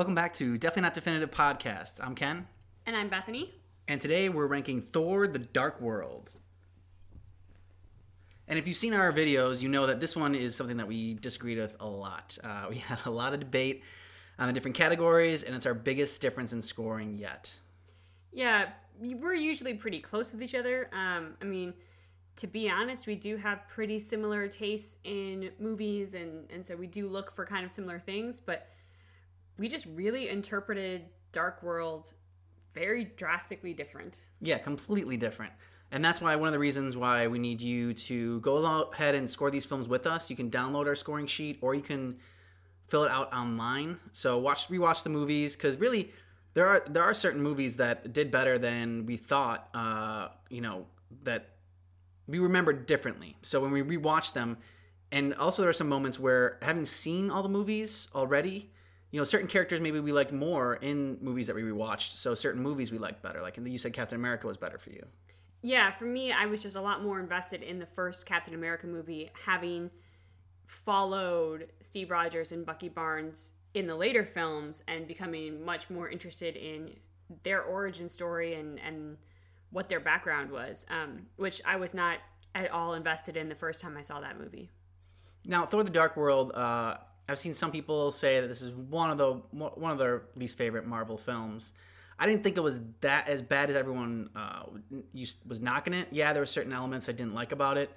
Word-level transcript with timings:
Welcome 0.00 0.14
back 0.14 0.32
to 0.36 0.56
Definitely 0.56 0.84
Not 0.84 0.94
Definitive 0.94 1.30
Podcast. 1.30 2.00
I'm 2.00 2.14
Ken, 2.14 2.46
And 2.86 2.96
I'm 2.96 3.10
Bethany. 3.10 3.52
and 3.86 4.00
today 4.00 4.30
we're 4.30 4.46
ranking 4.46 4.80
Thor: 4.80 5.28
The 5.28 5.38
Dark 5.38 5.78
World. 5.78 6.30
And 8.48 8.58
if 8.58 8.66
you've 8.66 8.78
seen 8.78 8.94
our 8.94 9.12
videos, 9.12 9.60
you 9.60 9.68
know 9.68 9.86
that 9.86 10.00
this 10.00 10.16
one 10.16 10.34
is 10.34 10.56
something 10.56 10.78
that 10.78 10.88
we 10.88 11.12
disagreed 11.12 11.58
with 11.58 11.76
a 11.80 11.86
lot. 11.86 12.38
Uh, 12.42 12.64
we 12.70 12.76
had 12.76 12.98
a 13.04 13.10
lot 13.10 13.34
of 13.34 13.40
debate 13.40 13.82
on 14.38 14.46
the 14.46 14.54
different 14.54 14.74
categories, 14.74 15.42
and 15.42 15.54
it's 15.54 15.66
our 15.66 15.74
biggest 15.74 16.22
difference 16.22 16.54
in 16.54 16.62
scoring 16.62 17.18
yet. 17.18 17.54
Yeah, 18.32 18.70
we're 18.98 19.34
usually 19.34 19.74
pretty 19.74 20.00
close 20.00 20.32
with 20.32 20.42
each 20.42 20.54
other. 20.54 20.88
Um, 20.94 21.34
I 21.42 21.44
mean, 21.44 21.74
to 22.36 22.46
be 22.46 22.70
honest, 22.70 23.06
we 23.06 23.16
do 23.16 23.36
have 23.36 23.68
pretty 23.68 23.98
similar 23.98 24.48
tastes 24.48 24.96
in 25.04 25.50
movies, 25.58 26.14
and, 26.14 26.50
and 26.50 26.66
so 26.66 26.74
we 26.74 26.86
do 26.86 27.06
look 27.06 27.30
for 27.30 27.44
kind 27.44 27.66
of 27.66 27.70
similar 27.70 27.98
things, 27.98 28.40
but 28.40 28.66
we 29.60 29.68
just 29.68 29.86
really 29.94 30.30
interpreted 30.30 31.02
Dark 31.32 31.62
World 31.62 32.14
very 32.72 33.04
drastically 33.04 33.74
different. 33.74 34.22
Yeah, 34.40 34.56
completely 34.56 35.18
different. 35.18 35.52
And 35.92 36.02
that's 36.02 36.20
why 36.20 36.34
one 36.36 36.48
of 36.48 36.54
the 36.54 36.58
reasons 36.58 36.96
why 36.96 37.26
we 37.26 37.38
need 37.38 37.60
you 37.60 37.92
to 37.92 38.40
go 38.40 38.88
ahead 38.90 39.14
and 39.14 39.30
score 39.30 39.50
these 39.50 39.66
films 39.66 39.86
with 39.86 40.06
us. 40.06 40.30
You 40.30 40.36
can 40.36 40.50
download 40.50 40.86
our 40.86 40.94
scoring 40.94 41.26
sheet 41.26 41.58
or 41.60 41.74
you 41.74 41.82
can 41.82 42.16
fill 42.88 43.04
it 43.04 43.10
out 43.10 43.30
online. 43.34 43.98
So 44.12 44.38
watch 44.38 44.68
rewatch 44.68 45.02
the 45.02 45.10
movies 45.10 45.56
because 45.56 45.76
really 45.76 46.10
there 46.54 46.66
are 46.66 46.82
there 46.88 47.02
are 47.02 47.12
certain 47.12 47.42
movies 47.42 47.76
that 47.76 48.14
did 48.14 48.30
better 48.30 48.58
than 48.58 49.04
we 49.04 49.18
thought. 49.18 49.68
Uh, 49.74 50.28
you 50.48 50.62
know 50.62 50.86
that 51.24 51.50
we 52.26 52.38
remembered 52.38 52.86
differently. 52.86 53.36
So 53.42 53.60
when 53.60 53.72
we 53.72 53.82
rewatch 53.82 54.32
them, 54.32 54.56
and 55.12 55.34
also 55.34 55.60
there 55.60 55.68
are 55.68 55.74
some 55.74 55.88
moments 55.88 56.18
where 56.18 56.56
having 56.62 56.86
seen 56.86 57.30
all 57.30 57.42
the 57.42 57.48
movies 57.48 58.08
already, 58.14 58.70
you 59.10 59.20
know, 59.20 59.24
certain 59.24 59.48
characters 59.48 59.80
maybe 59.80 60.00
we 60.00 60.12
liked 60.12 60.32
more 60.32 60.74
in 60.76 61.18
movies 61.20 61.46
that 61.48 61.56
we 61.56 61.62
rewatched. 61.62 62.12
So 62.12 62.34
certain 62.34 62.62
movies 62.62 62.92
we 62.92 62.98
liked 62.98 63.22
better. 63.22 63.42
Like 63.42 63.58
and 63.58 63.68
you 63.68 63.78
said, 63.78 63.92
Captain 63.92 64.16
America 64.16 64.46
was 64.46 64.56
better 64.56 64.78
for 64.78 64.90
you. 64.90 65.04
Yeah, 65.62 65.90
for 65.90 66.04
me, 66.04 66.32
I 66.32 66.46
was 66.46 66.62
just 66.62 66.76
a 66.76 66.80
lot 66.80 67.02
more 67.02 67.20
invested 67.20 67.62
in 67.62 67.78
the 67.78 67.86
first 67.86 68.24
Captain 68.24 68.54
America 68.54 68.86
movie, 68.86 69.30
having 69.44 69.90
followed 70.66 71.66
Steve 71.80 72.10
Rogers 72.10 72.52
and 72.52 72.64
Bucky 72.64 72.88
Barnes 72.88 73.52
in 73.74 73.86
the 73.86 73.94
later 73.94 74.24
films 74.24 74.82
and 74.88 75.06
becoming 75.06 75.64
much 75.64 75.90
more 75.90 76.08
interested 76.08 76.56
in 76.56 76.94
their 77.42 77.62
origin 77.62 78.08
story 78.08 78.54
and, 78.54 78.80
and 78.80 79.16
what 79.70 79.88
their 79.88 80.00
background 80.00 80.50
was, 80.50 80.86
um, 80.88 81.26
which 81.36 81.60
I 81.64 81.76
was 81.76 81.94
not 81.94 82.18
at 82.54 82.70
all 82.70 82.94
invested 82.94 83.36
in 83.36 83.48
the 83.48 83.54
first 83.54 83.80
time 83.80 83.96
I 83.96 84.02
saw 84.02 84.20
that 84.20 84.38
movie. 84.38 84.70
Now, 85.44 85.66
Thor: 85.66 85.84
The 85.84 85.90
Dark 85.90 86.16
World. 86.16 86.52
Uh, 86.52 86.96
I've 87.30 87.38
seen 87.38 87.52
some 87.52 87.70
people 87.70 88.10
say 88.10 88.40
that 88.40 88.48
this 88.48 88.60
is 88.60 88.72
one 88.72 89.10
of 89.10 89.18
the 89.18 89.34
one 89.52 89.92
of 89.92 89.98
their 89.98 90.22
least 90.34 90.58
favorite 90.58 90.86
Marvel 90.86 91.16
films. 91.16 91.72
I 92.18 92.26
didn't 92.26 92.42
think 92.42 92.56
it 92.56 92.60
was 92.60 92.80
that 93.00 93.28
as 93.28 93.40
bad 93.40 93.70
as 93.70 93.76
everyone 93.76 94.30
uh, 94.36 94.64
was 95.46 95.60
knocking 95.60 95.94
it. 95.94 96.08
Yeah, 96.10 96.32
there 96.32 96.42
were 96.42 96.46
certain 96.46 96.72
elements 96.72 97.08
I 97.08 97.12
didn't 97.12 97.34
like 97.34 97.52
about 97.52 97.78
it, 97.78 97.90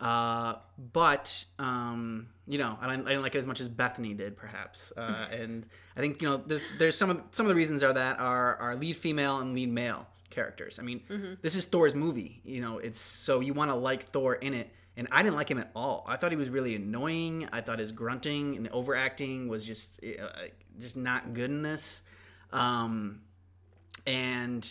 uh, 0.00 0.56
but 0.92 1.44
um, 1.58 2.28
you 2.48 2.58
know, 2.58 2.76
I 2.80 2.90
didn't, 2.90 3.06
I 3.06 3.10
didn't, 3.10 3.22
like 3.22 3.34
it 3.36 3.38
as 3.38 3.46
much 3.46 3.60
as 3.60 3.68
Bethany 3.68 4.12
did, 4.12 4.36
perhaps. 4.36 4.92
Uh, 4.96 5.28
and 5.32 5.66
I 5.96 6.00
think 6.00 6.20
you 6.20 6.28
know, 6.28 6.36
there's, 6.38 6.60
there's 6.78 6.96
some 6.96 7.10
of 7.10 7.22
some 7.30 7.46
of 7.46 7.48
the 7.48 7.54
reasons 7.54 7.82
are 7.84 7.92
that 7.92 8.18
are 8.18 8.56
our 8.56 8.74
lead 8.74 8.96
female 8.96 9.38
and 9.38 9.54
lead 9.54 9.70
male 9.70 10.06
characters. 10.30 10.78
I 10.78 10.82
mean, 10.82 11.02
mm-hmm. 11.08 11.34
this 11.42 11.54
is 11.54 11.64
Thor's 11.64 11.94
movie. 11.94 12.40
You 12.44 12.60
know, 12.60 12.78
it's 12.78 13.00
so 13.00 13.40
you 13.40 13.54
want 13.54 13.70
to 13.70 13.76
like 13.76 14.10
Thor 14.10 14.34
in 14.34 14.54
it. 14.54 14.70
And 14.96 15.08
I 15.12 15.22
didn't 15.22 15.36
like 15.36 15.50
him 15.50 15.58
at 15.58 15.70
all. 15.74 16.04
I 16.06 16.16
thought 16.16 16.30
he 16.30 16.36
was 16.36 16.50
really 16.50 16.74
annoying. 16.74 17.48
I 17.52 17.60
thought 17.60 17.78
his 17.78 17.92
grunting 17.92 18.56
and 18.56 18.68
overacting 18.68 19.48
was 19.48 19.64
just 19.64 20.00
uh, 20.04 20.28
just 20.78 20.96
not 20.96 21.32
good 21.32 21.50
in 21.50 21.62
this. 21.62 22.02
Um, 22.52 23.20
and 24.06 24.70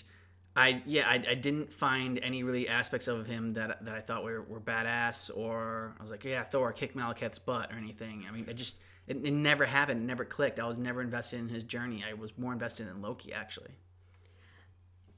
I 0.55 0.81
yeah 0.85 1.07
I, 1.07 1.23
I 1.29 1.35
didn't 1.35 1.71
find 1.71 2.19
any 2.21 2.43
really 2.43 2.67
aspects 2.67 3.07
of 3.07 3.25
him 3.27 3.53
that 3.53 3.85
that 3.85 3.95
I 3.95 4.01
thought 4.01 4.23
were, 4.23 4.41
were 4.41 4.59
badass 4.59 5.31
or 5.35 5.95
I 5.99 6.03
was 6.03 6.11
like 6.11 6.23
yeah 6.23 6.43
Thor 6.43 6.73
kick 6.73 6.95
Malekith's 6.95 7.39
butt 7.39 7.71
or 7.71 7.77
anything. 7.77 8.25
I 8.27 8.33
mean 8.33 8.45
it 8.47 8.55
just 8.55 8.77
it, 9.07 9.25
it 9.25 9.33
never 9.33 9.65
happened, 9.65 10.01
it 10.01 10.05
never 10.05 10.25
clicked. 10.25 10.59
I 10.59 10.67
was 10.67 10.77
never 10.77 11.01
invested 11.01 11.39
in 11.39 11.49
his 11.49 11.63
journey. 11.63 12.03
I 12.07 12.13
was 12.13 12.37
more 12.37 12.51
invested 12.51 12.87
in 12.87 13.01
Loki 13.01 13.33
actually. 13.33 13.71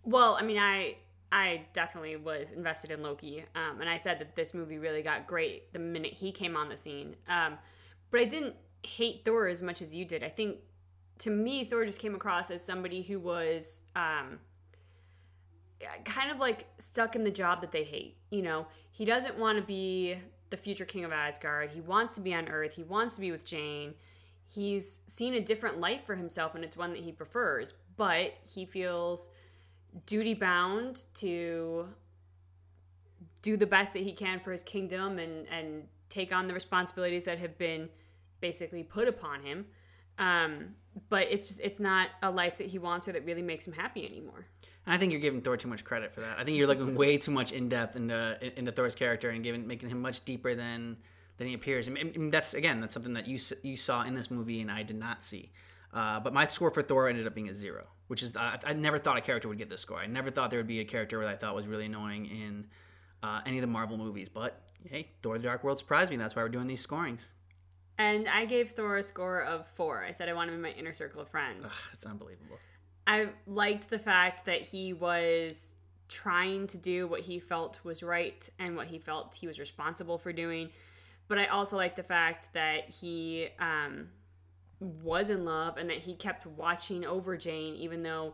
Well, 0.04 0.38
I 0.40 0.44
mean 0.44 0.58
I 0.58 0.98
I 1.32 1.66
definitely 1.74 2.18
was 2.18 2.52
invested 2.52 2.92
in 2.92 3.02
Loki, 3.02 3.46
um, 3.56 3.80
and 3.80 3.90
I 3.90 3.98
said 3.98 4.20
that 4.20 4.36
this 4.36 4.54
movie 4.54 4.78
really 4.78 5.02
got 5.02 5.28
great 5.28 5.72
the 5.72 5.80
minute 5.80 6.14
he 6.14 6.32
came 6.32 6.58
on 6.58 6.68
the 6.68 6.76
scene. 6.76 7.16
Um, 7.30 7.58
but 8.10 8.20
I 8.20 8.26
didn't 8.26 8.56
hate 8.84 9.24
Thor 9.24 9.48
as 9.48 9.62
much 9.62 9.82
as 9.82 9.96
you 9.96 10.04
did. 10.04 10.24
I 10.24 10.30
think 10.30 10.58
to 11.20 11.30
me, 11.30 11.64
Thor 11.64 11.86
just 11.86 12.00
came 12.00 12.16
across 12.16 12.52
as 12.52 12.64
somebody 12.64 13.02
who 13.02 13.20
was 13.20 13.84
um, 13.96 14.40
kind 16.04 16.32
of 16.32 16.40
like 16.40 16.68
stuck 16.80 17.16
in 17.16 17.24
the 17.24 17.32
job 17.32 17.62
that 17.62 17.72
they 17.72 17.84
hate. 17.84 18.18
You 18.30 18.42
know, 18.42 18.68
he 18.92 19.06
doesn't 19.06 19.38
want 19.38 19.58
to 19.58 19.64
be 19.64 20.18
the 20.50 20.58
future 20.58 20.86
king 20.86 21.06
of 21.06 21.12
Asgard. 21.12 21.70
He 21.70 21.82
wants 21.82 22.16
to 22.16 22.22
be 22.22 22.34
on 22.34 22.50
Earth. 22.50 22.76
He 22.76 22.84
wants 22.84 23.16
to 23.16 23.22
be 23.22 23.32
with 23.32 23.46
Jane. 23.46 23.94
He's 24.50 25.00
seen 25.08 25.36
a 25.36 25.40
different 25.40 25.80
life 25.80 26.04
for 26.04 26.16
himself, 26.16 26.56
and 26.56 26.64
it's 26.64 26.76
one 26.76 26.92
that 26.92 27.02
he 27.02 27.12
prefers. 27.12 27.74
But 27.96 28.34
he 28.44 28.66
feels 28.66 29.30
duty 30.06 30.34
bound 30.34 31.06
to 31.16 31.86
do 33.42 33.58
the 33.58 33.66
best 33.66 33.94
that 33.94 34.04
he 34.04 34.12
can 34.14 34.40
for 34.40 34.52
his 34.52 34.64
kingdom 34.64 35.20
and 35.20 35.48
and 35.50 35.84
take 36.10 36.34
on 36.34 36.48
the 36.48 36.54
responsibilities 36.54 37.24
that 37.26 37.40
have 37.40 37.58
been 37.58 37.90
basically 38.42 38.84
put 38.84 39.08
upon 39.08 39.42
him. 39.42 39.66
Um, 40.20 40.76
but 41.10 41.28
it's 41.30 41.48
just 41.48 41.62
it's 41.62 41.80
not 41.80 42.10
a 42.22 42.30
life 42.30 42.58
that 42.58 42.68
he 42.68 42.78
wants 42.78 43.08
or 43.08 43.14
that 43.14 43.26
really 43.26 43.42
makes 43.42 43.66
him 43.66 43.74
happy 43.74 44.06
anymore. 44.06 44.46
And 44.86 44.94
I 44.94 44.98
think 44.98 45.12
you're 45.12 45.22
giving 45.22 45.42
Thor 45.42 45.58
too 45.58 45.68
much 45.68 45.84
credit 45.84 46.14
for 46.14 46.22
that. 46.22 46.38
I 46.38 46.44
think 46.44 46.58
you're 46.58 46.68
looking 46.68 46.96
way 46.96 47.18
too 47.18 47.32
much 47.32 47.52
in 47.52 47.70
depth 47.70 47.96
into 47.96 48.38
into 48.58 48.72
Thor's 48.72 48.96
character 48.96 49.30
and 49.30 49.44
giving 49.44 49.66
making 49.66 49.90
him 49.90 50.02
much 50.02 50.26
deeper 50.26 50.54
than 50.54 50.98
than 51.38 51.48
he 51.48 51.54
appears. 51.54 51.88
And, 51.88 51.98
mean, 51.98 52.30
that's 52.30 52.54
again 52.54 52.82
that's 52.82 52.94
something 52.94 53.14
that 53.14 53.28
you 53.28 53.40
you 53.64 53.78
saw 53.78 54.04
in 54.04 54.14
this 54.16 54.30
movie 54.30 54.62
and 54.62 54.70
I 54.70 54.84
did 54.84 54.98
not 54.98 55.24
see. 55.24 55.52
Uh, 55.94 56.20
but 56.20 56.34
my 56.34 56.48
score 56.48 56.72
for 56.72 56.82
Thor 56.82 57.10
ended 57.10 57.28
up 57.28 57.36
being 57.36 57.50
a 57.50 57.54
zero, 57.54 57.86
which 58.08 58.24
is 58.24 58.36
I, 58.38 58.58
I, 58.64 58.74
never 58.74 58.98
thought 58.98 59.18
a 59.18 59.22
character 59.22 59.50
would 59.50 59.58
get 59.58 59.70
this 59.70 59.82
score. 59.82 59.98
I 59.98 60.08
never 60.08 60.32
thought 60.32 60.50
there 60.50 60.60
would 60.60 60.68
be 60.68 60.80
a 60.80 60.86
character 60.86 61.20
that 61.20 61.30
I 61.30 61.36
thought 61.36 61.54
was 61.54 61.68
really 61.68 61.86
annoying 61.86 62.28
in 62.28 62.68
uh, 63.24 63.42
any 63.46 63.58
of 63.58 63.62
the 63.62 63.68
Marvel 63.68 63.98
movies. 63.98 64.30
But 64.30 64.62
hey, 64.90 65.10
Thor: 65.22 65.38
The 65.38 65.44
Dark 65.44 65.64
World 65.64 65.80
surprised 65.80 66.10
me. 66.10 66.18
That's 66.18 66.36
why 66.36 66.44
we're 66.44 66.50
doing 66.50 66.68
these 66.68 66.82
scorings. 66.82 67.34
And 67.98 68.28
I 68.30 68.46
gave 68.46 68.72
Thor 68.72 68.98
a 68.98 69.04
score 69.04 69.44
of 69.44 69.68
four. 69.68 70.04
I 70.04 70.12
said 70.12 70.30
I 70.30 70.34
want 70.34 70.50
him 70.50 70.56
in 70.56 70.62
my 70.62 70.72
inner 70.72 70.94
circle 70.94 71.22
of 71.22 71.30
friends. 71.30 71.66
Ugh, 71.66 71.72
that's 71.92 72.06
unbelievable. 72.06 72.58
I 73.06 73.28
liked 73.46 73.90
the 73.90 74.00
fact 74.00 74.46
that 74.46 74.62
he 74.62 74.94
was 74.94 75.74
trying 76.08 76.68
to 76.68 76.78
do 76.78 77.08
what 77.08 77.22
he 77.22 77.40
felt 77.40 77.80
was 77.84 78.02
right 78.02 78.50
and 78.60 78.76
what 78.76 78.88
he 78.88 78.98
felt 78.98 79.36
he 79.36 79.48
was 79.48 79.60
responsible 79.60 80.18
for 80.18 80.32
doing. 80.32 80.70
But 81.28 81.38
I 81.38 81.48
also 81.48 81.78
like 81.78 81.96
the 81.96 82.04
fact 82.04 82.54
that 82.54 82.90
he 82.90 83.50
um, 83.60 84.10
was 84.82 85.30
in 85.30 85.46
love 85.46 85.78
and 85.78 85.90
that 85.90 86.00
he 86.00 86.16
kept 86.16 86.46
watching 86.46 87.06
over 87.06 87.38
Jane 87.38 87.76
even 87.76 88.02
though 88.02 88.34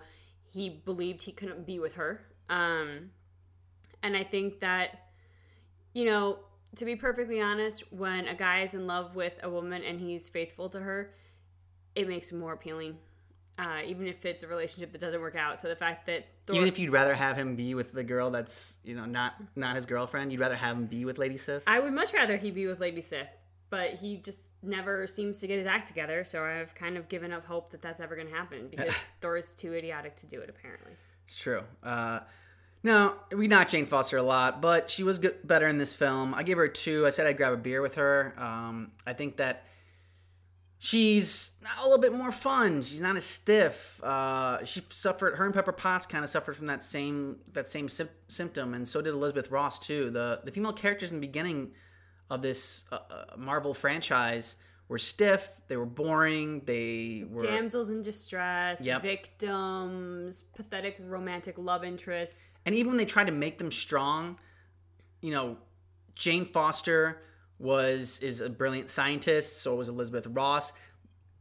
he 0.50 0.82
believed 0.86 1.22
he 1.22 1.32
couldn't 1.32 1.66
be 1.66 1.78
with 1.78 1.96
her. 1.96 2.26
Um, 2.50 3.12
and 4.02 4.16
I 4.16 4.24
think 4.24 4.62
that, 4.62 5.10
you 5.94 6.06
know, 6.06 6.40
to 6.76 6.86
be 6.86 6.96
perfectly 6.96 7.42
honest, 7.42 7.84
when 7.92 8.28
a 8.28 8.36
guy 8.36 8.62
is 8.62 8.74
in 8.74 8.88
love 8.88 9.16
with 9.16 9.34
a 9.44 9.50
woman 9.50 9.84
and 9.84 10.00
he's 10.00 10.30
faithful 10.30 10.70
to 10.70 10.80
her, 10.80 11.14
it 11.96 12.08
makes 12.08 12.32
him 12.32 12.40
more 12.40 12.54
appealing. 12.54 12.98
Uh, 13.60 13.80
even 13.86 14.08
if 14.08 14.24
it's 14.24 14.44
a 14.44 14.48
relationship 14.48 14.92
that 14.92 15.02
doesn't 15.02 15.20
work 15.20 15.36
out. 15.36 15.60
So 15.60 15.68
the 15.68 15.76
fact 15.76 16.06
that 16.06 16.28
Thor- 16.46 16.56
even 16.56 16.68
if 16.68 16.78
you'd 16.78 16.92
rather 16.92 17.16
have 17.16 17.36
him 17.36 17.56
be 17.56 17.74
with 17.74 17.92
the 17.92 18.04
girl 18.04 18.30
that's 18.30 18.78
you 18.84 18.96
know 18.96 19.06
not 19.06 19.34
not 19.56 19.76
his 19.76 19.88
girlfriend, 19.88 20.32
you'd 20.32 20.40
rather 20.40 20.56
have 20.56 20.78
him 20.78 20.86
be 20.86 21.06
with 21.06 21.18
Lady 21.18 21.38
Sif. 21.38 21.64
I 21.66 21.80
would 21.80 21.92
much 21.92 22.14
rather 22.14 22.38
he 22.38 22.52
be 22.52 22.68
with 22.68 22.80
Lady 22.80 23.02
Sif, 23.02 23.28
but 23.72 23.96
he 23.96 24.18
just 24.18 24.47
never 24.64 25.08
seems 25.08 25.40
to 25.40 25.48
get 25.48 25.58
his 25.58 25.68
act 25.68 25.88
together. 25.88 26.24
So 26.24 26.44
I've 26.44 26.74
kind 26.76 26.98
of 26.98 27.08
given 27.10 27.32
up 27.32 27.46
hope 27.46 27.72
that 27.72 27.82
that's 27.82 28.00
ever 28.00 28.16
going 28.16 28.28
to 28.28 28.34
happen 28.34 28.68
because 28.72 28.94
Thor's 29.22 29.54
too 29.54 29.74
idiotic 29.74 30.16
to 30.18 30.28
do 30.28 30.40
it. 30.40 30.50
Apparently, 30.50 30.92
it's 31.26 31.40
true. 31.40 31.64
Uh, 31.84 32.20
no, 32.84 33.16
we 33.36 33.48
not 33.48 33.70
Jane 33.70 33.86
Foster 33.86 34.18
a 34.18 34.24
lot, 34.24 34.62
but 34.62 34.90
she 34.90 35.04
was 35.04 35.20
good, 35.20 35.36
better 35.46 35.68
in 35.68 35.78
this 35.78 35.96
film. 35.96 36.34
I 36.34 36.44
gave 36.44 36.58
her 36.58 36.68
two. 36.68 37.06
I 37.06 37.10
said 37.10 37.28
I'd 37.28 37.38
grab 37.38 37.54
a 37.54 37.58
beer 37.58 37.82
with 37.82 37.96
her. 37.96 38.34
Um, 38.38 38.92
I 39.06 39.14
think 39.14 39.38
that 39.38 39.66
she's 40.80 41.54
a 41.80 41.84
little 41.84 41.98
bit 41.98 42.14
more 42.14 42.32
fun. 42.32 42.82
She's 42.84 43.02
not 43.02 43.16
as 43.18 43.26
stiff. 43.26 44.02
Uh, 44.04 44.64
she 44.64 44.84
suffered. 44.90 45.36
Her 45.36 45.46
and 45.46 45.54
Pepper 45.54 45.72
Potts 45.72 46.06
kind 46.06 46.24
of 46.24 46.30
suffered 46.30 46.56
from 46.56 46.68
that 46.68 46.84
same 46.84 47.38
that 47.54 47.68
same 47.68 47.90
sim- 47.90 48.10
symptom, 48.28 48.74
and 48.74 48.88
so 48.88 49.02
did 49.02 49.14
Elizabeth 49.14 49.52
Ross 49.52 49.80
too. 49.80 50.12
The 50.12 50.42
the 50.44 50.52
female 50.52 50.74
characters 50.74 51.12
in 51.12 51.20
the 51.20 51.28
beginning 51.28 51.72
of 52.30 52.42
this 52.42 52.86
uh, 52.92 53.00
uh 53.10 53.26
Marvel 53.38 53.74
franchise 53.74 54.58
were 54.88 54.98
stiff. 54.98 55.62
They 55.68 55.78
were 55.78 55.86
boring. 55.86 56.62
They 56.66 57.26
were 57.30 57.40
damsels 57.40 57.90
in 57.90 58.02
distress, 58.02 58.86
yep. 58.86 59.02
victims, 59.02 60.44
pathetic 60.56 60.98
romantic 61.02 61.58
love 61.58 61.84
interests. 61.84 62.60
And 62.66 62.74
even 62.76 62.90
when 62.92 62.98
they 62.98 63.06
tried 63.06 63.28
to 63.28 63.34
make 63.34 63.58
them 63.58 63.72
strong, 63.72 64.38
you 65.22 65.32
know, 65.32 65.58
Jane 66.16 66.46
Foster 66.46 67.22
was 67.60 68.20
is 68.20 68.42
a 68.42 68.50
brilliant 68.50 68.90
scientist. 68.90 69.62
So 69.62 69.76
was 69.76 69.90
Elizabeth 69.90 70.28
Ross. 70.28 70.74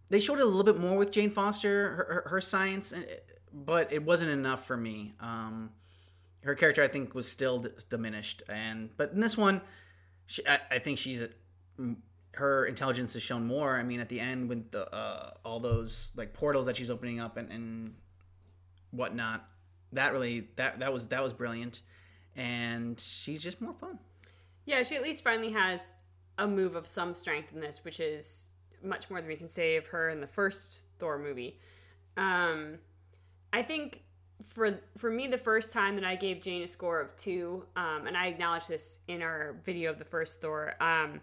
they 0.08 0.20
showed 0.20 0.38
it 0.38 0.42
a 0.42 0.46
little 0.46 0.64
bit 0.64 0.78
more 0.78 0.96
with 0.96 1.10
Jane 1.10 1.30
Foster, 1.30 1.88
her, 1.90 2.04
her, 2.04 2.28
her 2.30 2.40
science, 2.40 2.92
uh, 2.92 3.00
but 3.52 3.92
it 3.92 4.02
wasn't 4.02 4.30
enough 4.30 4.66
for 4.66 4.76
me. 4.76 5.14
Um, 5.20 5.70
her 6.42 6.54
character, 6.54 6.82
I 6.82 6.88
think, 6.88 7.14
was 7.14 7.28
still 7.28 7.58
d- 7.58 7.70
diminished, 7.90 8.42
and 8.48 8.90
but 8.96 9.12
in 9.12 9.20
this 9.20 9.36
one, 9.36 9.60
she, 10.26 10.46
I, 10.46 10.58
I 10.72 10.78
think 10.78 10.98
she's 10.98 11.24
her 12.34 12.66
intelligence 12.66 13.16
is 13.16 13.22
shown 13.22 13.46
more. 13.46 13.76
I 13.76 13.82
mean, 13.82 14.00
at 14.00 14.08
the 14.08 14.20
end 14.20 14.48
with 14.48 14.70
the 14.70 14.92
uh, 14.94 15.32
all 15.44 15.60
those 15.60 16.12
like 16.16 16.32
portals 16.32 16.66
that 16.66 16.76
she's 16.76 16.90
opening 16.90 17.20
up 17.20 17.36
and, 17.36 17.50
and 17.50 17.94
whatnot, 18.90 19.48
that 19.92 20.12
really 20.12 20.48
that 20.56 20.80
that 20.80 20.92
was 20.92 21.08
that 21.08 21.22
was 21.22 21.32
brilliant, 21.32 21.82
and 22.36 22.98
she's 23.00 23.42
just 23.42 23.60
more 23.60 23.72
fun. 23.74 23.98
Yeah, 24.66 24.82
she 24.82 24.96
at 24.96 25.02
least 25.02 25.24
finally 25.24 25.52
has 25.52 25.96
a 26.38 26.46
move 26.46 26.74
of 26.74 26.86
some 26.86 27.14
strength 27.14 27.52
in 27.54 27.60
this, 27.60 27.84
which 27.84 28.00
is 28.00 28.52
much 28.82 29.08
more 29.08 29.20
than 29.20 29.28
we 29.28 29.36
can 29.36 29.48
say 29.48 29.76
of 29.76 29.86
her 29.86 30.10
in 30.10 30.20
the 30.20 30.26
first 30.26 30.84
Thor 30.98 31.18
movie. 31.18 31.58
Um, 32.16 32.78
I 33.52 33.62
think 33.62 34.02
for 34.42 34.80
for 34.96 35.10
me, 35.10 35.26
the 35.26 35.38
first 35.38 35.72
time 35.72 35.94
that 35.96 36.04
I 36.04 36.16
gave 36.16 36.42
Jane 36.42 36.62
a 36.62 36.66
score 36.66 37.00
of 37.00 37.16
two, 37.16 37.64
um, 37.76 38.06
and 38.06 38.16
I 38.16 38.26
acknowledge 38.26 38.66
this 38.66 39.00
in 39.08 39.22
our 39.22 39.56
video 39.64 39.90
of 39.90 39.98
the 39.98 40.04
first 40.04 40.40
Thor, 40.40 40.74
um, 40.80 41.20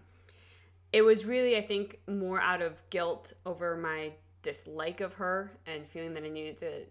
it 0.91 1.01
was 1.01 1.25
really 1.25 1.57
I 1.57 1.61
think 1.61 1.99
more 2.07 2.41
out 2.41 2.61
of 2.61 2.81
guilt 2.89 3.33
over 3.45 3.75
my 3.75 4.11
dislike 4.41 5.01
of 5.01 5.13
her 5.13 5.57
and 5.65 5.87
feeling 5.87 6.13
that 6.13 6.23
I 6.23 6.29
needed 6.29 6.57
to 6.59 6.85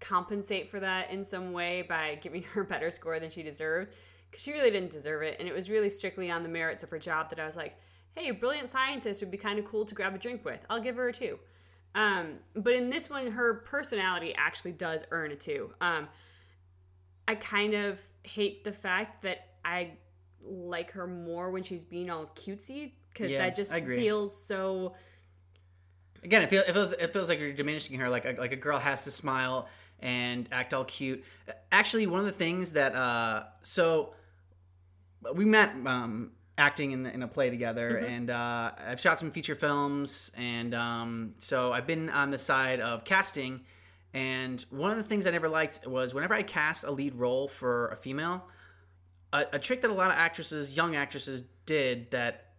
compensate 0.00 0.68
for 0.68 0.80
that 0.80 1.10
in 1.10 1.24
some 1.24 1.52
way 1.52 1.82
by 1.82 2.18
giving 2.20 2.42
her 2.54 2.62
a 2.62 2.64
better 2.64 2.90
score 2.90 3.18
than 3.20 3.30
she 3.30 3.42
deserved 3.42 3.94
because 4.30 4.42
she 4.42 4.52
really 4.52 4.70
didn't 4.70 4.90
deserve 4.90 5.22
it. 5.22 5.36
And 5.38 5.48
it 5.48 5.54
was 5.54 5.70
really 5.70 5.90
strictly 5.90 6.30
on 6.30 6.42
the 6.42 6.48
merits 6.48 6.82
of 6.82 6.90
her 6.90 6.98
job 6.98 7.30
that 7.30 7.38
I 7.38 7.46
was 7.46 7.56
like, 7.56 7.76
hey, 8.16 8.28
a 8.28 8.34
brilliant 8.34 8.70
scientist 8.70 9.20
would 9.20 9.30
be 9.30 9.36
kind 9.36 9.58
of 9.58 9.64
cool 9.64 9.84
to 9.84 9.94
grab 9.94 10.14
a 10.14 10.18
drink 10.18 10.44
with. 10.44 10.60
I'll 10.68 10.80
give 10.80 10.96
her 10.96 11.08
a 11.08 11.12
two. 11.12 11.38
Um, 11.94 12.34
but 12.54 12.72
in 12.72 12.90
this 12.90 13.08
one, 13.08 13.30
her 13.30 13.54
personality 13.54 14.34
actually 14.36 14.72
does 14.72 15.04
earn 15.10 15.30
a 15.30 15.36
two. 15.36 15.72
Um, 15.80 16.08
I 17.28 17.36
kind 17.36 17.74
of 17.74 18.00
hate 18.24 18.64
the 18.64 18.72
fact 18.72 19.22
that 19.22 19.48
I 19.64 19.92
like 20.42 20.90
her 20.92 21.06
more 21.06 21.50
when 21.50 21.62
she's 21.62 21.84
being 21.84 22.10
all 22.10 22.26
cutesy 22.34 22.92
because 23.10 23.30
Yeah, 23.30 23.38
that 23.38 23.56
just 23.56 23.72
feels 23.72 24.36
so. 24.36 24.94
Again, 26.22 26.42
it 26.42 26.50
feels 26.50 26.64
it 26.66 26.72
feels 26.72 26.92
it 26.92 27.12
feels 27.12 27.28
like 27.28 27.38
you're 27.38 27.52
diminishing 27.52 27.98
her. 28.00 28.08
Like 28.08 28.24
a, 28.24 28.34
like 28.38 28.52
a 28.52 28.56
girl 28.56 28.78
has 28.78 29.04
to 29.04 29.10
smile 29.10 29.68
and 30.00 30.48
act 30.52 30.74
all 30.74 30.84
cute. 30.84 31.24
Actually, 31.70 32.06
one 32.06 32.20
of 32.20 32.26
the 32.26 32.32
things 32.32 32.72
that 32.72 32.94
uh, 32.94 33.44
so 33.62 34.14
we 35.34 35.44
met 35.44 35.74
um, 35.86 36.32
acting 36.56 36.92
in, 36.92 37.02
the, 37.02 37.12
in 37.12 37.22
a 37.22 37.28
play 37.28 37.50
together, 37.50 37.96
and 37.96 38.30
uh, 38.30 38.70
I've 38.86 39.00
shot 39.00 39.18
some 39.18 39.30
feature 39.30 39.54
films, 39.54 40.30
and 40.36 40.74
um, 40.74 41.34
so 41.38 41.72
I've 41.72 41.86
been 41.86 42.10
on 42.10 42.30
the 42.30 42.38
side 42.38 42.80
of 42.80 43.04
casting. 43.04 43.60
And 44.12 44.64
one 44.70 44.92
of 44.92 44.96
the 44.96 45.02
things 45.02 45.26
I 45.26 45.32
never 45.32 45.48
liked 45.48 45.86
was 45.86 46.14
whenever 46.14 46.34
I 46.34 46.44
cast 46.44 46.84
a 46.84 46.90
lead 46.90 47.16
role 47.16 47.48
for 47.48 47.88
a 47.88 47.96
female, 47.96 48.44
a, 49.32 49.46
a 49.54 49.58
trick 49.58 49.80
that 49.82 49.90
a 49.90 49.94
lot 49.94 50.10
of 50.10 50.16
actresses, 50.16 50.76
young 50.76 50.94
actresses, 50.94 51.42
did 51.66 52.10
that 52.10 52.52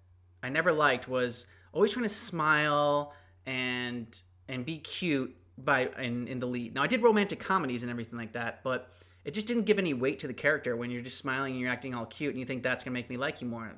I 0.43 0.49
never 0.49 0.73
liked 0.73 1.07
was 1.07 1.45
always 1.71 1.93
trying 1.93 2.03
to 2.03 2.09
smile 2.09 3.13
and 3.45 4.19
and 4.47 4.65
be 4.65 4.77
cute 4.79 5.35
by 5.57 5.89
in, 5.99 6.27
in 6.27 6.39
the 6.39 6.47
lead. 6.47 6.75
Now 6.75 6.83
I 6.83 6.87
did 6.87 7.01
romantic 7.01 7.39
comedies 7.39 7.83
and 7.83 7.89
everything 7.89 8.17
like 8.17 8.33
that, 8.33 8.63
but 8.63 8.91
it 9.25 9.33
just 9.33 9.47
didn't 9.47 9.63
give 9.63 9.79
any 9.79 9.93
weight 9.93 10.19
to 10.19 10.27
the 10.27 10.33
character 10.33 10.77
when 10.77 10.91
you're 10.91 11.01
just 11.01 11.17
smiling 11.17 11.53
and 11.53 11.61
you're 11.61 11.71
acting 11.71 11.93
all 11.95 12.05
cute 12.05 12.31
and 12.31 12.39
you 12.39 12.45
think 12.45 12.63
that's 12.63 12.83
gonna 12.83 12.93
make 12.93 13.09
me 13.09 13.17
like 13.17 13.41
you 13.41 13.47
more. 13.47 13.73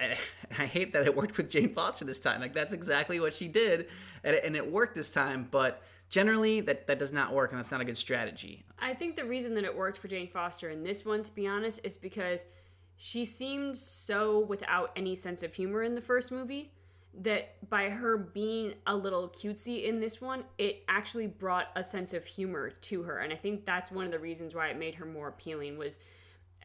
I 0.00 0.66
hate 0.66 0.92
that 0.92 1.04
it 1.04 1.14
worked 1.14 1.36
with 1.36 1.50
Jane 1.50 1.74
Foster 1.74 2.04
this 2.04 2.20
time. 2.20 2.40
Like 2.40 2.54
that's 2.54 2.72
exactly 2.72 3.20
what 3.20 3.34
she 3.34 3.48
did, 3.48 3.88
and 4.24 4.36
it, 4.36 4.44
and 4.44 4.56
it 4.56 4.70
worked 4.70 4.94
this 4.94 5.12
time. 5.12 5.48
But 5.50 5.82
generally, 6.08 6.60
that 6.62 6.86
that 6.86 6.98
does 6.98 7.12
not 7.12 7.32
work, 7.32 7.50
and 7.50 7.58
that's 7.58 7.70
not 7.70 7.80
a 7.80 7.84
good 7.84 7.96
strategy. 7.96 8.64
I 8.78 8.94
think 8.94 9.16
the 9.16 9.24
reason 9.24 9.54
that 9.54 9.64
it 9.64 9.76
worked 9.76 9.98
for 9.98 10.08
Jane 10.08 10.28
Foster 10.28 10.70
in 10.70 10.82
this 10.82 11.04
one, 11.04 11.22
to 11.22 11.34
be 11.34 11.46
honest, 11.46 11.80
is 11.84 11.96
because 11.96 12.46
she 12.96 13.24
seemed 13.24 13.76
so 13.76 14.40
without 14.40 14.90
any 14.96 15.14
sense 15.14 15.42
of 15.42 15.52
humor 15.52 15.82
in 15.82 15.94
the 15.94 16.00
first 16.00 16.32
movie 16.32 16.72
that 17.22 17.68
by 17.70 17.88
her 17.88 18.16
being 18.16 18.74
a 18.86 18.94
little 18.94 19.28
cutesy 19.28 19.84
in 19.84 20.00
this 20.00 20.20
one, 20.20 20.44
it 20.58 20.84
actually 20.88 21.26
brought 21.26 21.68
a 21.76 21.82
sense 21.82 22.12
of 22.12 22.24
humor 22.24 22.70
to 22.70 23.02
her. 23.02 23.18
And 23.18 23.32
I 23.32 23.36
think 23.36 23.64
that's 23.64 23.90
one 23.90 24.04
of 24.04 24.12
the 24.12 24.18
reasons 24.18 24.54
why 24.54 24.68
it 24.68 24.78
made 24.78 24.94
her 24.94 25.06
more 25.06 25.28
appealing 25.28 25.78
was 25.78 25.98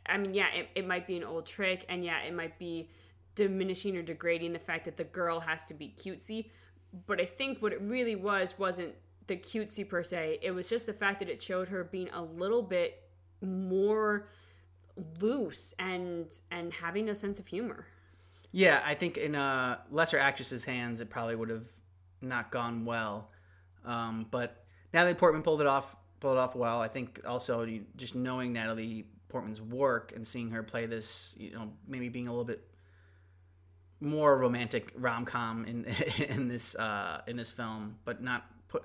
I 0.06 0.18
mean, 0.18 0.34
yeah, 0.34 0.48
it, 0.54 0.70
it 0.76 0.88
might 0.88 1.08
be 1.08 1.18
an 1.18 1.24
old 1.24 1.46
trick, 1.46 1.86
and 1.90 2.04
yeah, 2.04 2.20
it 2.22 2.34
might 2.34 2.58
be 2.58 2.90
diminishing 3.36 3.96
or 3.96 4.02
degrading 4.02 4.54
the 4.54 4.60
fact 4.60 4.86
that 4.86 4.98
the 4.98 5.04
girl 5.04 5.40
has 5.40 5.66
to 5.68 5.74
be 5.74 5.94
cutesy. 5.98 6.50
But 7.08 7.22
I 7.22 7.26
think 7.26 7.62
what 7.62 7.72
it 7.72 7.82
really 7.82 8.16
was 8.16 8.58
wasn't 8.58 8.94
the 9.28 9.38
cutesy 9.38 9.88
per 9.88 10.04
se. 10.04 10.40
It 10.42 10.52
was 10.52 10.68
just 10.68 10.86
the 10.86 10.94
fact 10.94 11.20
that 11.20 11.30
it 11.30 11.42
showed 11.42 11.70
her 11.70 11.84
being 11.86 12.10
a 12.10 12.22
little 12.22 12.62
bit 12.62 13.04
more 13.42 14.28
loose 15.22 15.74
and 15.80 16.38
and 16.52 16.74
having 16.74 17.10
a 17.10 17.16
sense 17.16 17.40
of 17.40 17.48
humor. 17.48 17.86
Yeah, 18.52 18.82
I 18.86 18.96
think 18.96 19.18
in 19.18 19.36
a 19.36 19.80
lesser 19.92 20.18
actress's 20.18 20.66
hands, 20.66 21.00
it 21.00 21.10
probably 21.10 21.36
would 21.36 21.50
have 21.50 21.68
not 22.22 22.52
gone 22.52 22.86
well. 22.86 23.30
Um, 23.86 24.28
but 24.30 24.66
Natalie 24.94 25.14
Portman 25.14 25.42
pulled 25.42 25.62
it 25.62 25.68
off, 25.68 25.96
pulled 26.20 26.38
it 26.38 26.40
off 26.40 26.56
well. 26.56 26.82
I 26.82 26.88
think 26.88 27.22
also 27.26 27.68
just 27.96 28.16
knowing 28.16 28.54
Natalie 28.54 29.06
Portman's 29.30 29.62
work 29.62 30.12
and 30.16 30.28
seeing 30.28 30.52
her 30.52 30.64
play 30.64 30.86
this, 30.86 31.36
you 31.38 31.52
know, 31.52 31.72
maybe 31.88 32.10
being 32.10 32.28
a 32.28 32.32
little 32.32 32.46
bit 32.46 32.68
more 34.02 34.38
romantic 34.38 34.92
rom 34.96 35.26
com 35.26 35.66
in 35.66 35.86
in 36.30 36.48
this 36.48 36.76
uh, 36.76 37.22
in 37.28 37.38
this 37.38 37.52
film, 37.52 37.98
but 38.04 38.22
not 38.22 38.46
put. 38.68 38.84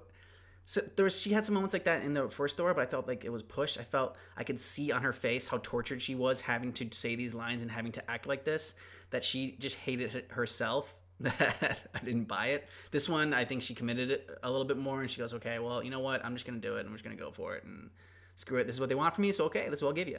So 0.64 0.80
there 0.94 1.04
was 1.04 1.20
she 1.20 1.32
had 1.32 1.44
some 1.44 1.54
moments 1.54 1.74
like 1.74 1.84
that 1.84 2.04
in 2.04 2.14
the 2.14 2.28
first 2.28 2.56
Thor, 2.56 2.72
but 2.72 2.82
I 2.82 2.86
felt 2.86 3.08
like 3.08 3.24
it 3.24 3.32
was 3.32 3.42
pushed. 3.42 3.78
I 3.78 3.84
felt 3.84 4.16
I 4.36 4.44
could 4.44 4.60
see 4.60 4.92
on 4.92 5.02
her 5.02 5.12
face 5.12 5.48
how 5.48 5.58
tortured 5.62 6.00
she 6.00 6.14
was 6.14 6.40
having 6.40 6.72
to 6.74 6.88
say 6.92 7.16
these 7.16 7.34
lines 7.34 7.62
and 7.62 7.70
having 7.70 7.92
to 7.92 8.10
act 8.10 8.26
like 8.26 8.44
this. 8.44 8.74
That 9.10 9.24
she 9.24 9.56
just 9.58 9.76
hated 9.76 10.26
herself. 10.30 10.94
That 11.18 11.78
I 11.94 12.04
didn't 12.04 12.28
buy 12.28 12.48
it. 12.48 12.68
This 12.90 13.08
one, 13.08 13.32
I 13.32 13.46
think 13.46 13.62
she 13.62 13.74
committed 13.74 14.10
it 14.10 14.30
a 14.42 14.50
little 14.50 14.66
bit 14.66 14.76
more, 14.76 15.00
and 15.00 15.10
she 15.10 15.18
goes, 15.18 15.32
"Okay, 15.32 15.58
well, 15.58 15.82
you 15.82 15.90
know 15.90 16.00
what? 16.00 16.22
I'm 16.22 16.34
just 16.34 16.44
gonna 16.44 16.58
do 16.58 16.76
it. 16.76 16.84
I'm 16.84 16.92
just 16.92 17.04
gonna 17.04 17.16
go 17.16 17.30
for 17.30 17.56
it, 17.56 17.64
and 17.64 17.88
screw 18.34 18.58
it. 18.58 18.64
This 18.64 18.74
is 18.74 18.80
what 18.80 18.90
they 18.90 18.94
want 18.94 19.14
from 19.14 19.22
me, 19.22 19.32
so 19.32 19.46
okay, 19.46 19.64
this 19.70 19.78
is 19.78 19.82
what 19.82 19.88
I'll 19.88 19.94
give 19.94 20.08
you." 20.08 20.18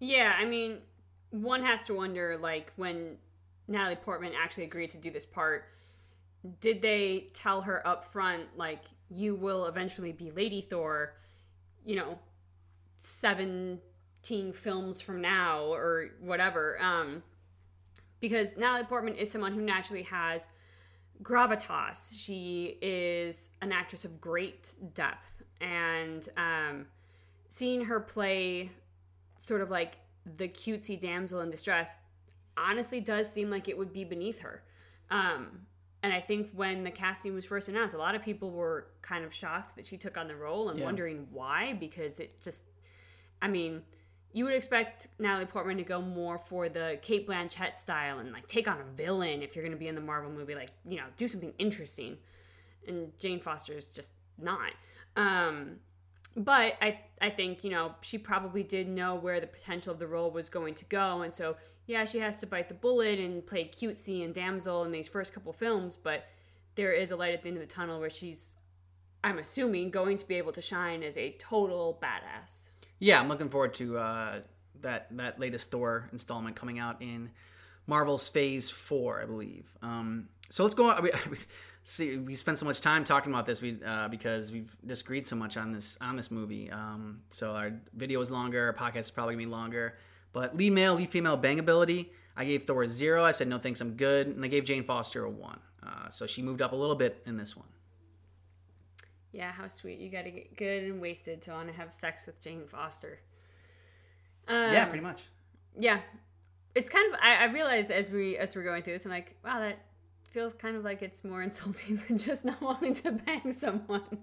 Yeah, 0.00 0.34
I 0.38 0.44
mean, 0.44 0.80
one 1.30 1.62
has 1.62 1.86
to 1.86 1.94
wonder 1.94 2.36
like 2.36 2.72
when 2.76 3.16
Natalie 3.68 3.96
Portman 3.96 4.32
actually 4.40 4.64
agreed 4.64 4.90
to 4.90 4.98
do 4.98 5.10
this 5.10 5.26
part, 5.26 5.64
did 6.60 6.82
they 6.82 7.28
tell 7.32 7.62
her 7.62 7.86
up 7.86 8.04
front 8.04 8.44
like 8.56 8.84
you 9.10 9.34
will 9.34 9.66
eventually 9.66 10.12
be 10.12 10.30
Lady 10.30 10.60
Thor, 10.60 11.14
you 11.84 11.96
know, 11.96 12.18
17 12.96 13.80
films 14.52 15.00
from 15.00 15.20
now 15.20 15.64
or 15.64 16.10
whatever 16.20 16.80
um 16.80 17.22
because 18.24 18.56
Natalie 18.56 18.84
Portman 18.84 19.16
is 19.16 19.30
someone 19.30 19.52
who 19.52 19.60
naturally 19.60 20.04
has 20.04 20.48
gravitas. 21.22 22.18
She 22.18 22.78
is 22.80 23.50
an 23.60 23.70
actress 23.70 24.06
of 24.06 24.18
great 24.18 24.74
depth 24.94 25.42
and 25.60 26.26
um 26.38 26.86
seeing 27.48 27.84
her 27.84 28.00
play 28.00 28.70
sort 29.36 29.60
of 29.60 29.68
like 29.70 29.96
the 30.38 30.48
cutesy 30.48 30.98
damsel 30.98 31.42
in 31.42 31.50
distress 31.50 31.98
honestly 32.56 32.98
does 32.98 33.30
seem 33.30 33.50
like 33.50 33.68
it 33.68 33.76
would 33.76 33.92
be 33.92 34.04
beneath 34.04 34.40
her. 34.40 34.62
Um, 35.10 35.60
and 36.02 36.10
I 36.10 36.20
think 36.20 36.50
when 36.54 36.82
the 36.82 36.90
casting 36.90 37.34
was 37.34 37.44
first 37.44 37.68
announced, 37.68 37.94
a 37.94 37.98
lot 37.98 38.14
of 38.14 38.22
people 38.22 38.50
were 38.50 38.86
kind 39.02 39.22
of 39.22 39.34
shocked 39.34 39.76
that 39.76 39.86
she 39.86 39.98
took 39.98 40.16
on 40.16 40.28
the 40.28 40.34
role 40.36 40.70
and 40.70 40.78
Yeah. 40.78 40.86
wondering 40.86 41.28
why, 41.30 41.74
because 41.74 42.20
it 42.20 42.40
just, 42.40 42.62
I 43.42 43.48
mean, 43.48 43.82
you 44.34 44.44
would 44.44 44.54
expect 44.54 45.06
Natalie 45.20 45.46
Portman 45.46 45.76
to 45.76 45.84
go 45.84 46.02
more 46.02 46.38
for 46.38 46.68
the 46.68 46.98
Cate 47.00 47.26
Blanchett 47.26 47.76
style 47.76 48.18
and 48.18 48.32
like 48.32 48.46
take 48.48 48.66
on 48.66 48.80
a 48.80 48.96
villain 48.96 49.42
if 49.42 49.54
you're 49.54 49.64
going 49.64 49.72
to 49.72 49.78
be 49.78 49.86
in 49.86 49.94
the 49.94 50.00
Marvel 50.00 50.30
movie, 50.30 50.56
like, 50.56 50.70
you 50.84 50.96
know, 50.96 51.04
do 51.16 51.28
something 51.28 51.54
interesting. 51.58 52.18
And 52.88 53.16
Jane 53.18 53.40
Foster 53.40 53.74
is 53.74 53.86
just 53.88 54.12
not. 54.36 54.72
Um, 55.16 55.76
but 56.36 56.74
I 56.82 56.98
I 57.20 57.30
think 57.30 57.62
you 57.62 57.70
know 57.70 57.94
she 58.00 58.18
probably 58.18 58.64
did 58.64 58.88
know 58.88 59.14
where 59.14 59.38
the 59.38 59.46
potential 59.46 59.92
of 59.92 60.00
the 60.00 60.06
role 60.08 60.32
was 60.32 60.48
going 60.48 60.74
to 60.74 60.84
go, 60.86 61.22
and 61.22 61.32
so 61.32 61.56
yeah, 61.86 62.04
she 62.04 62.18
has 62.18 62.38
to 62.38 62.46
bite 62.46 62.68
the 62.68 62.74
bullet 62.74 63.20
and 63.20 63.46
play 63.46 63.68
cutesy 63.68 64.24
and 64.24 64.34
damsel 64.34 64.84
in 64.84 64.90
these 64.90 65.06
first 65.06 65.32
couple 65.32 65.52
films, 65.52 65.96
but 65.96 66.26
there 66.74 66.92
is 66.92 67.10
a 67.10 67.16
light 67.16 67.34
at 67.34 67.42
the 67.42 67.48
end 67.48 67.58
of 67.58 67.60
the 67.60 67.72
tunnel 67.72 68.00
where 68.00 68.10
she's, 68.10 68.56
I'm 69.22 69.38
assuming, 69.38 69.90
going 69.90 70.16
to 70.16 70.26
be 70.26 70.36
able 70.36 70.52
to 70.52 70.62
shine 70.62 71.02
as 71.02 71.16
a 71.18 71.32
total 71.38 72.00
badass. 72.02 72.70
Yeah, 72.98 73.20
I'm 73.20 73.28
looking 73.28 73.48
forward 73.48 73.74
to 73.74 73.98
uh, 73.98 74.40
that 74.80 75.08
that 75.16 75.38
latest 75.40 75.70
Thor 75.70 76.08
installment 76.12 76.56
coming 76.56 76.78
out 76.78 77.02
in 77.02 77.30
Marvel's 77.86 78.28
Phase 78.28 78.70
Four, 78.70 79.20
I 79.22 79.26
believe. 79.26 79.70
Um, 79.82 80.28
so 80.50 80.62
let's 80.64 80.74
go. 80.74 80.90
on- 80.90 81.02
We, 81.30 81.38
see, 81.84 82.16
we 82.16 82.34
spent 82.34 82.58
so 82.58 82.64
much 82.64 82.80
time 82.80 83.04
talking 83.04 83.30
about 83.30 83.44
this 83.44 83.60
we, 83.60 83.76
uh, 83.84 84.08
because 84.08 84.50
we've 84.52 84.74
disagreed 84.86 85.26
so 85.26 85.36
much 85.36 85.56
on 85.58 85.72
this 85.72 85.98
on 86.00 86.16
this 86.16 86.30
movie. 86.30 86.70
Um, 86.70 87.20
so 87.30 87.50
our 87.52 87.72
video 87.94 88.20
is 88.22 88.30
longer, 88.30 88.66
our 88.66 88.72
podcast 88.90 89.00
is 89.00 89.10
probably 89.10 89.34
gonna 89.34 89.44
be 89.44 89.50
longer. 89.50 89.98
But 90.32 90.56
lead 90.56 90.72
male, 90.72 90.94
lead 90.94 91.10
female 91.10 91.36
bang 91.36 91.58
ability, 91.58 92.10
I 92.36 92.44
gave 92.46 92.64
Thor 92.64 92.82
a 92.84 92.88
zero. 92.88 93.22
I 93.22 93.32
said 93.32 93.48
no 93.48 93.58
thanks, 93.58 93.80
I'm 93.80 93.92
good, 93.96 94.28
and 94.28 94.44
I 94.44 94.48
gave 94.48 94.64
Jane 94.64 94.82
Foster 94.84 95.24
a 95.24 95.30
one. 95.30 95.60
Uh, 95.86 96.08
so 96.08 96.26
she 96.26 96.40
moved 96.42 96.62
up 96.62 96.72
a 96.72 96.76
little 96.76 96.96
bit 96.96 97.22
in 97.26 97.36
this 97.36 97.54
one. 97.54 97.68
Yeah, 99.34 99.50
how 99.50 99.66
sweet. 99.66 99.98
You 99.98 100.10
got 100.10 100.22
to 100.22 100.30
get 100.30 100.56
good 100.56 100.84
and 100.84 101.00
wasted 101.00 101.42
to 101.42 101.50
want 101.50 101.66
to 101.66 101.74
have 101.74 101.92
sex 101.92 102.24
with 102.26 102.40
Jane 102.40 102.66
Foster. 102.68 103.18
Um, 104.46 104.72
yeah, 104.72 104.84
pretty 104.84 105.02
much. 105.02 105.24
Yeah, 105.76 105.98
it's 106.76 106.88
kind 106.88 107.12
of. 107.12 107.18
I, 107.20 107.36
I 107.38 107.44
realized 107.46 107.90
as 107.90 108.12
we 108.12 108.38
as 108.38 108.54
we're 108.54 108.62
going 108.62 108.84
through 108.84 108.92
this, 108.92 109.04
I'm 109.04 109.10
like, 109.10 109.34
wow, 109.44 109.58
that 109.58 109.80
feels 110.30 110.54
kind 110.54 110.76
of 110.76 110.84
like 110.84 111.02
it's 111.02 111.24
more 111.24 111.42
insulting 111.48 112.00
than 112.06 112.16
just 112.16 112.44
not 112.44 112.62
wanting 112.62 112.94
to 112.94 113.10
bang 113.10 113.52
someone. 113.52 114.18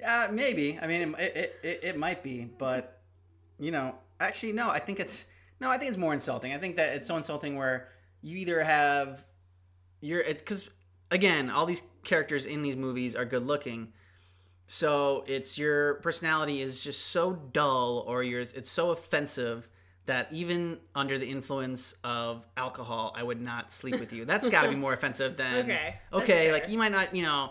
Yeah, 0.00 0.28
maybe. 0.32 0.80
I 0.82 0.88
mean, 0.88 1.14
it, 1.16 1.36
it, 1.36 1.56
it, 1.62 1.80
it 1.84 1.96
might 1.96 2.24
be, 2.24 2.50
but 2.58 3.00
you 3.60 3.70
know, 3.70 3.94
actually, 4.18 4.52
no. 4.52 4.68
I 4.68 4.80
think 4.80 4.98
it's 4.98 5.26
no. 5.60 5.70
I 5.70 5.78
think 5.78 5.90
it's 5.90 5.98
more 5.98 6.12
insulting. 6.12 6.52
I 6.52 6.58
think 6.58 6.74
that 6.74 6.96
it's 6.96 7.06
so 7.06 7.16
insulting 7.16 7.54
where 7.54 7.90
you 8.20 8.36
either 8.38 8.64
have 8.64 9.24
you're 10.00 10.22
it's 10.22 10.42
because 10.42 10.70
again, 11.12 11.50
all 11.50 11.66
these 11.66 11.84
characters 12.02 12.46
in 12.46 12.62
these 12.62 12.74
movies 12.74 13.14
are 13.14 13.24
good 13.24 13.44
looking. 13.44 13.92
So 14.66 15.24
it's 15.26 15.58
your 15.58 15.94
personality 15.94 16.62
is 16.62 16.82
just 16.82 17.06
so 17.08 17.32
dull, 17.52 18.04
or 18.06 18.22
you're 18.22 18.40
it's 18.40 18.70
so 18.70 18.90
offensive 18.90 19.68
that 20.06 20.32
even 20.32 20.78
under 20.94 21.18
the 21.18 21.26
influence 21.26 21.94
of 22.04 22.46
alcohol, 22.56 23.14
I 23.16 23.22
would 23.22 23.40
not 23.40 23.72
sleep 23.72 24.00
with 24.00 24.12
you. 24.12 24.24
That's 24.24 24.48
got 24.48 24.62
to 24.62 24.68
be 24.68 24.76
more 24.86 24.92
offensive 24.92 25.36
than 25.36 25.64
Okay, 25.64 25.96
okay. 26.12 26.52
Like 26.52 26.68
you 26.68 26.78
might 26.78 26.92
not, 26.92 27.14
you 27.14 27.22
know, 27.22 27.50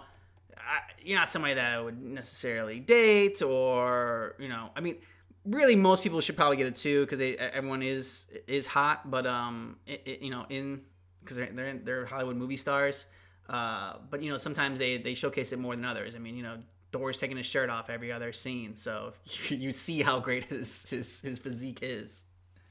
I, 0.57 0.79
you're 1.03 1.17
not 1.17 1.29
somebody 1.29 1.55
that 1.55 1.71
I 1.71 1.81
would 1.81 2.01
necessarily 2.01 2.79
date, 2.79 3.41
or 3.41 4.35
you 4.39 4.49
know, 4.49 4.69
I 4.75 4.81
mean, 4.81 4.97
really, 5.45 5.75
most 5.75 6.03
people 6.03 6.21
should 6.21 6.35
probably 6.35 6.57
get 6.57 6.67
it 6.67 6.75
too 6.75 7.05
because 7.05 7.21
everyone 7.39 7.83
is 7.83 8.27
is 8.47 8.65
hot, 8.65 9.09
but 9.09 9.27
um, 9.27 9.77
it, 9.85 10.01
it, 10.05 10.21
you 10.21 10.31
know, 10.31 10.45
in 10.49 10.81
because 11.23 11.37
they're 11.37 11.51
they're, 11.51 11.77
they're 11.77 12.05
Hollywood 12.05 12.37
movie 12.37 12.57
stars. 12.57 13.05
Uh, 13.49 13.97
but 14.09 14.21
you 14.21 14.31
know, 14.31 14.37
sometimes 14.37 14.79
they 14.79 14.97
they 14.97 15.13
showcase 15.13 15.51
it 15.51 15.59
more 15.59 15.75
than 15.75 15.85
others. 15.85 16.15
I 16.15 16.19
mean, 16.19 16.35
you 16.35 16.43
know. 16.43 16.57
Thor's 16.93 17.17
taking 17.17 17.35
his 17.35 17.47
shirt 17.47 17.69
off 17.69 17.89
every 17.89 18.11
other 18.11 18.31
scene, 18.31 18.75
so 18.75 19.13
you 19.49 19.71
see 19.71 20.01
how 20.01 20.19
great 20.19 20.45
his 20.45 20.89
his, 20.89 21.19
his 21.21 21.39
physique 21.39 21.79
is. 21.81 22.25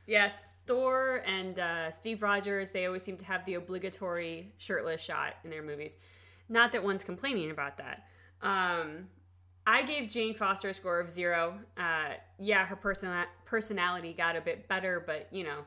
Yes, 0.06 0.54
Thor 0.66 1.22
and 1.26 1.58
uh, 1.58 1.90
Steve 1.90 2.22
Rogers, 2.22 2.70
they 2.70 2.86
always 2.86 3.02
seem 3.02 3.16
to 3.18 3.24
have 3.24 3.44
the 3.44 3.54
obligatory 3.54 4.52
shirtless 4.58 5.00
shot 5.00 5.34
in 5.44 5.50
their 5.50 5.62
movies. 5.62 5.96
Not 6.48 6.72
that 6.72 6.82
one's 6.82 7.04
complaining 7.04 7.50
about 7.50 7.76
that. 7.78 8.04
Um, 8.42 9.08
I 9.66 9.82
gave 9.82 10.08
Jane 10.08 10.34
Foster 10.34 10.70
a 10.70 10.74
score 10.74 10.98
of 10.98 11.10
zero. 11.10 11.58
Uh, 11.76 12.14
yeah, 12.38 12.64
her 12.64 12.76
person- 12.76 13.26
personality 13.44 14.12
got 14.12 14.36
a 14.36 14.40
bit 14.40 14.66
better, 14.68 15.02
but 15.06 15.28
you 15.30 15.44
know, 15.44 15.58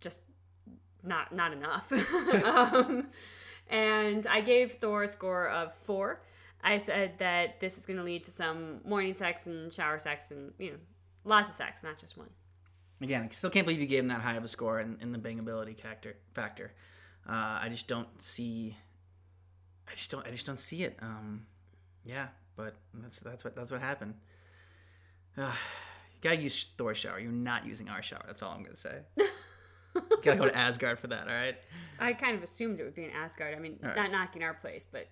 just 0.00 0.22
not 1.02 1.34
not 1.34 1.52
enough. 1.52 1.90
um, 2.44 3.08
and 3.68 4.26
I 4.26 4.40
gave 4.40 4.72
Thor 4.72 5.04
a 5.04 5.08
score 5.08 5.48
of 5.48 5.74
four. 5.74 6.22
I 6.62 6.78
said 6.78 7.18
that 7.18 7.60
this 7.60 7.76
is 7.76 7.86
going 7.86 7.96
to 7.96 8.04
lead 8.04 8.24
to 8.24 8.30
some 8.30 8.80
morning 8.84 9.14
sex 9.14 9.46
and 9.46 9.72
shower 9.72 9.98
sex 9.98 10.30
and 10.30 10.52
you 10.58 10.72
know, 10.72 10.76
lots 11.24 11.50
of 11.50 11.56
sex, 11.56 11.82
not 11.82 11.98
just 11.98 12.16
one. 12.16 12.28
Again, 13.00 13.24
I 13.24 13.28
still 13.30 13.50
can't 13.50 13.66
believe 13.66 13.80
you 13.80 13.86
gave 13.86 14.00
him 14.00 14.08
that 14.08 14.20
high 14.20 14.34
of 14.34 14.44
a 14.44 14.48
score 14.48 14.80
in, 14.80 14.96
in 15.00 15.10
the 15.10 15.18
bangability 15.18 15.76
factor. 15.76 16.16
Factor. 16.34 16.72
Uh, 17.28 17.58
I 17.62 17.68
just 17.68 17.88
don't 17.88 18.22
see. 18.22 18.76
I 19.88 19.94
just 19.94 20.10
don't. 20.10 20.26
I 20.26 20.30
just 20.30 20.46
don't 20.46 20.58
see 20.58 20.84
it. 20.84 20.98
Um, 21.02 21.46
yeah, 22.04 22.28
but 22.56 22.76
that's 22.94 23.18
that's 23.20 23.44
what 23.44 23.56
that's 23.56 23.72
what 23.72 23.80
happened. 23.80 24.14
Uh, 25.36 25.50
you 26.14 26.20
gotta 26.20 26.40
use 26.40 26.68
Thor's 26.78 26.98
shower. 26.98 27.18
You're 27.18 27.32
not 27.32 27.66
using 27.66 27.88
our 27.88 28.02
shower. 28.02 28.22
That's 28.26 28.42
all 28.42 28.52
I'm 28.52 28.62
gonna 28.62 28.76
say. 28.76 29.00
gotta 30.22 30.36
go 30.36 30.46
to 30.46 30.56
Asgard 30.56 31.00
for 31.00 31.08
that. 31.08 31.26
All 31.26 31.34
right. 31.34 31.56
I 31.98 32.12
kind 32.12 32.36
of 32.36 32.42
assumed 32.42 32.78
it 32.80 32.84
would 32.84 32.94
be 32.94 33.04
in 33.04 33.10
Asgard. 33.10 33.54
I 33.54 33.58
mean, 33.58 33.78
right. 33.82 33.96
not 33.96 34.10
knocking 34.12 34.42
our 34.42 34.54
place, 34.54 34.86
but 34.90 35.08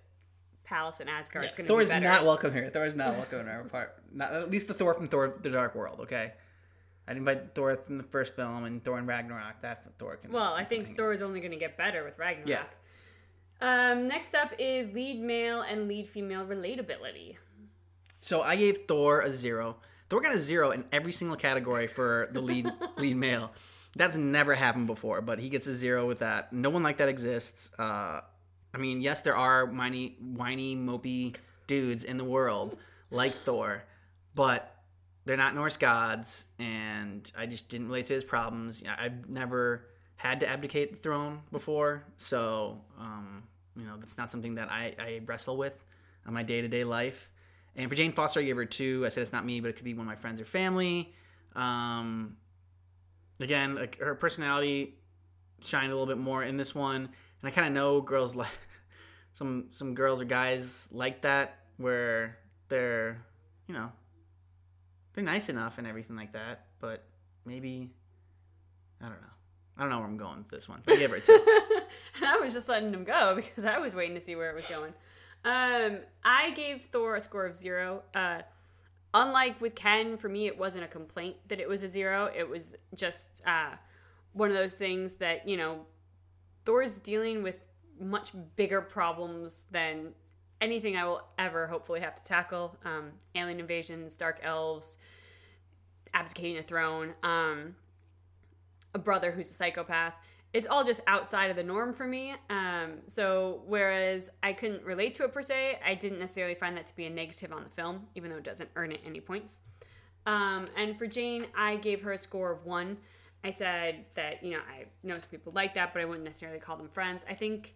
Palace 0.63 0.99
in 0.99 1.09
Asgard 1.09 1.45
is 1.45 1.55
going 1.55 1.65
to 1.65 1.67
Thor 1.67 1.79
be 1.79 1.83
is 1.83 1.91
not 1.91 2.23
welcome 2.23 2.53
here. 2.53 2.69
Thor 2.69 2.85
is 2.85 2.95
not 2.95 3.13
welcome 3.15 3.41
in 3.41 3.47
our 3.47 3.63
part. 3.63 3.95
Not 4.13 4.33
at 4.33 4.51
least 4.51 4.67
the 4.67 4.73
Thor 4.73 4.93
from 4.93 5.07
Thor: 5.07 5.37
The 5.41 5.49
Dark 5.49 5.75
World. 5.75 6.01
Okay. 6.01 6.33
I'd 7.07 7.17
invite 7.17 7.55
Thor 7.55 7.75
from 7.75 7.97
the 7.97 8.03
first 8.03 8.35
film 8.35 8.63
and 8.63 8.83
Thor 8.83 8.97
in 8.99 9.05
Ragnarok. 9.05 9.61
That 9.61 9.83
Thor 9.97 10.15
can. 10.17 10.31
well, 10.31 10.53
I 10.53 10.63
think 10.63 10.89
out. 10.89 10.97
Thor 10.97 11.13
is 11.13 11.21
only 11.21 11.39
going 11.39 11.51
to 11.51 11.57
get 11.57 11.77
better 11.77 12.03
with 12.05 12.17
Ragnarok. 12.19 12.47
Yeah. 12.49 12.63
Um, 13.61 14.07
next 14.07 14.33
up 14.33 14.53
is 14.57 14.91
lead 14.93 15.19
male 15.21 15.61
and 15.61 15.87
lead 15.87 16.07
female 16.07 16.45
relatability. 16.45 17.35
So 18.21 18.41
I 18.41 18.55
gave 18.55 18.79
Thor 18.87 19.21
a 19.21 19.31
zero. 19.31 19.77
Thor 20.09 20.21
got 20.21 20.33
a 20.33 20.39
zero 20.39 20.71
in 20.71 20.85
every 20.91 21.11
single 21.11 21.37
category 21.37 21.87
for 21.87 22.29
the 22.31 22.41
lead 22.41 22.71
lead 22.97 23.17
male. 23.17 23.51
That's 23.95 24.15
never 24.15 24.55
happened 24.55 24.87
before, 24.87 25.21
but 25.21 25.39
he 25.39 25.49
gets 25.49 25.67
a 25.67 25.73
zero 25.73 26.07
with 26.07 26.19
that. 26.19 26.53
No 26.53 26.69
one 26.69 26.81
like 26.81 26.97
that 26.97 27.09
exists. 27.09 27.71
Uh, 27.77 28.21
I 28.73 28.77
mean, 28.77 29.01
yes, 29.01 29.21
there 29.21 29.35
are 29.35 29.65
whiny, 29.65 30.15
whiny, 30.19 30.75
mopey 30.75 31.35
dudes 31.67 32.03
in 32.03 32.17
the 32.17 32.23
world 32.23 32.77
like 33.09 33.35
Thor, 33.43 33.83
but 34.35 34.75
they're 35.25 35.37
not 35.37 35.55
Norse 35.55 35.77
gods, 35.77 36.45
and 36.57 37.29
I 37.37 37.45
just 37.45 37.69
didn't 37.69 37.87
relate 37.87 38.07
to 38.07 38.13
his 38.13 38.23
problems. 38.23 38.83
I've 38.97 39.29
never 39.29 39.87
had 40.15 40.39
to 40.39 40.47
abdicate 40.47 40.91
the 40.91 40.97
throne 40.97 41.41
before, 41.51 42.05
so 42.17 42.81
um, 42.99 43.43
you 43.75 43.85
know 43.85 43.97
that's 43.97 44.17
not 44.17 44.31
something 44.31 44.55
that 44.55 44.71
I, 44.71 44.95
I 44.97 45.21
wrestle 45.25 45.57
with 45.57 45.85
on 46.25 46.33
my 46.33 46.43
day 46.43 46.61
to 46.61 46.67
day 46.67 46.83
life. 46.83 47.29
And 47.75 47.89
for 47.89 47.95
Jane 47.95 48.11
Foster, 48.11 48.39
I 48.39 48.43
gave 48.43 48.55
her 48.57 48.65
two. 48.65 49.03
I 49.05 49.09
said 49.09 49.21
it's 49.21 49.31
not 49.31 49.45
me, 49.45 49.59
but 49.61 49.69
it 49.69 49.75
could 49.75 49.85
be 49.85 49.93
one 49.93 50.01
of 50.01 50.07
my 50.07 50.15
friends 50.15 50.41
or 50.41 50.45
family. 50.45 51.13
Um, 51.55 52.37
again, 53.39 53.75
like 53.75 53.97
her 53.99 54.15
personality 54.15 54.95
shined 55.61 55.91
a 55.91 55.95
little 55.95 56.07
bit 56.07 56.17
more 56.17 56.43
in 56.43 56.57
this 56.57 56.75
one, 56.75 57.09
and 57.41 57.51
I 57.51 57.51
kind 57.51 57.67
of 57.67 57.73
know 57.73 58.01
girls 58.01 58.35
like 58.35 58.49
some 59.33 59.65
some 59.69 59.93
girls 59.95 60.21
or 60.21 60.25
guys 60.25 60.87
like 60.91 61.21
that 61.21 61.59
where 61.77 62.37
they're 62.69 63.23
you 63.67 63.73
know 63.73 63.91
they're 65.13 65.23
nice 65.23 65.49
enough 65.49 65.77
and 65.77 65.87
everything 65.87 66.15
like 66.15 66.33
that, 66.33 66.67
but 66.79 67.03
maybe 67.45 67.91
I 69.01 69.05
don't 69.05 69.21
know. 69.21 69.27
I 69.77 69.81
don't 69.81 69.89
know 69.89 69.97
where 69.99 70.07
I'm 70.07 70.17
going 70.17 70.37
with 70.37 70.49
this 70.49 70.69
one. 70.69 70.81
But 70.85 70.95
I 70.95 70.97
gave 70.97 71.09
her 71.09 71.15
a 71.15 71.19
and 72.15 72.25
I 72.25 72.37
was 72.37 72.53
just 72.53 72.69
letting 72.69 72.93
him 72.93 73.03
go 73.03 73.35
because 73.35 73.65
I 73.65 73.79
was 73.79 73.95
waiting 73.95 74.15
to 74.15 74.21
see 74.21 74.35
where 74.35 74.49
it 74.49 74.55
was 74.55 74.67
going. 74.67 74.93
Um, 75.43 75.99
I 76.23 76.51
gave 76.51 76.85
Thor 76.91 77.15
a 77.15 77.21
score 77.21 77.45
of 77.45 77.55
zero. 77.55 78.03
Uh, 78.13 78.41
unlike 79.13 79.59
with 79.59 79.75
Ken, 79.75 80.17
for 80.17 80.29
me, 80.29 80.45
it 80.45 80.57
wasn't 80.57 80.83
a 80.83 80.87
complaint 80.87 81.35
that 81.47 81.59
it 81.59 81.67
was 81.67 81.83
a 81.83 81.87
zero. 81.87 82.29
It 82.35 82.47
was 82.47 82.75
just 82.95 83.41
uh, 83.47 83.71
one 84.33 84.49
of 84.49 84.55
those 84.55 84.73
things 84.73 85.15
that, 85.15 85.47
you 85.47 85.57
know, 85.57 85.79
Thor's 86.65 86.97
dealing 86.97 87.43
with 87.43 87.55
much 87.99 88.31
bigger 88.55 88.81
problems 88.81 89.65
than 89.71 90.13
anything 90.59 90.95
I 90.95 91.05
will 91.05 91.23
ever 91.37 91.67
hopefully 91.67 91.99
have 91.99 92.15
to 92.15 92.23
tackle. 92.23 92.77
Um, 92.85 93.11
alien 93.35 93.59
invasions, 93.59 94.15
dark 94.15 94.39
elves, 94.43 94.97
abdicating 96.13 96.57
a 96.57 96.61
throne, 96.61 97.13
um, 97.23 97.75
a 98.93 98.99
brother 98.99 99.31
who's 99.31 99.49
a 99.49 99.53
psychopath. 99.53 100.13
It's 100.53 100.67
all 100.67 100.83
just 100.83 101.01
outside 101.07 101.49
of 101.49 101.55
the 101.55 101.63
norm 101.63 101.93
for 101.93 102.05
me. 102.05 102.33
Um, 102.49 102.97
so 103.05 103.61
whereas 103.65 104.29
I 104.43 104.51
couldn't 104.51 104.83
relate 104.83 105.13
to 105.15 105.23
it 105.23 105.33
per 105.33 105.41
se, 105.41 105.79
I 105.85 105.95
didn't 105.95 106.19
necessarily 106.19 106.55
find 106.55 106.75
that 106.75 106.87
to 106.87 106.95
be 106.95 107.05
a 107.05 107.09
negative 107.09 107.53
on 107.53 107.63
the 107.63 107.69
film, 107.69 108.05
even 108.15 108.29
though 108.29 108.37
it 108.37 108.43
doesn't 108.43 108.69
earn 108.75 108.91
it 108.91 108.99
any 109.05 109.21
points. 109.21 109.61
Um, 110.25 110.67
and 110.77 110.97
for 110.97 111.07
Jane, 111.07 111.47
I 111.55 111.77
gave 111.77 112.01
her 112.01 112.11
a 112.11 112.17
score 112.17 112.51
of 112.51 112.65
one. 112.65 112.97
I 113.43 113.51
said 113.51 114.05
that, 114.15 114.43
you 114.43 114.51
know, 114.51 114.59
I 114.59 114.85
know 115.03 115.17
some 115.17 115.29
people 115.29 115.51
like 115.53 115.73
that, 115.73 115.93
but 115.93 116.01
I 116.01 116.05
wouldn't 116.05 116.25
necessarily 116.25 116.59
call 116.59 116.77
them 116.77 116.89
friends. 116.89 117.25
I 117.29 117.33
think 117.33 117.75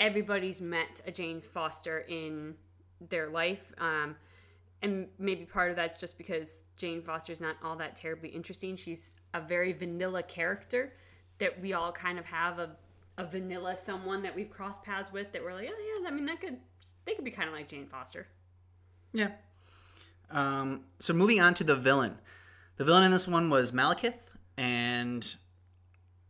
everybody's 0.00 0.60
met 0.60 1.00
a 1.06 1.12
Jane 1.12 1.40
Foster 1.40 2.00
in 2.08 2.54
their 3.08 3.28
life. 3.28 3.72
Um, 3.78 4.16
and 4.82 5.06
maybe 5.18 5.44
part 5.44 5.70
of 5.70 5.76
that's 5.76 5.98
just 5.98 6.18
because 6.18 6.64
Jane 6.76 7.02
Foster's 7.02 7.40
not 7.40 7.56
all 7.62 7.76
that 7.76 7.94
terribly 7.94 8.28
interesting. 8.28 8.74
She's 8.74 9.14
a 9.32 9.40
very 9.40 9.72
vanilla 9.72 10.22
character 10.24 10.92
that 11.38 11.60
we 11.60 11.72
all 11.72 11.92
kind 11.92 12.18
of 12.18 12.26
have 12.26 12.58
a, 12.58 12.76
a 13.18 13.24
vanilla 13.24 13.76
someone 13.76 14.22
that 14.22 14.34
we've 14.34 14.50
crossed 14.50 14.82
paths 14.82 15.12
with 15.12 15.32
that 15.32 15.42
we're 15.42 15.54
like, 15.54 15.70
oh 15.72 16.00
yeah, 16.00 16.08
I 16.08 16.10
mean 16.10 16.26
that 16.26 16.40
could 16.40 16.56
they 17.04 17.14
could 17.14 17.24
be 17.24 17.30
kind 17.30 17.48
of 17.48 17.54
like 17.54 17.68
Jane 17.68 17.86
Foster. 17.86 18.26
Yeah. 19.12 19.30
Um, 20.30 20.84
so 20.98 21.12
moving 21.12 21.40
on 21.40 21.54
to 21.54 21.64
the 21.64 21.76
villain. 21.76 22.18
The 22.76 22.84
villain 22.84 23.04
in 23.04 23.10
this 23.10 23.28
one 23.28 23.50
was 23.50 23.70
Malekith, 23.70 24.31
and 24.56 25.36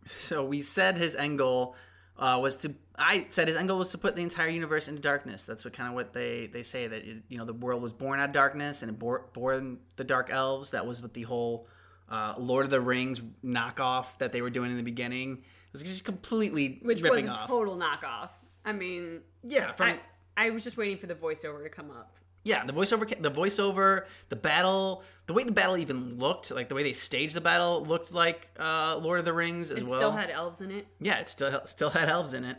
so 0.07 0.45
we 0.45 0.63
said 0.63 0.97
his 0.97 1.15
end 1.15 1.39
goal 1.39 1.77
uh, 2.19 2.39
was 2.41 2.57
to. 2.59 2.75
I 2.97 3.27
said 3.31 3.49
his 3.49 3.57
end 3.57 3.69
goal 3.69 3.79
was 3.79 3.91
to 3.93 3.99
put 3.99 4.17
the 4.17 4.23
entire 4.23 4.49
universe 4.49 4.87
into 4.87 5.01
darkness. 5.01 5.45
That's 5.45 5.65
what 5.65 5.75
kind 5.75 5.89
of 5.89 5.95
what 5.95 6.13
they 6.13 6.47
they 6.47 6.63
say 6.63 6.87
that 6.87 7.05
it, 7.05 7.23
you 7.29 7.39
know 7.39 7.45
the 7.45 7.53
world 7.55 7.83
was 7.83 7.93
born 7.93 8.21
out 8.21 8.29
of 8.29 8.33
darkness 8.33 8.83
and 8.83 8.91
it 8.91 8.99
bore, 8.99 9.27
born 9.33 9.79
the 9.97 10.05
dark 10.05 10.31
elves. 10.31 10.71
That 10.73 10.87
was 10.87 11.01
what 11.03 11.15
the 11.15 11.23
whole 11.23 11.67
uh, 12.09 12.35
Lord 12.39 12.65
of 12.65 12.71
the 12.71 12.81
Rings 12.81 13.21
knockoff 13.45 14.19
that 14.19 14.33
they 14.33 14.43
were 14.43 14.51
doing 14.51 14.71
in 14.71 14.77
the 14.77 14.83
beginning. 14.83 15.39
It 15.39 15.73
was 15.73 15.83
just 15.83 16.05
completely 16.05 16.81
Which 16.83 17.03
was 17.03 17.25
a 17.25 17.29
off. 17.29 17.49
total 17.49 17.77
knockoff. 17.77 18.29
I 18.65 18.73
mean, 18.73 19.23
yeah, 19.43 19.73
from 19.73 19.89
I, 19.89 20.01
I 20.37 20.51
was 20.51 20.63
just 20.63 20.77
waiting 20.77 20.99
for 20.99 21.07
the 21.07 21.15
voiceover 21.15 21.63
to 21.63 21.71
come 21.71 21.91
up. 21.91 22.17
Yeah, 22.45 22.65
the 22.65 22.73
voiceover, 22.73 23.09
the 23.23 23.31
voiceover, 23.31 24.07
the 24.29 24.37
battle, 24.37 25.05
the 25.27 25.33
way 25.33 25.45
the 25.45 25.53
battle 25.53 25.77
even 25.77 26.19
looked, 26.19 26.51
like 26.51 26.69
the 26.69 26.75
way 26.75 26.83
they 26.83 26.93
staged 26.93 27.35
the 27.37 27.41
battle, 27.41 27.85
looked 27.85 28.13
like 28.13 28.51
uh, 28.59 28.97
Lord 29.01 29.21
of 29.21 29.25
the 29.25 29.33
Rings 29.33 29.71
as 29.71 29.79
It 29.83 29.85
well. 29.85 29.95
It 29.95 29.97
still 29.99 30.11
had 30.13 30.31
elves 30.31 30.61
in 30.61 30.71
it. 30.73 30.87
yeah, 31.01 31.21
it 31.21 31.29
still 31.29 31.61
still 31.67 31.91
had 31.91 32.09
elves 32.09 32.35
in 32.35 32.45
it. 32.45 32.57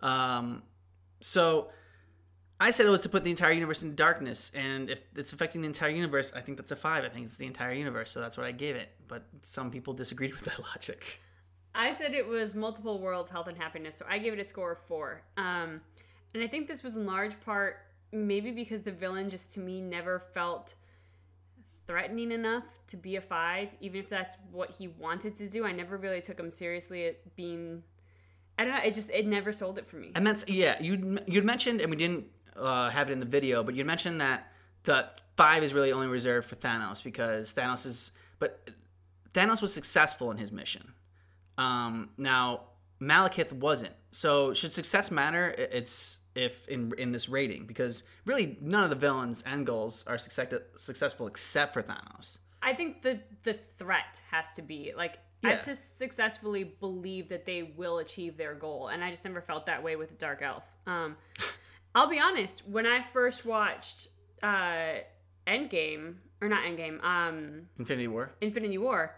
Um, 0.00 0.62
so 1.20 1.70
I 2.60 2.70
said 2.72 2.86
it 2.86 2.90
was 2.90 3.00
to 3.02 3.08
put 3.08 3.24
the 3.24 3.30
entire 3.30 3.52
universe 3.52 3.82
into 3.82 3.96
darkness, 3.96 4.52
and 4.54 4.90
if 4.90 5.00
it's 5.16 5.32
affecting 5.32 5.62
the 5.62 5.66
entire 5.66 5.90
universe, 5.90 6.30
I 6.36 6.40
think 6.42 6.58
that's 6.58 6.70
a 6.70 6.76
five. 6.76 7.02
I 7.04 7.08
think 7.08 7.24
it's 7.24 7.36
the 7.36 7.46
entire 7.46 7.72
universe, 7.72 8.10
so 8.12 8.20
that's 8.20 8.36
what 8.36 8.46
I 8.46 8.52
gave 8.52 8.76
it. 8.76 8.90
But 9.08 9.24
some 9.40 9.70
people 9.70 9.94
disagreed 9.94 10.32
with 10.34 10.44
that 10.44 10.58
logic. 10.60 11.20
I 11.74 11.94
said 11.94 12.12
it 12.12 12.26
was 12.26 12.54
multiple 12.54 13.00
worlds, 13.00 13.30
health 13.30 13.46
and 13.46 13.56
happiness, 13.56 13.96
so 13.96 14.04
I 14.08 14.18
gave 14.18 14.34
it 14.34 14.38
a 14.40 14.44
score 14.44 14.72
of 14.72 14.78
four. 14.80 15.22
Um, 15.38 15.80
and 16.34 16.42
I 16.42 16.46
think 16.46 16.68
this 16.68 16.82
was 16.82 16.96
in 16.96 17.06
large 17.06 17.40
part 17.40 17.78
maybe 18.12 18.50
because 18.50 18.82
the 18.82 18.92
villain 18.92 19.30
just 19.30 19.52
to 19.54 19.60
me 19.60 19.80
never 19.80 20.18
felt 20.18 20.74
threatening 21.86 22.32
enough 22.32 22.64
to 22.88 22.96
be 22.96 23.16
a 23.16 23.20
five, 23.20 23.68
even 23.80 24.00
if 24.00 24.08
that's 24.08 24.36
what 24.50 24.70
he 24.70 24.88
wanted 24.88 25.36
to 25.36 25.48
do. 25.48 25.64
I 25.64 25.72
never 25.72 25.96
really 25.96 26.20
took 26.20 26.38
him 26.38 26.50
seriously 26.50 27.06
at 27.06 27.36
being. 27.36 27.82
I 28.58 28.64
don't 28.64 28.74
know. 28.74 28.82
It 28.82 28.94
just 28.94 29.10
it 29.10 29.26
never 29.26 29.52
sold 29.52 29.78
it 29.78 29.86
for 29.86 29.96
me. 29.96 30.12
And 30.14 30.26
that's 30.26 30.48
yeah. 30.48 30.80
You 30.80 31.18
you'd 31.26 31.44
mentioned, 31.44 31.80
and 31.80 31.90
we 31.90 31.96
didn't 31.96 32.26
uh, 32.56 32.90
have 32.90 33.10
it 33.10 33.12
in 33.12 33.20
the 33.20 33.26
video, 33.26 33.62
but 33.62 33.74
you 33.74 33.84
mentioned 33.84 34.20
that 34.20 34.52
the 34.84 35.10
five 35.36 35.62
is 35.62 35.72
really 35.72 35.92
only 35.92 36.06
reserved 36.06 36.48
for 36.48 36.56
Thanos 36.56 37.02
because 37.02 37.54
Thanos 37.54 37.86
is, 37.86 38.12
but 38.38 38.70
Thanos 39.32 39.62
was 39.62 39.72
successful 39.72 40.30
in 40.30 40.38
his 40.38 40.52
mission. 40.52 40.92
Um, 41.56 42.10
now 42.16 42.64
Malekith 43.00 43.52
wasn't. 43.52 43.94
So 44.10 44.54
should 44.54 44.74
success 44.74 45.10
matter? 45.10 45.54
It's 45.56 46.20
if 46.34 46.66
in 46.68 46.92
in 46.98 47.12
this 47.12 47.28
rating 47.28 47.66
because 47.66 48.04
really 48.24 48.56
none 48.60 48.84
of 48.84 48.90
the 48.90 48.96
villains' 48.96 49.42
end 49.46 49.66
goals 49.66 50.04
are 50.06 50.18
success, 50.18 50.52
successful 50.76 51.26
except 51.26 51.74
for 51.74 51.82
Thanos. 51.82 52.38
I 52.62 52.74
think 52.74 53.02
the 53.02 53.20
the 53.42 53.54
threat 53.54 54.20
has 54.30 54.46
to 54.56 54.62
be 54.62 54.92
like 54.96 55.18
Yeah. 55.42 55.50
have 55.50 55.60
to 55.62 55.74
successfully 55.74 56.64
believe 56.64 57.28
that 57.30 57.44
they 57.44 57.62
will 57.76 57.98
achieve 57.98 58.36
their 58.36 58.54
goal, 58.54 58.88
and 58.88 59.02
I 59.04 59.10
just 59.10 59.24
never 59.24 59.40
felt 59.40 59.66
that 59.66 59.82
way 59.82 59.96
with 59.96 60.08
the 60.10 60.14
Dark 60.14 60.40
Elf. 60.42 60.64
Um, 60.86 61.16
I'll 61.94 62.08
be 62.08 62.20
honest. 62.20 62.66
When 62.68 62.86
I 62.86 63.02
first 63.02 63.44
watched 63.44 64.08
uh, 64.42 65.00
Endgame 65.46 66.14
or 66.40 66.48
not 66.48 66.62
Endgame, 66.64 67.02
um, 67.04 67.62
Infinity 67.78 68.08
War. 68.08 68.32
Infinity 68.40 68.78
War, 68.78 69.14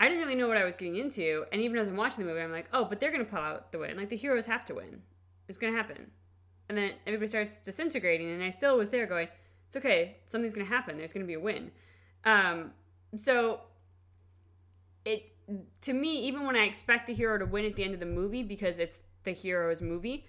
I 0.00 0.08
didn't 0.08 0.20
really 0.24 0.34
know 0.34 0.48
what 0.48 0.56
I 0.56 0.64
was 0.64 0.74
getting 0.76 0.96
into, 0.96 1.44
and 1.52 1.60
even 1.62 1.78
as 1.78 1.86
I'm 1.88 1.96
watching 1.96 2.24
the 2.24 2.30
movie, 2.30 2.42
I'm 2.42 2.50
like, 2.50 2.66
oh, 2.72 2.84
but 2.84 2.98
they're 2.98 3.12
gonna 3.12 3.24
pull 3.24 3.38
out 3.38 3.70
the 3.72 3.78
win. 3.78 3.96
Like 3.96 4.08
the 4.08 4.16
heroes 4.16 4.46
have 4.46 4.64
to 4.66 4.74
win. 4.74 5.02
It's 5.48 5.58
gonna 5.58 5.76
happen. 5.76 6.10
And 6.68 6.78
then 6.78 6.92
everybody 7.06 7.28
starts 7.28 7.58
disintegrating, 7.58 8.30
and 8.30 8.42
I 8.42 8.50
still 8.50 8.78
was 8.78 8.90
there 8.90 9.06
going, 9.06 9.28
it's 9.66 9.76
okay. 9.76 10.16
Something's 10.26 10.54
gonna 10.54 10.66
happen. 10.66 10.96
There's 10.96 11.12
gonna 11.12 11.26
be 11.26 11.34
a 11.34 11.40
win. 11.40 11.70
Um, 12.24 12.72
so 13.16 13.60
it 15.04 15.32
to 15.82 15.92
me, 15.92 16.26
even 16.26 16.46
when 16.46 16.56
I 16.56 16.64
expect 16.64 17.06
the 17.06 17.14
hero 17.14 17.38
to 17.38 17.46
win 17.46 17.64
at 17.64 17.76
the 17.76 17.84
end 17.84 17.94
of 17.94 18.00
the 18.00 18.06
movie 18.06 18.42
because 18.42 18.78
it's 18.78 19.00
the 19.24 19.32
hero's 19.32 19.82
movie, 19.82 20.26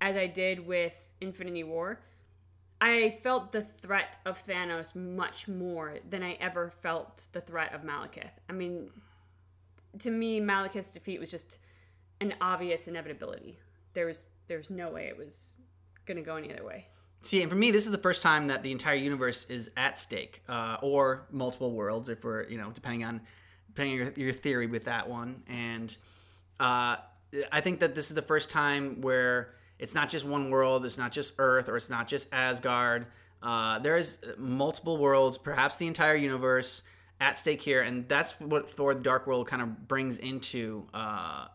as 0.00 0.16
I 0.16 0.26
did 0.26 0.66
with 0.66 0.96
Infinity 1.20 1.64
War, 1.64 2.00
I 2.80 3.10
felt 3.22 3.52
the 3.52 3.62
threat 3.62 4.18
of 4.26 4.42
Thanos 4.44 4.96
much 4.96 5.46
more 5.46 5.98
than 6.10 6.22
I 6.22 6.32
ever 6.34 6.70
felt 6.70 7.26
the 7.32 7.40
threat 7.40 7.72
of 7.72 7.82
Malekith. 7.82 8.32
I 8.48 8.52
mean, 8.52 8.90
to 10.00 10.10
me, 10.10 10.40
Malekith's 10.40 10.92
defeat 10.92 11.20
was 11.20 11.30
just 11.30 11.58
an 12.20 12.34
obvious 12.40 12.88
inevitability. 12.88 13.58
There 13.94 14.06
was 14.06 14.26
there's 14.48 14.70
no 14.70 14.90
way 14.90 15.06
it 15.06 15.16
was 15.16 15.56
gonna 16.06 16.22
go 16.22 16.36
any 16.36 16.52
other 16.52 16.64
way. 16.64 16.88
See, 17.22 17.40
and 17.40 17.48
for 17.48 17.56
me, 17.56 17.70
this 17.70 17.84
is 17.84 17.92
the 17.92 17.98
first 17.98 18.22
time 18.22 18.48
that 18.48 18.64
the 18.64 18.72
entire 18.72 18.96
universe 18.96 19.44
is 19.44 19.70
at 19.76 19.96
stake, 19.96 20.42
uh, 20.48 20.78
or 20.82 21.26
multiple 21.30 21.72
worlds, 21.72 22.08
if 22.08 22.24
we're, 22.24 22.48
you 22.48 22.58
know, 22.58 22.70
depending 22.72 23.04
on 23.04 23.20
depending 23.68 24.00
on 24.00 24.06
your, 24.06 24.26
your 24.26 24.32
theory 24.32 24.66
with 24.66 24.84
that 24.84 25.08
one. 25.08 25.42
And 25.46 25.96
uh, 26.60 26.96
I 27.50 27.60
think 27.60 27.80
that 27.80 27.94
this 27.94 28.08
is 28.10 28.14
the 28.14 28.22
first 28.22 28.50
time 28.50 29.00
where 29.00 29.54
it's 29.78 29.94
not 29.94 30.10
just 30.10 30.24
one 30.24 30.50
world, 30.50 30.84
it's 30.84 30.98
not 30.98 31.12
just 31.12 31.34
Earth, 31.38 31.68
or 31.68 31.76
it's 31.76 31.88
not 31.88 32.08
just 32.08 32.28
Asgard. 32.32 33.06
Uh, 33.42 33.78
there's 33.78 34.18
multiple 34.36 34.96
worlds, 34.96 35.38
perhaps 35.38 35.76
the 35.76 35.86
entire 35.86 36.16
universe 36.16 36.82
at 37.20 37.38
stake 37.38 37.62
here, 37.62 37.82
and 37.82 38.08
that's 38.08 38.38
what 38.40 38.68
Thor: 38.68 38.94
The 38.94 39.00
Dark 39.00 39.26
World 39.26 39.46
kind 39.46 39.62
of 39.62 39.88
brings 39.88 40.18
into 40.18 40.86
uh, 40.92 41.46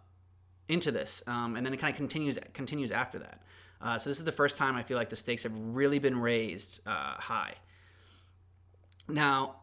into 0.67 0.91
this, 0.91 1.23
um, 1.27 1.55
and 1.55 1.65
then 1.65 1.73
it 1.73 1.77
kind 1.77 1.91
of 1.91 1.97
continues 1.97 2.39
continues 2.53 2.91
after 2.91 3.19
that. 3.19 3.41
Uh, 3.81 3.97
so 3.97 4.09
this 4.09 4.19
is 4.19 4.25
the 4.25 4.31
first 4.31 4.57
time 4.57 4.75
I 4.75 4.83
feel 4.83 4.97
like 4.97 5.09
the 5.09 5.15
stakes 5.15 5.43
have 5.43 5.53
really 5.55 5.99
been 5.99 6.19
raised 6.19 6.81
uh, 6.87 7.13
high. 7.15 7.55
Now, 9.07 9.57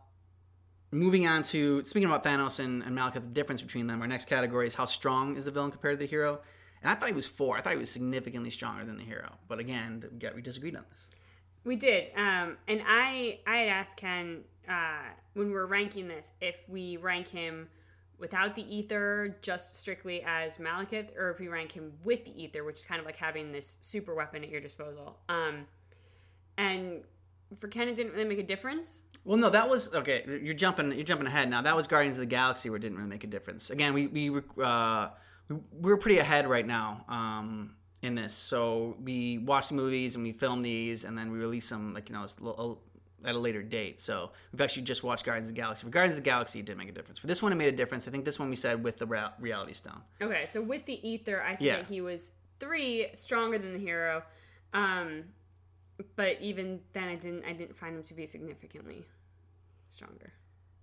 moving 0.90 1.26
on 1.26 1.42
to 1.44 1.84
speaking 1.84 2.08
about 2.08 2.24
Thanos 2.24 2.60
and, 2.60 2.82
and 2.82 2.96
Malekith, 2.96 3.22
the 3.22 3.28
difference 3.28 3.60
between 3.60 3.86
them. 3.86 4.00
Our 4.00 4.06
next 4.06 4.28
category 4.28 4.66
is 4.66 4.74
how 4.74 4.86
strong 4.86 5.36
is 5.36 5.44
the 5.44 5.50
villain 5.50 5.70
compared 5.70 5.98
to 5.98 6.04
the 6.04 6.08
hero. 6.08 6.40
And 6.82 6.90
I 6.90 6.94
thought 6.94 7.08
he 7.08 7.14
was 7.14 7.26
four. 7.26 7.56
I 7.56 7.60
thought 7.60 7.72
he 7.72 7.78
was 7.78 7.90
significantly 7.90 8.50
stronger 8.50 8.84
than 8.84 8.96
the 8.96 9.04
hero. 9.04 9.32
But 9.48 9.58
again, 9.58 10.04
we, 10.12 10.18
got, 10.18 10.34
we 10.34 10.42
disagreed 10.42 10.76
on 10.76 10.84
this. 10.90 11.08
We 11.64 11.76
did, 11.76 12.08
um, 12.14 12.58
and 12.68 12.82
I 12.86 13.38
I 13.46 13.56
had 13.56 13.68
asked 13.70 13.96
Ken 13.96 14.42
uh, 14.68 14.98
when 15.32 15.46
we 15.46 15.54
were 15.54 15.66
ranking 15.66 16.08
this 16.08 16.32
if 16.42 16.62
we 16.68 16.98
rank 16.98 17.26
him 17.26 17.68
without 18.18 18.54
the 18.54 18.62
ether, 18.74 19.36
just 19.42 19.76
strictly 19.76 20.22
as 20.26 20.56
Malekith, 20.56 21.16
or 21.16 21.30
if 21.30 21.38
we 21.38 21.48
rank 21.48 21.72
him 21.72 21.92
with 22.04 22.24
the 22.24 22.42
ether, 22.42 22.64
which 22.64 22.76
is 22.80 22.84
kind 22.84 23.00
of 23.00 23.06
like 23.06 23.16
having 23.16 23.52
this 23.52 23.78
super 23.80 24.14
weapon 24.14 24.42
at 24.44 24.50
your 24.50 24.60
disposal. 24.60 25.18
Um, 25.28 25.66
and 26.56 27.02
for 27.58 27.68
Ken, 27.68 27.88
it 27.88 27.96
didn't 27.96 28.12
really 28.12 28.24
make 28.24 28.38
a 28.38 28.44
difference. 28.44 29.02
Well, 29.24 29.38
no, 29.38 29.50
that 29.50 29.68
was 29.68 29.92
okay. 29.94 30.24
You're 30.42 30.54
jumping. 30.54 30.92
You're 30.92 31.04
jumping 31.04 31.26
ahead 31.26 31.48
now. 31.48 31.62
That 31.62 31.74
was 31.74 31.86
Guardians 31.86 32.18
of 32.18 32.20
the 32.20 32.26
Galaxy, 32.26 32.68
where 32.68 32.76
it 32.76 32.80
didn't 32.80 32.98
really 32.98 33.08
make 33.08 33.24
a 33.24 33.28
difference. 33.28 33.70
Again, 33.70 33.94
we 33.94 34.06
we 34.06 34.42
uh, 34.62 35.08
we 35.48 35.56
we're 35.72 35.96
pretty 35.96 36.18
ahead 36.18 36.46
right 36.48 36.66
now 36.66 37.04
um, 37.08 37.74
in 38.02 38.14
this. 38.14 38.34
So 38.34 38.96
we 39.02 39.38
watch 39.38 39.68
the 39.68 39.74
movies 39.74 40.14
and 40.14 40.24
we 40.24 40.32
film 40.32 40.60
these, 40.60 41.04
and 41.04 41.16
then 41.16 41.32
we 41.32 41.38
release 41.38 41.70
them 41.70 41.94
like 41.94 42.10
you 42.10 42.14
know 42.14 42.24
it's 42.24 42.36
a 42.36 42.44
little- 42.44 42.82
at 43.24 43.34
a 43.34 43.38
later 43.38 43.62
date. 43.62 44.00
So 44.00 44.30
we've 44.52 44.60
actually 44.60 44.82
just 44.82 45.02
watched 45.02 45.24
Guardians 45.24 45.48
of 45.48 45.54
the 45.54 45.60
Galaxy. 45.60 45.84
For 45.84 45.90
Guardians 45.90 46.18
of 46.18 46.24
the 46.24 46.30
Galaxy, 46.30 46.60
it 46.60 46.66
did 46.66 46.76
make 46.76 46.88
a 46.88 46.92
difference. 46.92 47.18
For 47.18 47.26
this 47.26 47.42
one, 47.42 47.52
it 47.52 47.56
made 47.56 47.72
a 47.72 47.76
difference. 47.76 48.06
I 48.08 48.10
think 48.10 48.24
this 48.24 48.38
one 48.38 48.50
we 48.50 48.56
said 48.56 48.82
with 48.84 48.98
the 48.98 49.06
Rea- 49.06 49.32
Reality 49.40 49.72
Stone. 49.72 50.00
Okay, 50.20 50.46
so 50.50 50.60
with 50.62 50.84
the 50.86 51.06
ether, 51.08 51.42
I 51.42 51.54
said 51.56 51.62
Yeah. 51.62 51.76
that 51.76 51.86
he 51.86 52.00
was 52.00 52.32
three 52.60 53.08
stronger 53.14 53.58
than 53.58 53.72
the 53.72 53.78
hero, 53.78 54.22
um, 54.72 55.24
but 56.16 56.40
even 56.40 56.80
then, 56.92 57.04
I 57.08 57.14
didn't 57.14 57.44
I 57.44 57.52
didn't 57.52 57.76
find 57.76 57.96
him 57.96 58.02
to 58.04 58.14
be 58.14 58.26
significantly 58.26 59.06
stronger. 59.88 60.32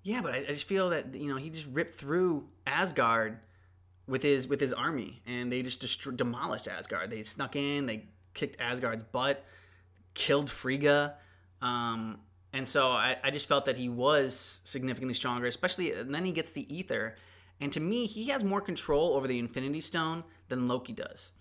Yeah, 0.04 0.22
but 0.22 0.34
I, 0.34 0.38
I 0.38 0.46
just 0.48 0.68
feel 0.68 0.90
that 0.92 1.14
you 1.16 1.28
know 1.28 1.36
he 1.38 1.50
just 1.50 1.68
ripped 1.68 1.94
through 1.94 2.48
Asgard 2.66 3.40
with 4.08 4.24
his 4.24 4.48
with 4.48 4.60
his 4.62 4.74
army, 4.74 5.22
and 5.26 5.52
they 5.52 5.62
just 5.64 5.82
destro- 5.82 6.16
demolished 6.16 6.68
Asgard. 6.68 7.10
They 7.10 7.24
snuck 7.24 7.56
in, 7.56 7.86
they 7.86 8.06
kicked 8.34 8.60
Asgard's 8.60 9.04
butt, 9.04 9.46
killed 10.14 10.50
Frigga, 10.50 11.16
um, 11.62 12.20
and 12.54 12.68
so 12.68 12.92
I, 12.92 13.18
I 13.24 13.32
just 13.32 13.48
felt 13.48 13.66
that 13.66 13.78
he 13.78 13.90
was 13.90 14.62
significantly 14.64 15.14
stronger. 15.14 15.48
Especially, 15.48 15.94
and 15.94 16.14
then 16.14 16.26
he 16.26 16.32
gets 16.32 16.52
the 16.52 16.74
ether, 16.74 17.16
and 17.60 17.72
to 17.72 17.80
me, 17.80 18.06
he 18.06 18.30
has 18.30 18.44
more 18.44 18.62
control 18.62 19.16
over 19.16 19.28
the 19.28 19.40
Infinity 19.40 19.82
Stone 19.82 20.24
than 20.50 20.68
Loki 20.68 20.94
does. 20.94 21.34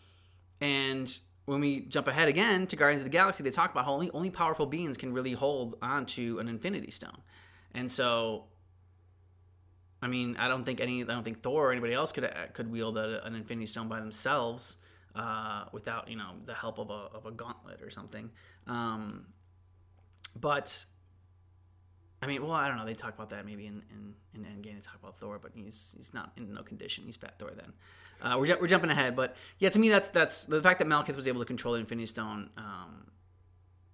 And 0.60 1.18
when 1.46 1.60
we 1.60 1.80
jump 1.80 2.06
ahead 2.06 2.28
again 2.28 2.66
to 2.68 2.76
Guardians 2.76 3.02
of 3.02 3.06
the 3.06 3.10
Galaxy, 3.10 3.42
they 3.42 3.50
talk 3.50 3.72
about 3.72 3.86
how 3.86 3.92
only 3.92 4.10
only 4.12 4.30
powerful 4.30 4.66
beings 4.66 4.96
can 4.96 5.12
really 5.12 5.32
hold 5.32 5.76
onto 5.82 6.38
an 6.38 6.48
Infinity 6.48 6.90
Stone. 6.90 7.22
And 7.74 7.90
so, 7.90 8.44
I 10.02 10.08
mean, 10.08 10.36
I 10.38 10.48
don't 10.48 10.64
think 10.64 10.80
any, 10.80 11.02
I 11.02 11.06
don't 11.06 11.22
think 11.24 11.42
Thor 11.42 11.68
or 11.68 11.72
anybody 11.72 11.94
else 11.94 12.12
could 12.12 12.30
could 12.52 12.70
wield 12.70 12.98
a, 12.98 13.24
an 13.26 13.34
Infinity 13.34 13.66
Stone 13.66 13.88
by 13.88 13.98
themselves 13.98 14.76
uh, 15.14 15.64
without 15.72 16.08
you 16.08 16.16
know 16.16 16.34
the 16.46 16.54
help 16.54 16.78
of 16.78 16.90
a 16.90 17.08
of 17.16 17.26
a 17.26 17.30
gauntlet 17.30 17.82
or 17.82 17.90
something. 17.90 18.30
Um, 18.66 19.26
but 20.38 20.84
I 22.22 22.26
mean, 22.26 22.42
well, 22.42 22.52
I 22.52 22.68
don't 22.68 22.76
know. 22.76 22.84
They 22.84 22.94
talk 22.94 23.14
about 23.14 23.30
that 23.30 23.46
maybe 23.46 23.66
in 23.66 23.82
in, 23.90 24.14
in 24.34 24.42
Endgame. 24.42 24.74
They 24.74 24.80
talk 24.80 24.96
about 25.02 25.18
Thor, 25.18 25.38
but 25.40 25.52
he's 25.54 25.94
he's 25.96 26.12
not 26.12 26.32
in 26.36 26.52
no 26.52 26.62
condition. 26.62 27.04
He's 27.04 27.16
Fat 27.16 27.38
Thor 27.38 27.52
then. 27.54 27.72
Uh, 28.22 28.36
we're, 28.38 28.46
ju- 28.46 28.58
we're 28.60 28.66
jumping 28.66 28.90
ahead, 28.90 29.16
but 29.16 29.34
yeah, 29.58 29.70
to 29.70 29.78
me 29.78 29.88
that's 29.88 30.08
that's 30.08 30.44
the 30.44 30.62
fact 30.62 30.78
that 30.80 30.88
Malekith 30.88 31.16
was 31.16 31.26
able 31.26 31.40
to 31.40 31.46
control 31.46 31.74
the 31.74 31.80
Infinity 31.80 32.06
Stone 32.06 32.50
um, 32.58 33.06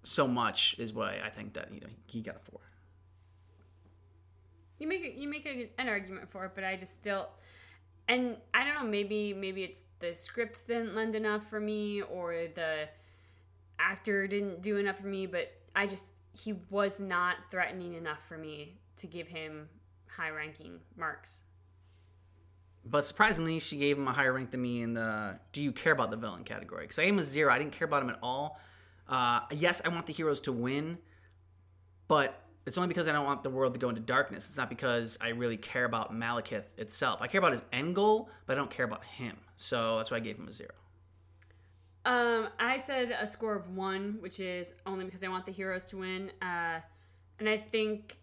so 0.03 0.27
much 0.27 0.75
is 0.79 0.93
why 0.93 1.19
I 1.23 1.29
think 1.29 1.53
that 1.53 1.73
you 1.73 1.79
know 1.79 1.87
he 2.05 2.21
got 2.21 2.35
a 2.35 2.39
four. 2.39 2.59
You 4.79 4.87
make 4.87 5.03
a, 5.03 5.19
you 5.19 5.27
make 5.27 5.45
a, 5.45 5.69
an 5.81 5.89
argument 5.89 6.29
for 6.29 6.45
it, 6.45 6.51
but 6.53 6.63
I 6.63 6.75
just 6.75 6.93
still, 6.93 7.29
and 8.07 8.37
I 8.53 8.63
don't 8.63 8.75
know. 8.75 8.89
Maybe 8.89 9.33
maybe 9.33 9.63
it's 9.63 9.83
the 9.99 10.13
scripts 10.13 10.63
didn't 10.63 10.95
lend 10.95 11.15
enough 11.15 11.49
for 11.49 11.59
me, 11.59 12.01
or 12.01 12.33
the 12.53 12.89
actor 13.79 14.27
didn't 14.27 14.61
do 14.61 14.77
enough 14.77 14.99
for 14.99 15.07
me. 15.07 15.25
But 15.25 15.51
I 15.75 15.87
just 15.87 16.11
he 16.37 16.53
was 16.69 16.99
not 16.99 17.37
threatening 17.49 17.93
enough 17.93 18.23
for 18.27 18.37
me 18.37 18.77
to 18.97 19.07
give 19.07 19.27
him 19.27 19.69
high 20.07 20.29
ranking 20.29 20.79
marks. 20.95 21.43
But 22.85 23.05
surprisingly, 23.05 23.59
she 23.59 23.77
gave 23.77 23.97
him 23.97 24.07
a 24.07 24.13
higher 24.13 24.31
rank 24.31 24.51
than 24.51 24.61
me 24.61 24.81
in 24.81 24.93
the 24.93 25.39
"Do 25.51 25.61
you 25.61 25.71
care 25.71 25.91
about 25.93 26.09
the 26.11 26.17
villain?" 26.17 26.43
category. 26.43 26.83
Because 26.83 26.99
I 26.99 27.03
gave 27.03 27.13
him 27.13 27.19
a 27.19 27.23
zero. 27.23 27.51
I 27.51 27.57
didn't 27.57 27.73
care 27.73 27.85
about 27.85 28.03
him 28.03 28.09
at 28.09 28.19
all. 28.21 28.59
Uh, 29.07 29.41
yes, 29.51 29.81
I 29.83 29.89
want 29.89 30.05
the 30.05 30.13
heroes 30.13 30.41
to 30.41 30.51
win, 30.51 30.97
but 32.07 32.43
it's 32.65 32.77
only 32.77 32.87
because 32.87 33.07
I 33.07 33.13
don't 33.13 33.25
want 33.25 33.43
the 33.43 33.49
world 33.49 33.73
to 33.73 33.79
go 33.79 33.89
into 33.89 34.01
darkness. 34.01 34.47
It's 34.47 34.57
not 34.57 34.69
because 34.69 35.17
I 35.21 35.29
really 35.29 35.57
care 35.57 35.85
about 35.85 36.13
Malekith 36.13 36.65
itself. 36.77 37.21
I 37.21 37.27
care 37.27 37.39
about 37.39 37.53
his 37.53 37.63
end 37.71 37.95
goal, 37.95 38.29
but 38.45 38.53
I 38.53 38.55
don't 38.57 38.69
care 38.69 38.85
about 38.85 39.03
him. 39.05 39.37
So 39.55 39.97
that's 39.97 40.11
why 40.11 40.17
I 40.17 40.19
gave 40.21 40.37
him 40.37 40.47
a 40.47 40.51
zero. 40.51 40.71
Um, 42.07 42.47
I 42.57 42.77
said 42.77 43.13
a 43.19 43.27
score 43.27 43.53
of 43.53 43.75
one, 43.75 44.15
which 44.21 44.39
is 44.39 44.73
only 44.85 45.03
because 45.03 45.25
I 45.25 45.27
want 45.27 45.45
the 45.45 45.51
heroes 45.51 45.83
to 45.89 45.97
win. 45.97 46.31
Uh, 46.41 46.79
and 47.37 47.49
I 47.49 47.57
think 47.57 48.15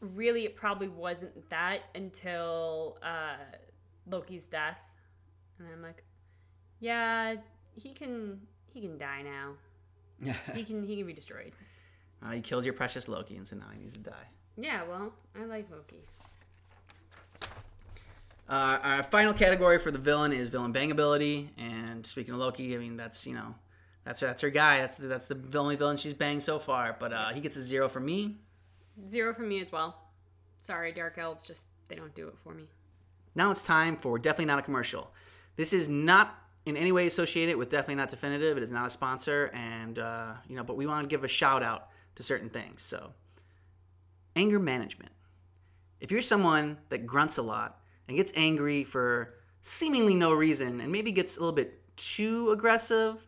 really 0.00 0.44
it 0.44 0.54
probably 0.54 0.86
wasn't 0.86 1.50
that 1.50 1.80
until 1.96 2.96
uh, 3.02 3.34
Loki's 4.08 4.46
death, 4.46 4.78
and 5.58 5.66
I'm 5.72 5.82
like, 5.82 6.04
yeah, 6.78 7.34
he 7.74 7.92
can 7.92 8.40
he 8.72 8.80
can 8.80 8.98
die 8.98 9.22
now. 9.22 9.54
he 10.54 10.64
can 10.64 10.84
he 10.84 10.96
can 10.96 11.04
be 11.04 11.12
destroyed. 11.12 11.52
Uh, 12.22 12.30
he 12.30 12.40
killed 12.40 12.64
your 12.64 12.74
precious 12.74 13.08
Loki, 13.08 13.36
and 13.36 13.46
so 13.46 13.56
now 13.56 13.66
he 13.72 13.80
needs 13.80 13.94
to 13.94 13.98
die. 13.98 14.28
Yeah, 14.56 14.82
well, 14.88 15.12
I 15.34 15.44
like 15.46 15.68
Loki. 15.72 16.04
Uh, 18.48 18.78
our 18.82 19.02
final 19.02 19.32
category 19.32 19.78
for 19.78 19.90
the 19.90 19.98
villain 19.98 20.32
is 20.32 20.48
villain 20.48 20.72
bangability. 20.72 21.48
And 21.56 22.04
speaking 22.04 22.34
of 22.34 22.40
Loki, 22.40 22.74
I 22.74 22.78
mean 22.78 22.96
that's 22.96 23.26
you 23.26 23.34
know 23.34 23.54
that's 24.04 24.20
that's 24.20 24.42
her 24.42 24.50
guy. 24.50 24.80
That's 24.80 24.96
that's 24.98 25.26
the 25.26 25.58
only 25.58 25.76
villain 25.76 25.96
she's 25.96 26.14
banged 26.14 26.42
so 26.42 26.58
far. 26.58 26.96
But 26.98 27.12
uh, 27.12 27.28
he 27.32 27.40
gets 27.40 27.56
a 27.56 27.62
zero 27.62 27.88
from 27.88 28.04
me. 28.04 28.36
Zero 29.08 29.34
from 29.34 29.48
me 29.48 29.60
as 29.60 29.72
well. 29.72 29.98
Sorry, 30.60 30.92
Dark 30.92 31.18
Elves, 31.18 31.44
just 31.44 31.68
they 31.88 31.96
don't 31.96 32.14
do 32.14 32.28
it 32.28 32.34
for 32.42 32.54
me. 32.54 32.68
Now 33.34 33.50
it's 33.50 33.64
time 33.64 33.96
for 33.96 34.18
definitely 34.18 34.46
not 34.46 34.58
a 34.58 34.62
commercial. 34.62 35.10
This 35.56 35.72
is 35.72 35.88
not 35.88 36.38
in 36.66 36.76
any 36.76 36.92
way 36.92 37.06
associated 37.06 37.56
with 37.56 37.70
definitely 37.70 37.96
not 37.96 38.08
definitive. 38.08 38.56
It 38.56 38.62
is 38.62 38.72
not 38.72 38.86
a 38.86 38.90
sponsor, 38.90 39.50
and 39.52 39.98
uh, 39.98 40.34
you 40.48 40.56
know, 40.56 40.64
but 40.64 40.76
we 40.76 40.86
want 40.86 41.02
to 41.02 41.08
give 41.08 41.24
a 41.24 41.28
shout 41.28 41.62
out 41.62 41.88
to 42.14 42.22
certain 42.22 42.48
things. 42.48 42.82
So, 42.82 43.12
anger 44.36 44.58
management. 44.58 45.12
If 46.00 46.10
you're 46.10 46.22
someone 46.22 46.78
that 46.90 47.06
grunts 47.06 47.38
a 47.38 47.42
lot 47.42 47.80
and 48.08 48.16
gets 48.16 48.32
angry 48.36 48.84
for 48.84 49.34
seemingly 49.60 50.14
no 50.14 50.32
reason 50.32 50.80
and 50.80 50.92
maybe 50.92 51.12
gets 51.12 51.36
a 51.36 51.40
little 51.40 51.54
bit 51.54 51.80
too 51.96 52.50
aggressive, 52.50 53.26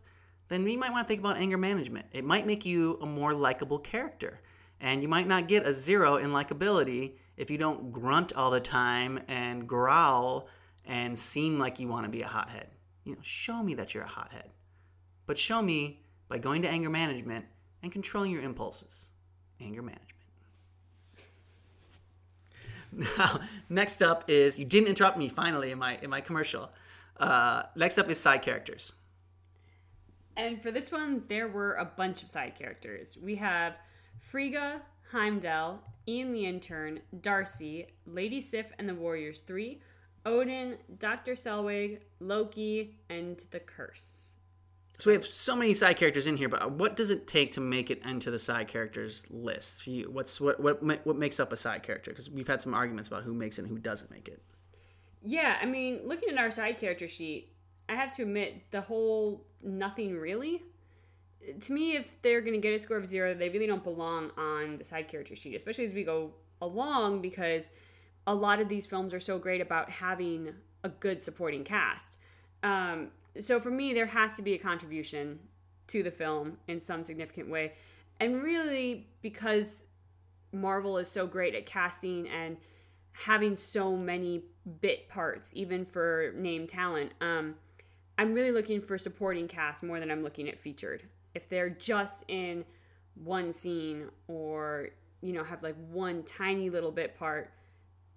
then 0.49 0.67
you 0.67 0.79
might 0.79 0.93
want 0.93 1.07
to 1.07 1.09
think 1.09 1.21
about 1.21 1.37
anger 1.37 1.59
management. 1.59 2.07
It 2.13 2.25
might 2.25 2.47
make 2.47 2.65
you 2.65 2.99
a 3.01 3.07
more 3.07 3.35
likable 3.35 3.79
character. 3.79 4.41
And 4.81 5.03
you 5.03 5.09
might 5.09 5.27
not 5.27 5.49
get 5.49 5.67
a 5.67 5.73
zero 5.73 6.17
in 6.17 6.31
likability 6.31 7.15
if 7.37 7.51
you 7.51 7.59
don't 7.59 7.93
grunt 7.93 8.33
all 8.35 8.51
the 8.51 8.61
time 8.61 9.21
and 9.29 9.67
growl 9.67 10.49
and 10.85 11.19
seem 11.19 11.59
like 11.59 11.81
you 11.81 11.89
want 11.89 12.05
to 12.05 12.11
be 12.11 12.23
a 12.23 12.29
hothead. 12.29 12.69
You 13.05 13.13
know, 13.13 13.21
show 13.23 13.63
me 13.63 13.75
that 13.75 13.95
you're 13.95 14.05
a 14.05 14.09
hothead. 14.09 14.51
But 15.27 15.39
show 15.39 15.63
me 15.63 16.03
by 16.29 16.39
going 16.39 16.63
to 16.63 16.69
anger 16.69 16.91
management 16.91 17.47
and 17.83 17.91
controlling 17.91 18.31
your 18.31 18.43
impulses. 18.43 19.11
Anger 19.61 19.83
management. 19.83 20.16
Now, 22.93 23.41
next 23.69 24.03
up 24.03 24.25
is 24.29 24.59
you 24.59 24.65
didn't 24.65 24.89
interrupt 24.89 25.19
me 25.19 25.29
finally 25.29 25.71
in 25.71 25.79
my 25.79 25.99
in 26.03 26.11
my 26.11 26.21
commercial. 26.21 26.71
Uh, 27.19 27.63
next 27.75 27.99
up 27.99 28.11
is 28.11 28.19
side 28.19 28.43
characters. 28.43 28.93
And 30.37 30.61
for 30.61 30.71
this 30.71 30.93
one, 30.93 31.23
there 31.29 31.49
were 31.49 31.75
a 31.75 31.85
bunch 31.85 32.23
of 32.23 32.29
side 32.29 32.55
characters. 32.57 33.17
We 33.17 33.37
have 33.37 33.79
Frigga, 34.21 34.83
Heimdall, 35.11 35.81
Ian 36.07 36.33
the 36.33 36.45
Intern, 36.45 37.01
Darcy, 37.23 37.87
Lady 38.07 38.41
Sif 38.41 38.71
and 38.79 38.89
the 38.89 38.95
Warriors 38.95 39.41
3, 39.41 39.81
Odin, 40.27 40.77
Dr. 40.99 41.33
Selvig, 41.33 42.01
Loki, 42.21 42.99
and 43.09 43.43
The 43.51 43.61
Kurse. 43.61 44.36
So 44.99 45.11
we 45.11 45.15
have 45.15 45.27
so 45.27 45.55
many 45.55 45.75
side 45.75 45.99
characters 45.99 46.27
in 46.27 46.39
here, 46.39 46.49
but 46.49 46.73
what 46.73 46.97
does 46.97 47.11
it 47.11 47.27
take 47.27 47.53
to 47.53 47.61
make 47.61 47.91
it 47.91 48.03
into 48.03 48.31
the 48.31 48.39
side 48.39 48.67
characters 48.67 49.27
list? 49.29 49.87
You, 49.87 50.11
what's 50.11 50.41
what 50.41 50.59
what 50.59 50.83
what 50.83 51.17
makes 51.17 51.39
up 51.39 51.53
a 51.53 51.57
side 51.57 51.83
character? 51.83 52.11
Because 52.11 52.31
we've 52.31 52.49
had 52.49 52.63
some 52.63 52.73
arguments 52.73 53.07
about 53.07 53.23
who 53.23 53.35
makes 53.35 53.59
it 53.59 53.63
and 53.63 53.71
who 53.71 53.79
doesn't 53.79 54.11
make 54.11 54.27
it. 54.27 54.43
Yeah, 55.23 55.59
I 55.61 55.67
mean, 55.67 56.01
looking 56.05 56.31
at 56.31 56.39
our 56.39 56.51
side 56.51 56.79
character 56.79 57.09
sheet, 57.09 57.53
I 57.91 57.95
have 57.95 58.17
to 58.17 58.23
admit 58.23 58.71
the 58.71 58.81
whole 58.81 59.45
nothing 59.63 60.17
really. 60.17 60.63
To 61.61 61.73
me, 61.75 61.95
if 61.95 62.21
they're 62.23 62.41
going 62.41 62.55
to 62.55 62.59
get 62.59 62.73
a 62.73 62.79
score 62.79 62.97
of 62.97 63.07
zero, 63.07 63.35
they 63.35 63.51
really 63.51 63.67
don't 63.67 63.85
belong 63.85 64.31
on 64.39 64.79
the 64.79 64.85
side 64.85 65.09
character 65.09 65.37
sheet, 65.37 65.55
especially 65.55 65.85
as 65.85 65.93
we 65.93 66.05
go 66.05 66.33
along, 66.63 67.21
because 67.21 67.71
a 68.27 68.35
lot 68.35 68.61
of 68.61 68.71
these 68.71 68.87
films 68.87 69.13
are 69.13 69.21
so 69.21 69.39
great 69.39 69.61
about 69.61 69.91
having 69.91 70.55
a 70.83 70.89
good 70.89 71.21
supporting 71.21 71.65
cast. 71.65 72.17
Um, 72.63 73.11
so 73.41 73.61
for 73.61 73.71
me, 73.71 73.93
there 73.93 74.07
has 74.07 74.37
to 74.37 74.43
be 74.43 74.55
a 74.55 74.59
contribution 74.59 75.39
to 75.89 76.03
the 76.03 76.11
film 76.11 76.59
in 76.69 76.81
some 76.81 77.05
significant 77.05 77.49
way. 77.49 77.73
And 78.21 78.43
really, 78.43 79.07
because 79.23 79.85
Marvel 80.53 80.99
is 80.99 81.09
so 81.09 81.27
great 81.27 81.55
at 81.55 81.67
casting 81.67 82.29
and 82.29 82.57
having 83.13 83.57
so 83.57 83.97
many 83.97 84.45
bit 84.81 85.09
parts, 85.09 85.51
even 85.55 85.85
for 85.85 86.33
name 86.35 86.67
talent, 86.67 87.13
um, 87.21 87.55
I'm 88.19 88.33
really 88.33 88.53
looking 88.53 88.81
for 88.81 88.99
supporting 88.99 89.47
cast 89.49 89.83
more 89.83 90.01
than 90.01 90.11
I'm 90.11 90.23
looking 90.23 90.49
at 90.49 90.59
featured. 90.59 91.05
If 91.35 91.49
they're 91.49 91.71
just 91.71 92.25
in 92.29 92.65
one 93.15 93.53
scene 93.53 94.09
or, 94.27 94.89
you 95.21 95.33
know, 95.33 95.45
have 95.45 95.63
like 95.63 95.77
one 95.91 96.23
tiny 96.23 96.71
little 96.71 96.93
bit 96.93 97.17
part, 97.19 97.51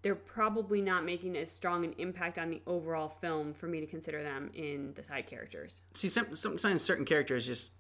they're 0.02 0.16
probably 0.16 0.82
not 0.82 1.04
making 1.04 1.36
as 1.38 1.52
strong 1.52 1.84
an 1.84 1.94
impact 1.98 2.38
on 2.38 2.50
the 2.50 2.62
overall 2.66 3.10
film 3.10 3.54
for 3.54 3.68
me 3.68 3.80
to 3.80 3.86
consider 3.86 4.24
them 4.24 4.50
in 4.54 4.94
the 4.96 5.04
side 5.04 5.28
characters. 5.28 5.82
See, 5.94 6.08
some, 6.08 6.36
sometimes 6.36 6.84
certain 6.84 7.06
characters 7.06 7.46
just 7.46 7.72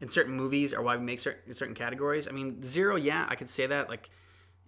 in 0.00 0.08
certain 0.08 0.34
movies 0.34 0.74
are 0.74 0.82
why 0.82 0.96
we 0.96 1.02
make 1.02 1.20
certain 1.20 1.54
certain 1.54 1.74
categories. 1.74 2.28
I 2.28 2.32
mean, 2.32 2.62
zero, 2.62 2.96
yeah, 2.96 3.26
I 3.28 3.34
could 3.34 3.48
say 3.48 3.66
that. 3.66 3.88
Like, 3.88 4.10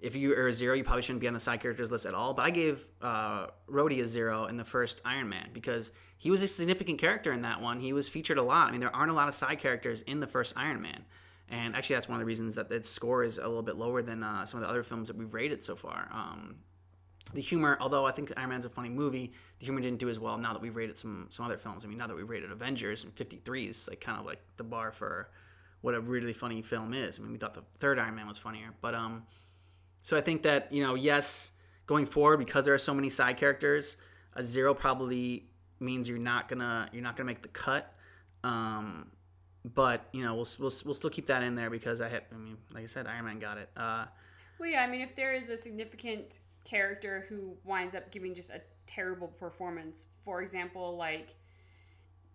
if 0.01 0.17
you 0.17 0.35
are 0.35 0.49
a 0.49 0.53
zero, 0.53 0.75
you 0.75 0.83
probably 0.83 1.03
shouldn't 1.03 1.21
be 1.21 1.29
on 1.29 1.35
the 1.35 1.41
side 1.41 1.61
characters 1.61 1.91
list 1.91 2.07
at 2.07 2.15
all. 2.15 2.33
But 2.33 2.47
I 2.47 2.51
gave 2.51 2.87
uh, 3.03 3.49
Rhodey 3.69 4.03
a 4.03 4.07
zero 4.07 4.47
in 4.47 4.57
the 4.57 4.65
first 4.65 5.03
Iron 5.05 5.29
Man 5.29 5.51
because 5.53 5.93
he 6.17 6.31
was 6.31 6.43
a 6.43 6.49
significant 6.49 6.99
character 6.99 7.33
in 7.33 7.43
that 7.43 7.61
one. 7.61 7.81
He 7.81 7.93
was 7.93 8.09
featured 8.09 8.39
a 8.39 8.43
lot. 8.43 8.69
I 8.69 8.71
mean, 8.73 8.81
there 8.81 8.95
aren't 8.95 9.11
a 9.11 9.15
lot 9.15 9.29
of 9.29 9.35
side 9.35 9.59
characters 9.59 10.03
in 10.03 10.21
the 10.21 10.27
first 10.27 10.55
Iron 10.57 10.81
Man. 10.81 11.05
And 11.51 11.75
actually, 11.75 11.97
that's 11.97 12.09
one 12.09 12.17
of 12.17 12.21
the 12.21 12.27
reasons 12.27 12.55
that 12.55 12.71
its 12.71 12.89
score 12.89 13.25
is 13.25 13.37
a 13.37 13.43
little 13.43 13.63
bit 13.63 13.77
lower 13.77 14.03
than 14.03 14.23
uh, 14.23 14.47
some 14.47 14.59
of 14.61 14.67
the 14.67 14.71
other 14.71 14.83
films 14.83 15.09
that 15.09 15.17
we've 15.17 15.35
rated 15.35 15.63
so 15.65 15.75
far. 15.75 16.09
Um, 16.13 16.57
the 17.33 17.41
humor, 17.41 17.77
although 17.81 18.05
I 18.05 18.13
think 18.13 18.33
Iron 18.37 18.51
Man's 18.51 18.65
a 18.65 18.71
funny 18.71 18.89
movie, 18.89 19.33
the 19.59 19.65
humor 19.65 19.81
didn't 19.81 19.99
do 19.99 20.09
as 20.09 20.19
well 20.19 20.37
now 20.39 20.53
that 20.53 20.63
we've 20.63 20.75
rated 20.75 20.97
some 20.97 21.27
some 21.31 21.45
other 21.45 21.59
films. 21.59 21.85
I 21.85 21.89
mean, 21.89 21.99
now 21.99 22.07
that 22.07 22.17
we've 22.17 22.29
rated 22.29 22.51
Avengers 22.51 23.05
and 23.05 23.13
53 23.15 23.67
is 23.67 23.89
like 23.89 24.01
kind 24.01 24.19
of 24.19 24.27
like 24.27 24.41
the 24.57 24.65
bar 24.65 24.93
for 24.93 25.31
what 25.81 25.95
a 25.95 26.01
really 26.01 26.33
funny 26.33 26.63
film 26.63 26.93
is. 26.93 27.19
I 27.19 27.23
mean, 27.23 27.33
we 27.33 27.39
thought 27.39 27.55
the 27.55 27.65
third 27.75 27.99
Iron 27.99 28.15
Man 28.15 28.27
was 28.27 28.39
funnier, 28.39 28.75
but 28.81 28.95
um, 28.95 29.25
so 30.03 30.17
I 30.17 30.21
think 30.21 30.43
that 30.43 30.73
you 30.73 30.83
know, 30.83 30.95
yes, 30.95 31.53
going 31.87 32.07
forward 32.07 32.39
because 32.39 32.65
there 32.65 32.75
are 32.75 32.79
so 32.79 32.95
many 32.95 33.11
side 33.11 33.37
characters, 33.37 33.97
a 34.35 34.45
zero 34.45 34.75
probably 34.75 35.47
means 35.79 36.09
you're 36.09 36.19
not 36.19 36.49
gonna 36.49 36.89
you're 36.93 37.03
not 37.03 37.17
gonna 37.17 37.27
make 37.27 37.43
the 37.43 37.49
cut. 37.49 37.95
Um, 38.43 39.11
but 39.65 40.09
you 40.13 40.25
know, 40.25 40.35
we'll, 40.35 40.49
we'll 40.59 40.73
we'll 40.85 40.95
still 40.95 41.11
keep 41.11 41.27
that 41.27 41.43
in 41.43 41.55
there 41.55 41.71
because 41.71 42.01
I 42.01 42.09
had, 42.09 42.23
I 42.33 42.37
mean, 42.37 42.57
like 42.73 42.85
I 42.85 42.87
said, 42.87 43.07
Iron 43.07 43.27
Man 43.27 43.39
got 43.39 43.59
it. 43.59 43.69
Uh, 43.77 44.07
well, 44.59 44.69
yeah, 44.69 44.83
I 44.83 44.87
mean, 44.87 45.01
if 45.01 45.15
there 45.17 45.33
is 45.33 45.49
a 45.51 45.57
significant 45.57 46.39
character 46.65 47.27
who 47.29 47.57
winds 47.65 47.95
up 47.95 48.11
giving 48.11 48.35
just 48.35 48.51
a 48.51 48.61
terrible 48.87 49.29
performance. 49.29 50.07
For 50.25 50.43
example, 50.43 50.97
like 50.97 51.35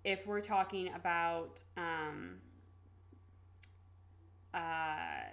if 0.04 0.26
we're 0.26 0.42
talking 0.42 0.92
about, 0.94 1.62
um, 1.78 2.38
uh, 4.54 5.24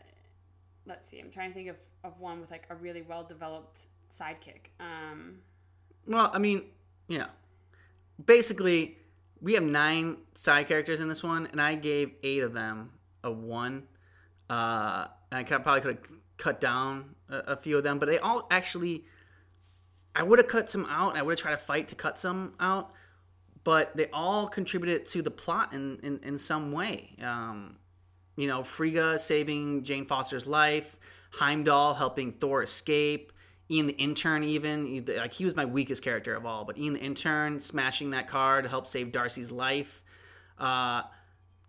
let's 0.87 1.07
see, 1.09 1.21
I'm 1.21 1.31
trying 1.31 1.51
to 1.51 1.55
think 1.55 1.69
of, 1.69 1.77
of 2.05 2.19
one 2.19 2.41
with 2.41 2.51
like 2.51 2.67
a 2.71 2.75
really 2.75 3.03
well 3.03 3.23
developed 3.23 3.83
sidekick. 4.11 4.71
Um, 4.81 5.39
well, 6.07 6.31
I 6.33 6.39
mean, 6.39 6.65
yeah. 7.09 7.27
Basically, 8.25 8.99
we 9.41 9.55
have 9.55 9.63
nine 9.63 10.19
side 10.35 10.69
characters 10.69 11.01
in 11.01 11.09
this 11.09 11.23
one, 11.23 11.49
and 11.51 11.61
I 11.61 11.75
gave 11.75 12.13
eight 12.23 12.43
of 12.43 12.53
them 12.53 12.93
a 13.25 13.31
one. 13.31 13.85
Uh, 14.49 15.07
and 15.31 15.41
I 15.41 15.43
probably 15.43 15.81
could 15.81 15.97
have 15.97 16.22
cut 16.43 16.61
down 16.61 17.15
a, 17.29 17.39
a 17.53 17.57
few 17.57 17.79
of 17.79 17.85
them, 17.85 17.99
but 17.99 18.07
they 18.07 18.19
all 18.19 18.47
actually. 18.51 19.05
I 20.15 20.23
would 20.23 20.39
have 20.39 20.49
cut 20.49 20.71
some 20.71 20.85
out. 20.91 21.17
I 21.17 21.23
would 21.23 21.33
have 21.33 21.41
tried 21.41 21.53
to 21.53 21.57
fight 21.57 21.89
to 21.89 21.95
cut 21.95 22.19
some 22.19 22.53
out, 22.61 22.93
but 23.65 23.97
they 23.97 24.11
all 24.13 24.47
contributed 24.47 25.07
to 25.09 25.23
the 25.23 25.31
plot 25.31 25.73
in 25.73 25.99
in, 26.03 26.21
in 26.23 26.39
some 26.39 26.73
way. 26.73 27.17
Um, 27.23 27.77
you 28.37 28.47
know, 28.47 28.63
Frigga 28.63 29.19
saving 29.19 29.85
Jane 29.85 30.07
Foster's 30.07 30.47
life, 30.47 30.99
Heimdall 31.31 31.95
helping 31.95 32.33
Thor 32.33 32.63
escape, 32.63 33.33
Ian 33.71 33.87
the 33.87 33.95
intern 33.95 34.43
even 34.45 35.05
like 35.17 35.33
he 35.33 35.45
was 35.45 35.57
my 35.57 35.65
weakest 35.65 36.03
character 36.03 36.35
of 36.35 36.45
all, 36.45 36.65
but 36.65 36.77
Ian 36.77 36.95
the 36.95 37.01
intern 37.01 37.61
smashing 37.61 38.11
that 38.11 38.29
car 38.29 38.61
to 38.61 38.69
help 38.69 38.87
save 38.87 39.13
Darcy's 39.13 39.51
life. 39.51 40.03
Uh, 40.59 41.03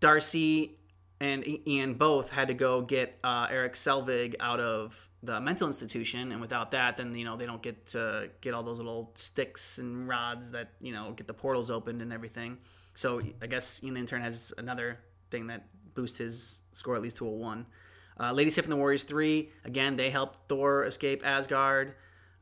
Darcy 0.00 0.78
and 1.24 1.66
Ian 1.66 1.94
both 1.94 2.30
had 2.30 2.48
to 2.48 2.54
go 2.54 2.82
get 2.82 3.18
uh, 3.24 3.46
Erik 3.50 3.74
Selvig 3.74 4.34
out 4.40 4.60
of 4.60 5.10
the 5.22 5.40
mental 5.40 5.66
institution, 5.66 6.32
and 6.32 6.40
without 6.40 6.72
that, 6.72 6.98
then 6.98 7.14
you 7.14 7.24
know 7.24 7.36
they 7.36 7.46
don't 7.46 7.62
get 7.62 7.86
to 7.86 8.28
get 8.42 8.52
all 8.52 8.62
those 8.62 8.78
little 8.78 9.10
sticks 9.14 9.78
and 9.78 10.06
rods 10.06 10.50
that 10.50 10.72
you 10.80 10.92
know 10.92 11.12
get 11.12 11.26
the 11.26 11.34
portals 11.34 11.70
opened 11.70 12.02
and 12.02 12.12
everything. 12.12 12.58
So 12.94 13.20
I 13.42 13.46
guess 13.46 13.82
Ian 13.82 13.94
the 13.94 14.00
intern 14.00 14.22
has 14.22 14.52
another 14.58 14.98
thing 15.30 15.46
that 15.46 15.66
boosts 15.94 16.18
his 16.18 16.62
score 16.72 16.94
at 16.94 17.02
least 17.02 17.16
to 17.16 17.26
a 17.26 17.30
one. 17.30 17.66
Uh, 18.20 18.32
Lady 18.32 18.50
Sif 18.50 18.66
and 18.66 18.72
the 18.72 18.76
Warriors 18.76 19.04
three 19.04 19.50
again 19.64 19.96
they 19.96 20.10
helped 20.10 20.48
Thor 20.48 20.84
escape 20.84 21.22
Asgard. 21.24 21.94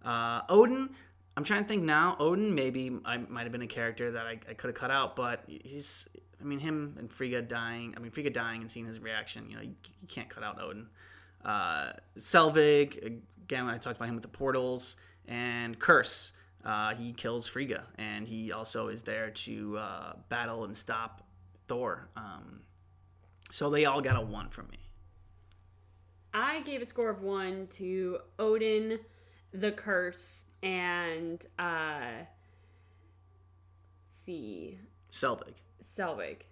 Uh, 0.05 0.40
Odin, 0.49 0.90
I'm 1.37 1.45
trying 1.45 1.62
to 1.62 1.68
think 1.68 1.85
now. 1.85 2.16
Odin 2.18 2.55
maybe 2.55 2.99
I 3.05 3.18
might 3.18 3.45
have 3.45 3.53
been 3.53 3.62
a 3.62 3.68
character 3.68 4.11
that 4.12 4.27
I, 4.27 4.40
I 4.51 4.55
could 4.55 4.68
have 4.68 4.75
cut 4.75 4.90
out, 4.90 5.14
but 5.14 5.45
he's 5.47 6.09
I 6.42 6.44
mean, 6.44 6.59
him 6.59 6.96
and 6.98 7.11
Frigga 7.11 7.40
dying. 7.40 7.94
I 7.96 8.00
mean, 8.00 8.11
Frigga 8.11 8.31
dying 8.31 8.61
and 8.61 8.70
seeing 8.70 8.87
his 8.87 8.98
reaction. 8.98 9.48
You 9.48 9.57
know, 9.57 9.62
you, 9.62 9.74
you 10.00 10.09
can't 10.09 10.28
cut 10.28 10.42
out 10.42 10.61
Odin. 10.61 10.88
Uh, 11.44 11.92
Selvig 12.18 13.05
again. 13.05 13.66
I 13.66 13.78
talked 13.78 13.96
about 13.96 14.09
him 14.09 14.14
with 14.14 14.22
the 14.22 14.28
portals 14.28 14.96
and 15.26 15.78
Kurse. 15.78 16.33
Uh, 16.64 16.94
he 16.94 17.12
kills 17.12 17.48
Frigga, 17.48 17.85
and 17.96 18.26
he 18.26 18.52
also 18.52 18.88
is 18.88 19.02
there 19.02 19.31
to 19.31 19.78
uh, 19.78 20.12
battle 20.28 20.64
and 20.64 20.76
stop 20.76 21.26
Thor. 21.66 22.09
Um, 22.16 22.61
so 23.50 23.68
they 23.70 23.85
all 23.85 24.00
got 24.00 24.16
a 24.16 24.20
one 24.20 24.48
from 24.48 24.68
me. 24.68 24.78
I 26.35 26.61
gave 26.62 26.81
a 26.81 26.85
score 26.85 27.11
of 27.11 27.22
one 27.22 27.66
to 27.72 28.18
Odin, 28.38 29.00
the 29.52 29.72
Kurse, 29.72 30.44
and 30.62 31.44
uh, 31.59 32.24
see 34.09 34.78
Selvig. 35.11 35.55
Selvig. 35.83 36.42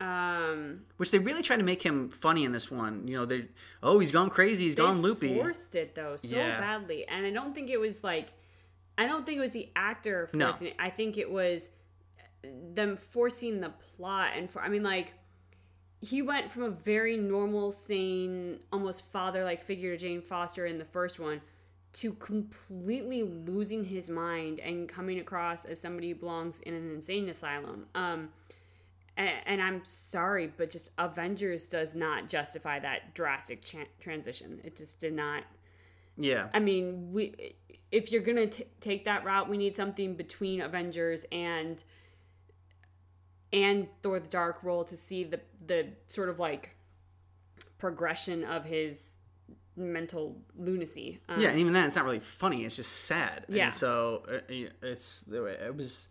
Um, 0.00 0.82
Which 0.96 1.10
they 1.12 1.18
really 1.18 1.42
try 1.42 1.56
to 1.56 1.62
make 1.62 1.82
him 1.82 2.08
funny 2.10 2.44
in 2.44 2.52
this 2.52 2.70
one. 2.70 3.06
You 3.06 3.16
know, 3.18 3.24
they 3.24 3.46
oh 3.82 3.98
he's 4.00 4.12
gone 4.12 4.28
crazy, 4.28 4.64
he's 4.64 4.74
gone 4.74 4.96
they 4.96 5.02
loopy. 5.02 5.34
Forced 5.38 5.74
it 5.76 5.94
though 5.94 6.16
so 6.16 6.36
Yeah. 6.36 6.58
badly, 6.60 7.06
and 7.06 7.24
I 7.24 7.30
don't 7.30 7.54
think 7.54 7.70
it 7.70 7.78
was 7.78 8.02
like, 8.02 8.32
I 8.98 9.06
don't 9.06 9.24
think 9.24 9.38
it 9.38 9.40
was 9.40 9.52
the 9.52 9.70
actor 9.76 10.28
No. 10.32 10.46
forcing 10.46 10.68
it. 10.68 10.74
I 10.78 10.90
think 10.90 11.16
it 11.16 11.30
was 11.30 11.68
them 12.42 12.96
forcing 12.96 13.60
the 13.60 13.70
plot, 13.70 14.32
and 14.36 14.50
for 14.50 14.60
I 14.62 14.68
mean 14.68 14.82
like. 14.82 15.14
He 16.00 16.20
went 16.20 16.50
from 16.50 16.64
a 16.64 16.68
very 16.68 17.16
normal, 17.16 17.72
sane, 17.72 18.58
almost 18.70 19.10
father-like 19.10 19.62
figure 19.62 19.92
to 19.92 19.96
Jane 19.96 20.20
Foster 20.20 20.66
in 20.66 20.76
the 20.76 20.84
first 20.84 21.18
one, 21.18 21.40
to 21.94 22.12
completely 22.12 23.22
losing 23.22 23.84
his 23.84 24.10
mind 24.10 24.60
and 24.60 24.86
coming 24.86 25.18
across 25.18 25.64
as 25.64 25.80
somebody 25.80 26.10
who 26.10 26.16
belongs 26.16 26.60
in 26.60 26.74
an 26.74 26.90
insane 26.90 27.30
asylum. 27.30 27.86
Um, 27.94 28.28
and, 29.16 29.30
and 29.46 29.62
I'm 29.62 29.84
sorry, 29.84 30.52
but 30.56 30.70
just 30.70 30.90
Avengers 30.98 31.68
does 31.68 31.94
not 31.94 32.28
justify 32.28 32.78
that 32.80 33.14
drastic 33.14 33.64
cha- 33.64 33.90
transition. 34.00 34.60
It 34.64 34.76
just 34.76 35.00
did 35.00 35.14
not. 35.14 35.44
Yeah. 36.16 36.48
I 36.52 36.60
mean, 36.60 37.12
we 37.12 37.54
if 37.90 38.10
you're 38.12 38.22
gonna 38.22 38.46
t- 38.46 38.66
take 38.80 39.04
that 39.04 39.24
route, 39.24 39.48
we 39.48 39.56
need 39.56 39.74
something 39.74 40.14
between 40.14 40.60
Avengers 40.60 41.24
and 41.32 41.82
and 43.52 43.88
Thor: 44.02 44.20
The 44.20 44.28
Dark 44.28 44.62
World 44.62 44.88
to 44.88 44.96
see 44.96 45.24
the 45.24 45.40
the 45.64 45.88
sort 46.06 46.28
of 46.28 46.38
like 46.38 46.76
progression 47.78 48.44
of 48.44 48.64
his 48.64 49.18
mental 49.76 50.36
lunacy. 50.56 51.20
Um, 51.28 51.40
Yeah, 51.40 51.50
and 51.50 51.58
even 51.58 51.72
then, 51.72 51.86
it's 51.86 51.96
not 51.96 52.04
really 52.04 52.20
funny. 52.20 52.64
It's 52.64 52.76
just 52.76 52.92
sad. 52.92 53.44
Yeah. 53.48 53.66
And 53.66 53.74
so 53.74 54.24
uh, 54.28 54.38
it's 54.82 55.24
it 55.30 55.76
was 55.76 56.08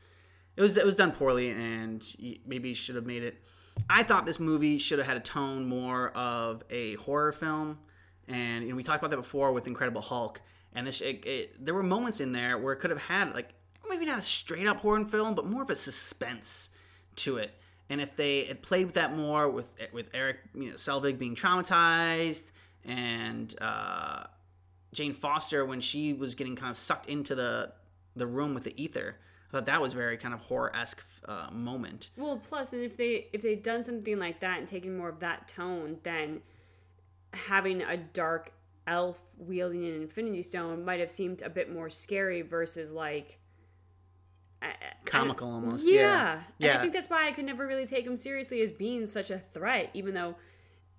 it 0.55 0.61
was 0.61 0.77
it 0.77 0.85
was 0.85 0.95
done 0.95 1.11
poorly, 1.11 1.49
and 1.49 2.03
maybe 2.45 2.73
should 2.73 2.95
have 2.95 3.05
made 3.05 3.23
it. 3.23 3.41
I 3.89 4.03
thought 4.03 4.25
this 4.25 4.39
movie 4.39 4.77
should 4.77 4.99
have 4.99 5.07
had 5.07 5.17
a 5.17 5.21
tone 5.21 5.67
more 5.67 6.09
of 6.09 6.63
a 6.69 6.95
horror 6.95 7.31
film, 7.31 7.79
and 8.27 8.63
you 8.63 8.69
know, 8.69 8.75
we 8.75 8.83
talked 8.83 9.01
about 9.01 9.11
that 9.11 9.17
before 9.17 9.51
with 9.51 9.67
Incredible 9.67 10.01
Hulk. 10.01 10.41
And 10.75 10.87
this, 10.87 11.01
it, 11.01 11.25
it, 11.25 11.65
there 11.65 11.73
were 11.73 11.83
moments 11.83 12.19
in 12.19 12.31
there 12.31 12.57
where 12.57 12.73
it 12.73 12.77
could 12.77 12.89
have 12.89 13.01
had 13.01 13.35
like 13.35 13.53
maybe 13.87 14.05
not 14.05 14.19
a 14.19 14.23
straight 14.23 14.67
up 14.67 14.77
horror 14.77 15.05
film, 15.05 15.35
but 15.35 15.45
more 15.45 15.61
of 15.61 15.69
a 15.69 15.75
suspense 15.75 16.69
to 17.17 17.37
it. 17.37 17.51
And 17.89 18.01
if 18.01 18.15
they 18.15 18.45
had 18.45 18.61
played 18.61 18.85
with 18.85 18.95
that 18.95 19.15
more, 19.15 19.49
with 19.49 19.71
with 19.91 20.09
Erik 20.13 20.39
you 20.55 20.69
know, 20.69 20.75
Selvig 20.75 21.17
being 21.17 21.35
traumatized 21.35 22.51
and 22.85 23.53
uh, 23.61 24.23
Jane 24.93 25.13
Foster 25.13 25.65
when 25.65 25.81
she 25.81 26.13
was 26.13 26.35
getting 26.35 26.55
kind 26.55 26.71
of 26.71 26.77
sucked 26.77 27.07
into 27.07 27.35
the 27.35 27.73
the 28.15 28.25
room 28.25 28.53
with 28.53 28.63
the 28.63 28.81
ether. 28.81 29.17
I 29.53 29.57
thought 29.57 29.65
that 29.67 29.81
was 29.83 29.93
very 29.93 30.17
kind 30.17 30.33
of 30.33 30.39
horror 30.39 30.75
esque 30.75 31.03
uh, 31.27 31.47
moment. 31.51 32.09
Well, 32.17 32.37
plus, 32.37 32.73
and 32.73 32.81
if 32.83 32.97
they 32.97 33.27
if 33.33 33.43
they'd 33.43 33.61
done 33.61 33.83
something 33.83 34.17
like 34.17 34.39
that 34.39 34.57
and 34.57 34.67
taken 34.67 34.97
more 34.97 35.09
of 35.09 35.19
that 35.19 35.47
tone, 35.47 35.99
then 36.01 36.41
having 37.33 37.83
a 37.83 37.95
dark 37.97 38.51
elf 38.87 39.19
wielding 39.37 39.85
an 39.85 39.93
Infinity 39.93 40.41
Stone 40.41 40.83
might 40.83 40.99
have 40.99 41.11
seemed 41.11 41.43
a 41.43 41.49
bit 41.51 41.71
more 41.71 41.89
scary 41.91 42.41
versus 42.41 42.91
like 42.91 43.37
I- 44.61 44.73
Comical 45.05 45.51
almost, 45.51 45.87
Yeah. 45.87 46.01
yeah. 46.01 46.31
And 46.33 46.43
Yeah. 46.57 46.77
I 46.77 46.81
think 46.81 46.93
that's 46.93 47.09
why 47.09 47.27
I 47.27 47.31
could 47.31 47.45
never 47.45 47.67
really 47.67 47.85
take 47.85 48.05
him 48.07 48.17
seriously 48.17 48.61
as 48.61 48.71
being 48.71 49.05
such 49.05 49.29
a 49.29 49.37
threat, 49.37 49.89
even 49.93 50.13
though 50.15 50.35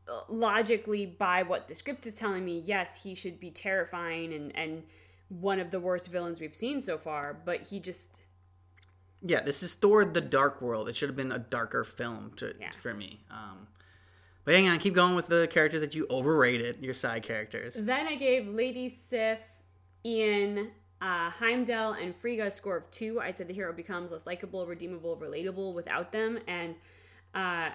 uh, 0.07 0.21
logically, 0.29 1.07
by 1.07 1.43
what 1.43 1.67
the 1.67 1.75
script 1.75 2.07
is 2.07 2.15
telling 2.15 2.45
me, 2.45 2.59
yes, 2.65 3.03
he 3.03 3.15
should 3.17 3.41
be 3.41 3.51
terrifying 3.51 4.33
and 4.33 4.55
and 4.57 4.85
one 5.29 5.59
of 5.59 5.71
the 5.73 5.81
worst 5.81 6.09
villains 6.09 6.41
we've 6.41 6.55
seen 6.55 6.81
so 6.81 6.99
far. 6.99 7.35
But 7.45 7.63
he 7.63 7.81
just 7.81 8.21
Yeah, 9.27 9.41
this 9.43 9.63
is 9.63 9.73
Thor: 9.75 10.05
The 10.05 10.21
Dark 10.21 10.61
World. 10.61 10.89
It 10.89 10.97
should 10.97 11.09
have 11.09 11.17
been 11.17 11.33
a 11.33 11.39
darker 11.39 11.83
film 11.83 12.33
to, 12.37 12.55
Yeah. 12.61 12.71
for 12.73 12.93
me. 12.93 13.21
Um, 13.31 13.67
but 14.45 14.55
hang 14.55 14.69
on, 14.69 14.79
keep 14.79 14.93
going 14.95 15.15
with 15.15 15.29
the 15.29 15.49
characters 15.51 15.81
that 15.81 15.95
you 15.95 16.07
overrated. 16.11 16.83
Your 16.83 16.93
side 16.95 17.23
characters. 17.23 17.75
Then 17.75 18.07
I 18.07 18.17
gave 18.17 18.47
Lady 18.47 18.91
Sif, 18.91 19.41
Ian, 20.05 20.71
uh, 21.01 21.31
Heimdall, 21.31 21.93
and 21.95 22.15
Frigga 22.15 22.47
a 22.47 22.51
score 22.51 22.77
of 22.77 22.91
two. 22.91 23.19
I 23.21 23.33
said 23.33 23.49
the 23.49 23.55
hero 23.55 23.73
becomes 23.73 24.11
less 24.11 24.27
likable, 24.27 24.67
redeemable, 24.67 25.17
relatable 25.17 25.73
without 25.73 26.13
them. 26.13 26.39
And 26.47 26.77
uh, 27.35 27.71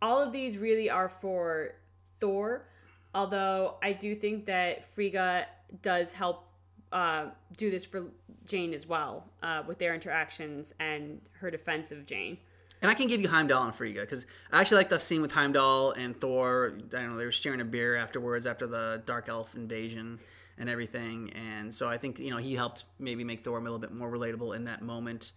all 0.00 0.22
of 0.22 0.32
these 0.32 0.56
really 0.58 0.88
are 0.88 1.08
for 1.08 1.72
Thor. 2.20 2.68
Although 3.14 3.78
I 3.82 3.92
do 3.94 4.14
think 4.14 4.46
that 4.46 4.84
Frigga 4.94 5.46
does 5.82 6.12
help 6.12 6.47
uh, 6.92 7.26
do 7.56 7.70
this 7.70 7.84
for 7.84 8.04
Jane 8.46 8.72
as 8.72 8.86
well 8.86 9.24
uh, 9.42 9.62
with 9.66 9.78
their 9.78 9.94
interactions 9.94 10.74
and 10.80 11.20
her 11.40 11.50
defense 11.50 11.92
of 11.92 12.06
Jane. 12.06 12.38
And 12.80 12.90
I 12.90 12.94
can 12.94 13.08
give 13.08 13.20
you 13.20 13.28
Heimdall 13.28 13.64
and 13.64 13.74
Frigga 13.74 14.02
because 14.02 14.26
I 14.52 14.60
actually 14.60 14.78
like 14.78 14.88
the 14.88 15.00
scene 15.00 15.20
with 15.20 15.32
Heimdall 15.32 15.92
and 15.92 16.18
Thor. 16.18 16.74
I 16.76 16.80
don't 17.00 17.10
know, 17.10 17.16
they 17.16 17.24
were 17.24 17.32
sharing 17.32 17.60
a 17.60 17.64
beer 17.64 17.96
afterwards 17.96 18.46
after 18.46 18.66
the 18.66 19.02
Dark 19.04 19.28
Elf 19.28 19.56
invasion 19.56 20.20
and 20.58 20.68
everything. 20.68 21.30
And 21.30 21.74
so 21.74 21.88
I 21.88 21.98
think, 21.98 22.18
you 22.18 22.30
know, 22.30 22.36
he 22.36 22.54
helped 22.54 22.84
maybe 22.98 23.24
make 23.24 23.44
Thor 23.44 23.58
a 23.58 23.62
little 23.62 23.78
bit 23.78 23.92
more 23.92 24.10
relatable 24.10 24.54
in 24.54 24.64
that 24.64 24.82
moment. 24.82 25.32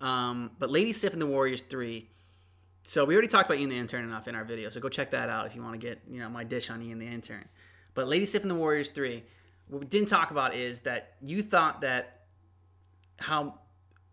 Um, 0.00 0.52
but 0.58 0.70
Lady 0.70 0.92
Sif 0.92 1.12
and 1.12 1.20
the 1.20 1.26
Warriors 1.26 1.62
3. 1.62 2.08
So 2.84 3.04
we 3.04 3.14
already 3.14 3.28
talked 3.28 3.50
about 3.50 3.58
Ian 3.58 3.70
the 3.70 3.78
Intern 3.78 4.04
enough 4.04 4.28
in 4.28 4.36
our 4.36 4.44
video. 4.44 4.68
So 4.70 4.80
go 4.80 4.88
check 4.88 5.10
that 5.10 5.28
out 5.28 5.46
if 5.46 5.56
you 5.56 5.62
want 5.62 5.80
to 5.80 5.84
get, 5.84 6.00
you 6.08 6.20
know, 6.20 6.28
my 6.28 6.44
dish 6.44 6.70
on 6.70 6.80
Ian 6.82 7.00
the 7.00 7.06
Intern. 7.06 7.44
But 7.94 8.06
Lady 8.06 8.26
Sif 8.26 8.42
and 8.42 8.50
the 8.50 8.54
Warriors 8.54 8.90
3. 8.90 9.24
What 9.68 9.80
we 9.80 9.86
didn't 9.86 10.08
talk 10.08 10.30
about 10.30 10.54
is 10.54 10.80
that 10.80 11.14
you 11.22 11.42
thought 11.42 11.80
that 11.80 12.20
how 13.18 13.60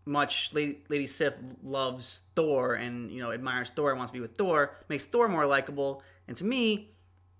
much 0.04 0.52
Lady, 0.52 0.78
Lady 0.88 1.06
Sif 1.06 1.34
loves 1.62 2.22
Thor 2.34 2.74
and 2.74 3.10
you 3.10 3.22
know 3.22 3.32
admires 3.32 3.70
Thor 3.70 3.90
and 3.90 3.98
wants 3.98 4.10
to 4.10 4.14
be 4.14 4.20
with 4.20 4.36
Thor 4.36 4.76
makes 4.88 5.04
Thor 5.04 5.28
more 5.28 5.46
likable. 5.46 6.02
And 6.28 6.36
to 6.36 6.44
me, 6.44 6.90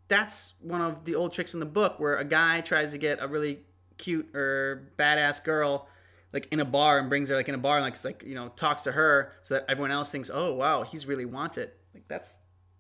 that's 0.08 0.54
one 0.60 0.80
of 0.80 1.04
the 1.04 1.14
old 1.14 1.32
tricks 1.32 1.54
in 1.54 1.60
the 1.60 1.66
book 1.66 1.98
where 1.98 2.16
a 2.16 2.24
guy 2.24 2.60
tries 2.60 2.92
to 2.92 2.98
get 2.98 3.22
a 3.22 3.28
really 3.28 3.60
cute 3.96 4.34
or 4.34 4.90
badass 4.98 5.42
girl 5.42 5.88
like 6.32 6.48
in 6.50 6.58
a 6.58 6.64
bar 6.64 6.98
and 6.98 7.08
brings 7.08 7.28
her 7.28 7.36
like 7.36 7.48
in 7.48 7.54
a 7.54 7.58
bar 7.58 7.76
and 7.76 7.84
like 7.84 7.92
it's 7.92 8.04
like 8.04 8.24
you 8.26 8.34
know 8.34 8.48
talks 8.56 8.82
to 8.82 8.90
her 8.90 9.32
so 9.42 9.54
that 9.54 9.64
everyone 9.68 9.92
else 9.92 10.10
thinks 10.10 10.28
oh 10.34 10.52
wow 10.52 10.82
he's 10.82 11.06
really 11.06 11.24
wanted 11.24 11.70
like 11.94 12.02
that's 12.08 12.38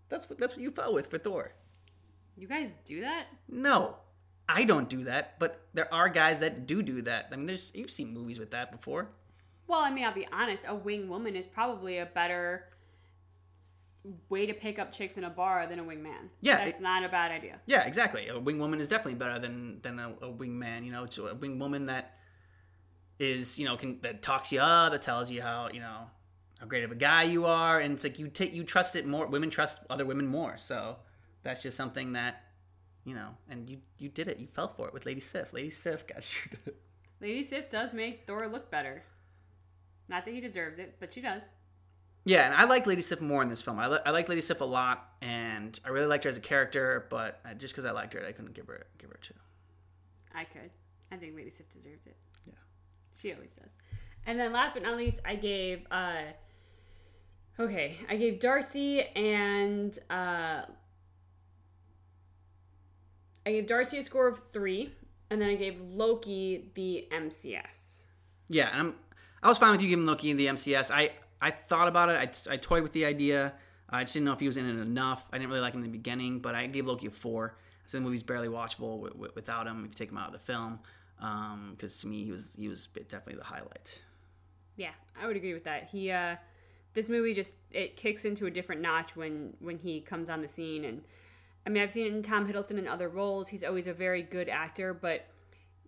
that's 0.08 0.28
what 0.28 0.38
that's 0.38 0.54
what 0.54 0.62
you 0.62 0.70
fell 0.70 0.92
with 0.92 1.08
for 1.08 1.18
Thor. 1.18 1.52
You 2.36 2.48
guys 2.48 2.74
do 2.84 3.00
that? 3.02 3.26
No, 3.48 3.96
I 4.48 4.64
don't 4.64 4.88
do 4.88 5.04
that, 5.04 5.38
but 5.38 5.60
there 5.72 5.92
are 5.92 6.08
guys 6.08 6.40
that 6.40 6.66
do 6.66 6.82
do 6.82 7.02
that. 7.02 7.28
I 7.32 7.36
mean, 7.36 7.46
there's 7.46 7.72
you've 7.74 7.90
seen 7.90 8.12
movies 8.12 8.38
with 8.38 8.50
that 8.50 8.70
before. 8.70 9.08
Well, 9.66 9.80
I 9.80 9.90
mean, 9.90 10.04
I'll 10.04 10.12
be 10.14 10.28
honest. 10.30 10.66
A 10.68 10.74
wing 10.74 11.08
woman 11.08 11.34
is 11.36 11.46
probably 11.46 11.98
a 11.98 12.06
better 12.06 12.66
way 14.28 14.44
to 14.44 14.52
pick 14.52 14.78
up 14.78 14.92
chicks 14.92 15.16
in 15.16 15.24
a 15.24 15.30
bar 15.30 15.66
than 15.66 15.78
a 15.78 15.84
wing 15.84 16.02
man. 16.02 16.28
Yeah, 16.42 16.62
that's 16.64 16.78
it- 16.78 16.82
not 16.82 17.04
a 17.04 17.08
bad 17.08 17.32
idea. 17.32 17.58
Yeah, 17.66 17.86
exactly. 17.86 18.28
A 18.28 18.38
wing 18.38 18.58
woman 18.58 18.80
is 18.80 18.88
definitely 18.88 19.14
better 19.14 19.38
than 19.38 19.80
than 19.80 19.98
a, 19.98 20.12
a 20.22 20.30
wing 20.30 20.58
man. 20.58 20.84
You 20.84 20.92
know, 20.92 21.04
it's 21.04 21.16
a 21.18 21.34
wing 21.34 21.58
woman 21.58 21.86
that 21.86 22.16
is 23.18 23.58
you 23.58 23.64
know 23.64 23.76
can 23.76 24.00
that 24.02 24.22
talks 24.22 24.52
you 24.52 24.60
up, 24.60 24.92
that 24.92 25.02
tells 25.02 25.30
you 25.30 25.40
how 25.40 25.70
you 25.72 25.80
know 25.80 26.02
how 26.60 26.66
great 26.66 26.84
of 26.84 26.92
a 26.92 26.96
guy 26.96 27.22
you 27.22 27.46
are, 27.46 27.80
and 27.80 27.94
it's 27.94 28.04
like 28.04 28.18
you 28.18 28.28
take 28.28 28.52
you 28.52 28.64
trust 28.64 28.94
it 28.94 29.06
more. 29.06 29.26
Women 29.26 29.48
trust 29.48 29.80
other 29.88 30.04
women 30.04 30.26
more, 30.26 30.58
so 30.58 30.96
that's 31.42 31.62
just 31.62 31.76
something 31.76 32.12
that 32.12 32.42
you 33.04 33.14
know. 33.14 33.30
And 33.48 33.68
you 33.68 33.78
you 33.98 34.08
did 34.08 34.28
it. 34.28 34.38
You 34.38 34.46
fell 34.46 34.68
for 34.68 34.88
it 34.88 34.94
with 34.94 35.06
Lady 35.06 35.20
Sif. 35.20 35.52
Lady 35.52 35.70
Sif 35.70 36.06
got 36.06 36.34
you. 36.66 36.72
Lady 37.20 37.42
Sif 37.42 37.70
does 37.70 37.94
make 37.94 38.26
Thor 38.26 38.46
look 38.48 38.70
better. 38.70 39.02
Not 40.08 40.24
that 40.24 40.34
he 40.34 40.40
deserves 40.40 40.78
it, 40.78 40.96
but 41.00 41.12
she 41.14 41.20
does. 41.20 41.54
Yeah, 42.26 42.46
and 42.46 42.54
I 42.54 42.64
like 42.64 42.86
Lady 42.86 43.02
Sif 43.02 43.20
more 43.20 43.42
in 43.42 43.48
this 43.50 43.60
film. 43.60 43.78
I, 43.78 43.86
li- 43.86 43.98
I 44.06 44.10
like 44.10 44.30
Lady 44.30 44.40
Sif 44.40 44.62
a 44.62 44.64
lot, 44.64 45.10
and 45.20 45.78
I 45.84 45.90
really 45.90 46.06
liked 46.06 46.24
her 46.24 46.28
as 46.30 46.38
a 46.38 46.40
character. 46.40 47.06
But 47.10 47.40
uh, 47.44 47.52
just 47.54 47.74
because 47.74 47.84
I 47.84 47.90
liked 47.90 48.14
her, 48.14 48.24
I 48.26 48.32
couldn't 48.32 48.54
give 48.54 48.66
her 48.66 48.86
give 48.98 49.10
her 49.10 49.16
a 49.20 49.24
two. 49.24 49.34
I 50.34 50.44
could. 50.44 50.70
I 51.12 51.16
think 51.16 51.36
Lady 51.36 51.50
Sif 51.50 51.68
deserves 51.68 52.06
it. 52.06 52.16
Yeah. 52.46 52.54
She 53.14 53.32
always 53.32 53.52
does. 53.54 53.70
And 54.26 54.40
then 54.40 54.52
last 54.52 54.72
but 54.74 54.82
not 54.82 54.96
least, 54.96 55.20
I 55.24 55.34
gave 55.36 55.86
uh 55.90 56.22
okay, 57.60 57.96
I 58.08 58.16
gave 58.16 58.40
Darcy 58.40 59.02
and 59.02 59.96
uh 60.10 60.62
I 63.46 63.52
gave 63.52 63.66
Darcy 63.66 63.98
a 63.98 64.02
score 64.02 64.26
of 64.26 64.38
three, 64.50 64.92
and 65.30 65.40
then 65.40 65.50
I 65.50 65.54
gave 65.54 65.80
Loki 65.80 66.70
the 66.74 67.06
MCS. 67.12 68.04
Yeah, 68.48 68.70
and 68.72 68.80
I'm 68.80 68.94
I 69.42 69.48
was 69.48 69.58
fine 69.58 69.72
with 69.72 69.82
you 69.82 69.88
giving 69.88 70.06
Loki 70.06 70.32
the 70.32 70.46
MCS. 70.46 70.90
I 70.90 71.12
I 71.40 71.50
thought 71.50 71.88
about 71.88 72.08
it. 72.08 72.46
I, 72.48 72.54
I 72.54 72.56
toyed 72.56 72.82
with 72.82 72.92
the 72.92 73.04
idea. 73.04 73.52
I 73.90 74.02
just 74.02 74.14
didn't 74.14 74.26
know 74.26 74.32
if 74.32 74.40
he 74.40 74.46
was 74.46 74.56
in 74.56 74.66
it 74.66 74.80
enough. 74.80 75.28
I 75.32 75.38
didn't 75.38 75.50
really 75.50 75.60
like 75.60 75.74
him 75.74 75.80
in 75.80 75.90
the 75.90 75.96
beginning, 75.96 76.40
but 76.40 76.54
I 76.54 76.66
gave 76.66 76.86
Loki 76.86 77.08
a 77.08 77.10
four. 77.10 77.56
I 77.58 77.82
said 77.86 78.00
the 78.00 78.04
movie's 78.04 78.22
barely 78.22 78.48
watchable 78.48 78.96
w- 78.96 79.12
w- 79.12 79.32
without 79.34 79.66
him. 79.66 79.84
If 79.84 79.90
you 79.90 79.96
take 79.96 80.10
him 80.10 80.16
out 80.16 80.28
of 80.28 80.32
the 80.32 80.38
film, 80.38 80.80
because 81.72 81.98
to 81.98 82.06
me 82.06 82.24
he 82.24 82.32
was 82.32 82.56
he 82.58 82.68
was 82.68 82.86
definitely 82.86 83.36
the 83.36 83.44
highlight. 83.44 84.02
Yeah, 84.76 84.92
I 85.20 85.26
would 85.26 85.36
agree 85.36 85.52
with 85.52 85.64
that. 85.64 85.90
He 85.90 86.10
uh 86.10 86.36
this 86.94 87.08
movie 87.08 87.34
just 87.34 87.54
it 87.70 87.96
kicks 87.96 88.24
into 88.24 88.46
a 88.46 88.50
different 88.50 88.80
notch 88.80 89.14
when 89.14 89.54
when 89.60 89.78
he 89.78 90.00
comes 90.00 90.30
on 90.30 90.40
the 90.40 90.48
scene 90.48 90.84
and 90.84 91.02
I 91.66 91.70
mean, 91.70 91.82
I've 91.82 91.90
seen 91.90 92.22
Tom 92.22 92.46
Hiddleston 92.46 92.78
in 92.78 92.86
other 92.86 93.08
roles. 93.08 93.48
He's 93.48 93.64
always 93.64 93.86
a 93.86 93.94
very 93.94 94.22
good 94.22 94.48
actor, 94.48 94.92
but 94.92 95.26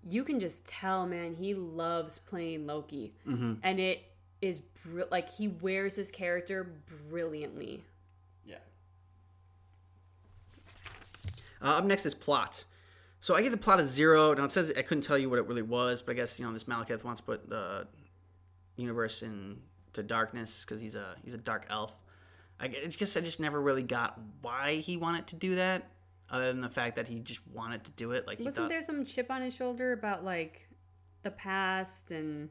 you 0.08 0.24
can 0.24 0.40
just 0.40 0.64
tell, 0.66 1.06
man, 1.06 1.34
he 1.34 1.54
loves 1.54 2.18
playing 2.18 2.66
Loki. 2.66 3.12
And 3.62 3.80
it 3.80 4.04
is 4.40 4.60
br- 4.60 5.02
like 5.10 5.30
he 5.30 5.48
wears 5.48 5.96
this 5.96 6.10
character 6.10 6.72
brilliantly. 7.08 7.84
Yeah. 8.44 8.56
Uh, 11.60 11.78
up 11.78 11.84
next 11.84 12.06
is 12.06 12.14
plot. 12.14 12.64
So 13.20 13.34
I 13.34 13.42
give 13.42 13.50
the 13.50 13.58
plot 13.58 13.80
a 13.80 13.84
zero. 13.84 14.34
Now 14.34 14.44
it 14.44 14.52
says 14.52 14.72
I 14.76 14.82
couldn't 14.82 15.02
tell 15.02 15.18
you 15.18 15.28
what 15.28 15.38
it 15.38 15.46
really 15.46 15.62
was, 15.62 16.02
but 16.02 16.12
I 16.12 16.14
guess 16.14 16.38
you 16.38 16.46
know 16.46 16.52
this 16.52 16.64
Malekith 16.64 17.02
wants 17.02 17.20
to 17.20 17.26
put 17.26 17.48
the 17.48 17.86
universe 18.76 19.22
into 19.22 20.02
darkness 20.04 20.64
because 20.64 20.80
he's 20.80 20.94
a 20.94 21.16
he's 21.24 21.34
a 21.34 21.38
dark 21.38 21.66
elf. 21.70 21.96
I 22.58 22.68
gu- 22.68 22.78
it's 22.82 22.96
just 22.96 23.16
I 23.16 23.20
just 23.20 23.40
never 23.40 23.60
really 23.60 23.82
got 23.82 24.18
why 24.42 24.76
he 24.76 24.96
wanted 24.96 25.26
to 25.28 25.36
do 25.36 25.56
that, 25.56 25.90
other 26.30 26.52
than 26.52 26.60
the 26.60 26.68
fact 26.68 26.96
that 26.96 27.08
he 27.08 27.20
just 27.20 27.40
wanted 27.52 27.84
to 27.84 27.90
do 27.92 28.12
it. 28.12 28.26
Like 28.26 28.38
Wasn't 28.38 28.54
thought, 28.56 28.68
there 28.68 28.82
some 28.82 29.04
chip 29.04 29.30
on 29.30 29.42
his 29.42 29.54
shoulder 29.54 29.92
about 29.92 30.24
like 30.24 30.68
the 31.22 31.30
past 31.30 32.10
and 32.10 32.48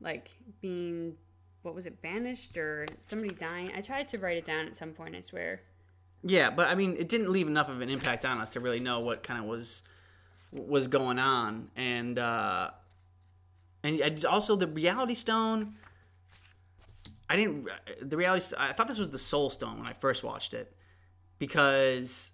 like 0.00 0.30
being 0.60 1.14
what 1.62 1.74
was 1.74 1.86
it 1.86 2.02
banished 2.02 2.56
or 2.56 2.86
somebody 3.00 3.34
dying? 3.34 3.72
I 3.74 3.80
tried 3.80 4.08
to 4.08 4.18
write 4.18 4.36
it 4.36 4.44
down 4.44 4.66
at 4.66 4.76
some 4.76 4.92
point. 4.92 5.16
I 5.16 5.20
swear. 5.20 5.62
Yeah, 6.22 6.50
but 6.50 6.68
I 6.68 6.74
mean, 6.74 6.96
it 6.98 7.08
didn't 7.08 7.30
leave 7.30 7.46
enough 7.46 7.68
of 7.68 7.80
an 7.80 7.88
impact 7.88 8.24
on 8.24 8.38
us 8.38 8.50
to 8.50 8.60
really 8.60 8.80
know 8.80 9.00
what 9.00 9.22
kind 9.22 9.40
of 9.40 9.46
was 9.46 9.82
was 10.52 10.88
going 10.88 11.18
on, 11.18 11.70
and 11.76 12.18
uh, 12.18 12.70
and 13.82 14.24
also 14.24 14.56
the 14.56 14.66
Reality 14.66 15.14
Stone. 15.14 15.74
I 17.28 17.36
didn't 17.36 17.68
the 18.02 18.16
Reality. 18.16 18.54
I 18.58 18.72
thought 18.72 18.88
this 18.88 18.98
was 18.98 19.10
the 19.10 19.18
Soul 19.18 19.50
Stone 19.50 19.78
when 19.78 19.86
I 19.86 19.92
first 19.92 20.22
watched 20.22 20.54
it 20.54 20.74
because 21.38 22.32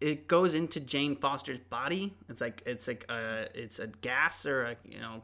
it 0.00 0.26
goes 0.26 0.54
into 0.54 0.80
Jane 0.80 1.16
Foster's 1.16 1.58
body. 1.58 2.14
It's 2.28 2.40
like 2.40 2.62
it's 2.66 2.88
like 2.88 3.04
a 3.08 3.48
it's 3.54 3.78
a 3.78 3.86
gas 3.86 4.46
or 4.46 4.64
a 4.64 4.76
you 4.84 4.98
know 4.98 5.22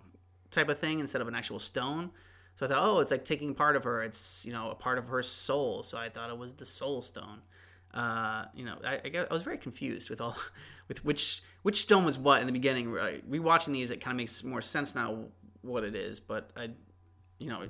type 0.51 0.69
of 0.69 0.79
thing 0.79 1.01
instead 1.01 1.21
of 1.21 1.29
an 1.29 1.35
actual 1.35 1.59
stone. 1.59 2.11
So 2.57 2.64
I 2.64 2.71
thought, 2.71 2.79
oh, 2.83 3.01
it's 3.01 3.11
like 3.11 3.25
taking 3.25 3.55
part 3.55 3.77
of 3.77 3.85
her. 3.85 4.03
It's 4.03 4.45
you 4.47 4.53
know 4.53 4.71
a 4.71 4.75
part 4.75 4.99
of 4.99 5.09
her 5.09 5.23
soul. 5.23 5.83
So 5.83 5.99
I 5.99 6.09
thought 6.09 6.31
it 6.31 6.38
was 6.38 6.55
the 6.55 6.66
Soul 6.66 7.03
Stone. 7.03 7.42
Uh, 7.92 8.45
you 8.55 8.64
know, 8.64 8.77
I, 8.85 9.01
I, 9.05 9.09
got, 9.09 9.31
I 9.31 9.35
was 9.35 9.42
very 9.42 9.57
confused 9.57 10.11
with 10.11 10.21
all 10.21 10.37
with 10.88 11.05
which 11.05 11.42
which 11.62 11.83
stone 11.83 12.05
was 12.05 12.19
what 12.19 12.40
in 12.40 12.47
the 12.47 12.53
beginning. 12.53 12.90
Right? 12.90 13.29
Rewatching 13.31 13.73
these, 13.73 13.90
it 13.90 14.01
kind 14.01 14.14
of 14.14 14.19
makes 14.19 14.42
more 14.42 14.62
sense 14.62 14.95
now 14.95 15.25
what 15.62 15.85
it 15.85 15.95
is. 15.95 16.21
But 16.21 16.51
I, 16.57 16.71
you 17.38 17.49
know, 17.49 17.66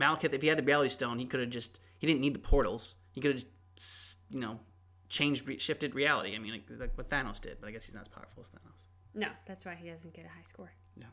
Malekith, 0.00 0.32
if 0.32 0.42
he 0.42 0.48
had 0.48 0.58
the 0.58 0.62
Reality 0.62 0.88
Stone, 0.88 1.18
he 1.18 1.26
could 1.26 1.40
have 1.40 1.50
just 1.50 1.80
he 1.98 2.06
didn't 2.06 2.20
need 2.20 2.34
the 2.34 2.40
portals. 2.40 2.96
He 3.12 3.20
could 3.20 3.32
have 3.32 3.44
just 3.76 4.18
you 4.30 4.40
know 4.40 4.60
changed 5.08 5.48
shifted 5.60 5.94
reality. 5.94 6.34
I 6.34 6.38
mean, 6.38 6.52
like, 6.52 6.80
like 6.80 6.96
what 6.96 7.08
Thanos 7.08 7.40
did. 7.40 7.58
But 7.60 7.68
I 7.68 7.72
guess 7.72 7.84
he's 7.84 7.94
not 7.94 8.02
as 8.02 8.08
powerful 8.08 8.42
as 8.42 8.50
Thanos. 8.50 8.86
No, 9.14 9.28
that's 9.46 9.64
why 9.64 9.74
he 9.74 9.90
doesn't 9.90 10.14
get 10.14 10.24
a 10.24 10.28
high 10.28 10.42
score. 10.42 10.72
Yeah. 10.96 11.06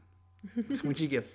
What'd 0.82 1.02
you 1.02 1.08
give 1.08 1.28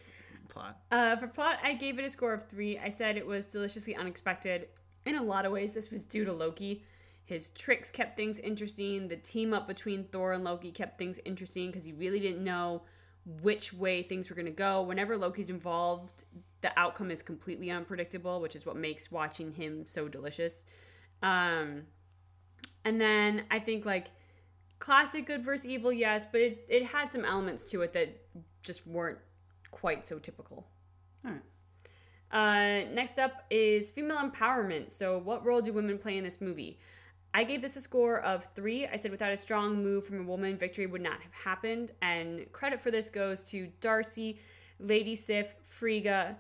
plot? 0.49 0.79
Uh, 0.91 1.17
for 1.17 1.27
plot, 1.27 1.59
I 1.63 1.75
gave 1.75 1.99
it 1.99 2.05
a 2.05 2.11
score 2.11 2.33
of 2.33 2.49
three. 2.49 2.79
I 2.79 2.89
said 2.89 3.17
it 3.17 3.27
was 3.27 3.47
deliciously 3.47 3.95
unexpected. 3.95 4.69
In 5.05 5.17
a 5.17 5.23
lot 5.23 5.45
of 5.45 5.53
ways, 5.53 5.73
this 5.73 5.91
was 5.91 6.03
due 6.03 6.25
to 6.25 6.33
Loki. 6.33 6.83
His 7.27 7.51
tricks 7.51 7.91
kept 7.91 8.17
things 8.17 8.39
interesting. 8.39 9.09
The 9.09 9.17
team 9.17 9.53
up 9.53 9.67
between 9.67 10.05
Thor 10.05 10.33
and 10.33 10.45
Loki 10.45 10.71
kept 10.71 10.99
things 10.99 11.19
interesting 11.25 11.67
because 11.67 11.87
you 11.87 11.95
really 11.95 12.21
didn't 12.21 12.43
know 12.43 12.83
which 13.25 13.73
way 13.73 14.03
things 14.03 14.29
were 14.29 14.37
going 14.37 14.47
to 14.47 14.53
go. 14.53 14.83
Whenever 14.83 15.17
Loki's 15.17 15.51
involved, 15.51 16.25
the 16.61 16.79
outcome 16.79 17.11
is 17.11 17.23
completely 17.23 17.71
unpredictable, 17.71 18.41
which 18.41 18.55
is 18.55 18.67
what 18.67 18.77
makes 18.77 19.11
watching 19.11 19.53
him 19.53 19.87
so 19.87 20.09
delicious. 20.09 20.65
Um, 21.23 21.85
and 22.85 23.01
then 23.01 23.45
I 23.51 23.59
think 23.59 23.85
like 23.85 24.09
classic 24.79 25.27
good 25.27 25.43
versus 25.43 25.67
evil, 25.67 25.93
yes, 25.93 26.27
but 26.31 26.41
it, 26.41 26.67
it 26.69 26.87
had 26.87 27.11
some 27.11 27.25
elements 27.25 27.71
to 27.71 27.83
it 27.83 27.93
that 27.95 28.21
just 28.63 28.87
weren't 28.87 29.19
quite 29.71 30.07
so 30.07 30.19
typical. 30.19 30.67
All 31.25 31.33
right. 31.33 31.41
Uh, 32.31 32.91
next 32.93 33.19
up 33.19 33.45
is 33.51 33.91
female 33.91 34.19
empowerment. 34.19 34.91
So, 34.91 35.19
what 35.19 35.45
role 35.45 35.61
do 35.61 35.73
women 35.73 35.99
play 35.99 36.19
in 36.19 36.25
this 36.25 36.41
movie? 36.41 36.79
I 37.37 37.43
gave 37.43 37.63
this 37.63 37.75
a 37.75 37.81
score 37.81 38.21
of 38.21 38.49
three. 38.55 38.87
I 38.87 38.97
said 38.97 39.11
without 39.11 39.33
a 39.33 39.37
strong 39.37 39.83
move 39.83 40.07
from 40.07 40.21
a 40.21 40.23
woman, 40.23 40.57
victory 40.57 40.87
would 40.87 41.03
not 41.03 41.21
have 41.21 41.33
happened. 41.33 41.91
And 42.01 42.51
credit 42.53 42.81
for 42.81 42.93
this 42.93 43.11
goes 43.11 43.43
to 43.45 43.69
Darcy, 43.81 44.39
Lady 44.79 45.17
Sif, 45.17 45.57
Frigga, 45.63 46.37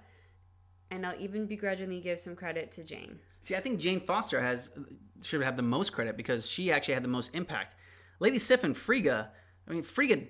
and 0.93 1.05
I'll 1.05 1.21
even 1.21 1.47
begrudgingly 1.47 2.01
give 2.01 2.21
some 2.21 2.37
credit 2.37 2.71
to 2.73 2.85
Jane. 2.85 3.19
See, 3.41 3.57
I 3.57 3.61
think 3.61 3.81
Jane 3.81 3.99
Foster 3.99 4.41
has 4.41 4.71
should 5.23 5.43
have 5.43 5.57
the 5.57 5.63
most 5.63 5.93
credit 5.93 6.17
because 6.17 6.49
she 6.49 6.71
actually 6.71 6.95
had 6.95 7.03
the 7.03 7.09
most 7.09 7.35
impact. 7.35 7.75
Lady 8.21 8.39
Sif 8.39 8.63
and 8.63 8.77
Frigga, 8.77 9.33
I 9.67 9.73
mean, 9.73 9.83
Frigga 9.83 10.23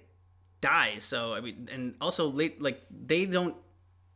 dies, 0.63 1.05
so 1.05 1.35
I 1.35 1.43
mean, 1.43 1.69
and 1.71 1.95
also 2.01 2.31
late 2.31 2.63
like 2.63 2.81
they 2.91 3.27
don't 3.27 3.55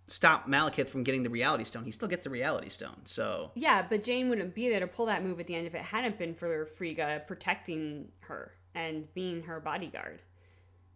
stop 0.08 0.48
Malekith 0.48 0.88
from 0.88 1.04
getting 1.04 1.22
the 1.22 1.30
Reality 1.30 1.64
Stone. 1.64 1.84
He 1.84 1.90
still 1.90 2.08
gets 2.08 2.24
the 2.24 2.30
Reality 2.30 2.68
Stone. 2.68 2.96
So 3.04 3.52
Yeah, 3.54 3.86
but 3.88 4.02
Jane 4.02 4.28
wouldn't 4.28 4.54
be 4.54 4.68
there 4.68 4.80
to 4.80 4.86
pull 4.86 5.06
that 5.06 5.22
move 5.22 5.38
at 5.38 5.46
the 5.46 5.54
end 5.54 5.66
if 5.66 5.74
it 5.74 5.82
hadn't 5.82 6.18
been 6.18 6.34
for 6.34 6.66
Frigga 6.66 7.22
protecting 7.26 8.08
her 8.20 8.52
and 8.74 9.12
being 9.14 9.42
her 9.44 9.60
bodyguard 9.60 10.22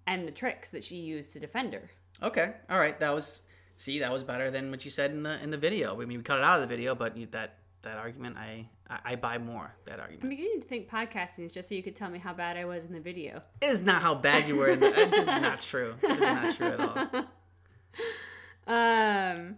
and 0.07 0.27
the 0.27 0.33
tricks 0.33 0.71
that 0.71 0.83
she 0.83 0.97
used 0.97 1.33
to 1.33 1.41
defend 1.41 1.73
her. 1.75 1.91
okay, 2.23 2.55
all 2.69 2.79
right, 2.79 2.99
that 3.01 3.15
was 3.15 3.43
see 3.77 3.99
that 4.01 4.13
was 4.13 4.23
better 4.23 4.51
than 4.51 4.71
what 4.71 4.85
you 4.85 4.91
said 4.91 5.11
in 5.11 5.23
the 5.23 5.43
in 5.43 5.51
the 5.51 5.57
video. 5.57 6.01
I 6.01 6.05
mean, 6.05 6.19
we 6.19 6.25
cut 6.25 6.39
it 6.39 6.45
out 6.45 6.61
of 6.61 6.69
the 6.69 6.75
video, 6.75 6.95
but 6.95 7.15
that 7.33 7.59
that 7.83 7.99
argument, 7.99 8.37
I 8.37 8.69
I, 8.89 9.01
I 9.05 9.17
buy 9.17 9.39
more 9.39 9.75
that 9.87 10.01
argument. 10.01 10.25
I'm 10.25 10.31
beginning 10.31 10.61
to 10.61 10.69
think 10.69 10.89
podcasting 10.89 11.45
is 11.45 11.55
just 11.55 11.69
so 11.69 11.75
you 11.75 11.83
could 11.83 11.97
tell 11.97 12.11
me 12.11 12.19
how 12.19 12.33
bad 12.33 12.57
I 12.57 12.65
was 12.65 12.85
in 12.85 12.93
the 12.93 13.01
video. 13.01 13.43
It 13.61 13.67
is 13.67 13.81
not 13.81 14.03
how 14.03 14.15
bad 14.15 14.49
you 14.49 14.57
were. 14.57 14.69
In 14.69 14.81
the, 14.81 14.87
is 14.87 15.27
not 15.27 15.61
true. 15.71 15.95
It's 16.03 16.21
not 16.21 16.57
true 16.57 16.67
at 16.67 16.81
all. 16.81 17.25
Um, 18.67 19.57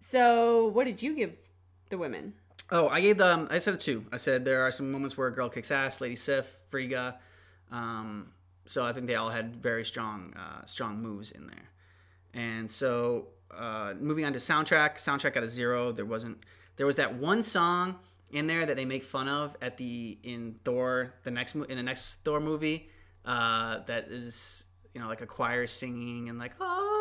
so 0.00 0.66
what 0.68 0.84
did 0.84 1.02
you 1.02 1.14
give 1.14 1.34
the 1.88 1.98
women? 1.98 2.34
Oh, 2.70 2.88
I 2.88 3.00
gave 3.00 3.18
them. 3.18 3.48
I 3.50 3.58
said 3.58 3.74
a 3.74 3.76
two. 3.76 4.06
I 4.12 4.16
said 4.16 4.44
there 4.44 4.62
are 4.62 4.72
some 4.72 4.90
moments 4.90 5.16
where 5.16 5.28
a 5.28 5.32
girl 5.32 5.48
kicks 5.48 5.70
ass. 5.70 6.00
Lady 6.00 6.16
Sif, 6.16 6.60
Frigga. 6.70 7.18
Um, 7.70 8.32
so 8.66 8.84
I 8.84 8.92
think 8.92 9.06
they 9.06 9.16
all 9.16 9.30
had 9.30 9.56
very 9.56 9.84
strong, 9.84 10.34
uh, 10.34 10.64
strong 10.64 11.02
moves 11.02 11.32
in 11.32 11.46
there. 11.46 11.70
And 12.34 12.70
so 12.70 13.28
uh, 13.56 13.94
moving 14.00 14.24
on 14.24 14.32
to 14.32 14.38
soundtrack. 14.38 14.94
Soundtrack 14.94 15.34
got 15.34 15.42
a 15.42 15.48
zero. 15.48 15.92
There 15.92 16.06
wasn't. 16.06 16.38
There 16.76 16.86
was 16.86 16.96
that 16.96 17.14
one 17.14 17.42
song 17.42 17.98
in 18.30 18.46
there 18.46 18.64
that 18.64 18.76
they 18.76 18.86
make 18.86 19.02
fun 19.02 19.28
of 19.28 19.56
at 19.60 19.76
the 19.76 20.18
in 20.22 20.56
Thor 20.64 21.14
the 21.24 21.30
next 21.30 21.54
in 21.54 21.76
the 21.76 21.82
next 21.82 22.24
Thor 22.24 22.40
movie. 22.40 22.88
Uh, 23.24 23.80
that 23.86 24.08
is 24.08 24.64
you 24.94 25.00
know 25.00 25.08
like 25.08 25.20
a 25.20 25.26
choir 25.26 25.66
singing 25.66 26.28
and 26.28 26.38
like 26.38 26.52
oh 26.60 26.91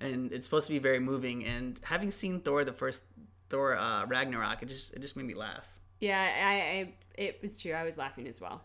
and 0.00 0.32
it's 0.32 0.46
supposed 0.46 0.66
to 0.66 0.72
be 0.72 0.78
very 0.78 1.00
moving 1.00 1.44
and 1.44 1.80
having 1.84 2.10
seen 2.10 2.40
thor 2.40 2.64
the 2.64 2.72
first 2.72 3.02
thor 3.50 3.76
uh, 3.76 4.06
ragnarok 4.06 4.62
it 4.62 4.66
just 4.66 4.92
it 4.94 5.00
just 5.00 5.16
made 5.16 5.26
me 5.26 5.34
laugh 5.34 5.66
Yeah, 6.00 6.20
I, 6.20 6.52
I 6.52 6.94
it 7.16 7.38
was 7.42 7.58
true. 7.58 7.72
I 7.72 7.82
was 7.82 7.96
laughing 7.98 8.28
as 8.28 8.40
well. 8.40 8.62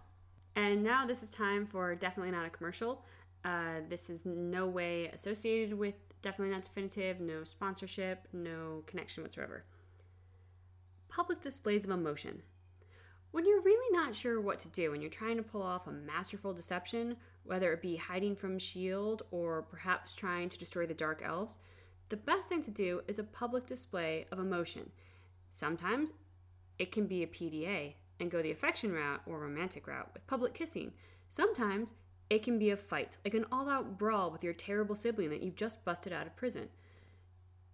And 0.56 0.84
now 0.84 1.06
this 1.06 1.24
is 1.24 1.30
time 1.32 1.66
for 1.66 1.96
definitely 1.96 2.32
not 2.32 2.46
a 2.46 2.50
commercial. 2.50 3.04
Uh, 3.44 3.82
this 3.90 4.10
is 4.10 4.24
no 4.26 4.68
way 4.68 5.08
associated 5.08 5.74
with 5.78 5.96
definitely 6.22 6.54
not 6.54 6.64
definitive. 6.64 7.20
No 7.20 7.44
sponsorship. 7.44 8.28
No 8.32 8.84
connection 8.86 9.24
whatsoever. 9.24 9.64
Public 11.10 11.42
displays 11.42 11.86
of 11.86 11.92
emotion. 11.92 12.42
When 13.32 13.46
you're 13.48 13.62
really 13.62 13.98
not 13.98 14.16
sure 14.16 14.40
what 14.40 14.60
to 14.60 14.70
do 14.70 14.94
and 14.94 15.02
you're 15.02 15.10
trying 15.10 15.38
to 15.38 15.44
pull 15.44 15.64
off 15.64 15.88
a 15.88 15.92
masterful 15.92 16.54
deception, 16.54 17.18
whether 17.44 17.74
it 17.74 17.82
be 17.82 17.96
hiding 17.96 18.36
from 18.36 18.56
S.H.I.E.L.D. 18.56 19.24
or 19.32 19.64
perhaps 19.64 20.16
trying 20.16 20.50
to 20.50 20.58
destroy 20.58 20.86
the 20.86 20.94
Dark 20.94 21.22
Elves, 21.24 21.60
the 22.10 22.18
best 22.18 22.50
thing 22.50 22.62
to 22.64 22.72
do 22.72 23.02
is 23.08 23.20
a 23.20 23.24
public 23.24 23.66
display 23.66 24.26
of 24.32 24.40
emotion. 24.40 24.90
Sometimes 25.50 26.14
it 26.80 26.92
can 26.92 27.08
be 27.08 27.24
a 27.24 27.28
PDA 27.28 27.94
and 28.20 28.32
go 28.32 28.42
the 28.42 28.52
affection 28.52 28.92
route 28.92 29.22
or 29.26 29.40
romantic 29.40 29.88
route 29.88 30.10
with 30.14 30.28
public 30.28 30.54
kissing. 30.54 30.94
Sometimes 31.30 31.94
it 32.30 32.44
can 32.44 32.58
be 32.58 32.72
a 32.72 32.78
fight, 32.78 33.18
like 33.24 33.34
an 33.34 33.46
all 33.52 33.70
out 33.70 33.98
brawl 33.98 34.32
with 34.32 34.44
your 34.44 34.54
terrible 34.54 34.96
sibling 34.96 35.30
that 35.30 35.44
you've 35.44 35.56
just 35.56 35.84
busted 35.86 36.14
out 36.14 36.28
of 36.28 36.36
prison. 36.36 36.70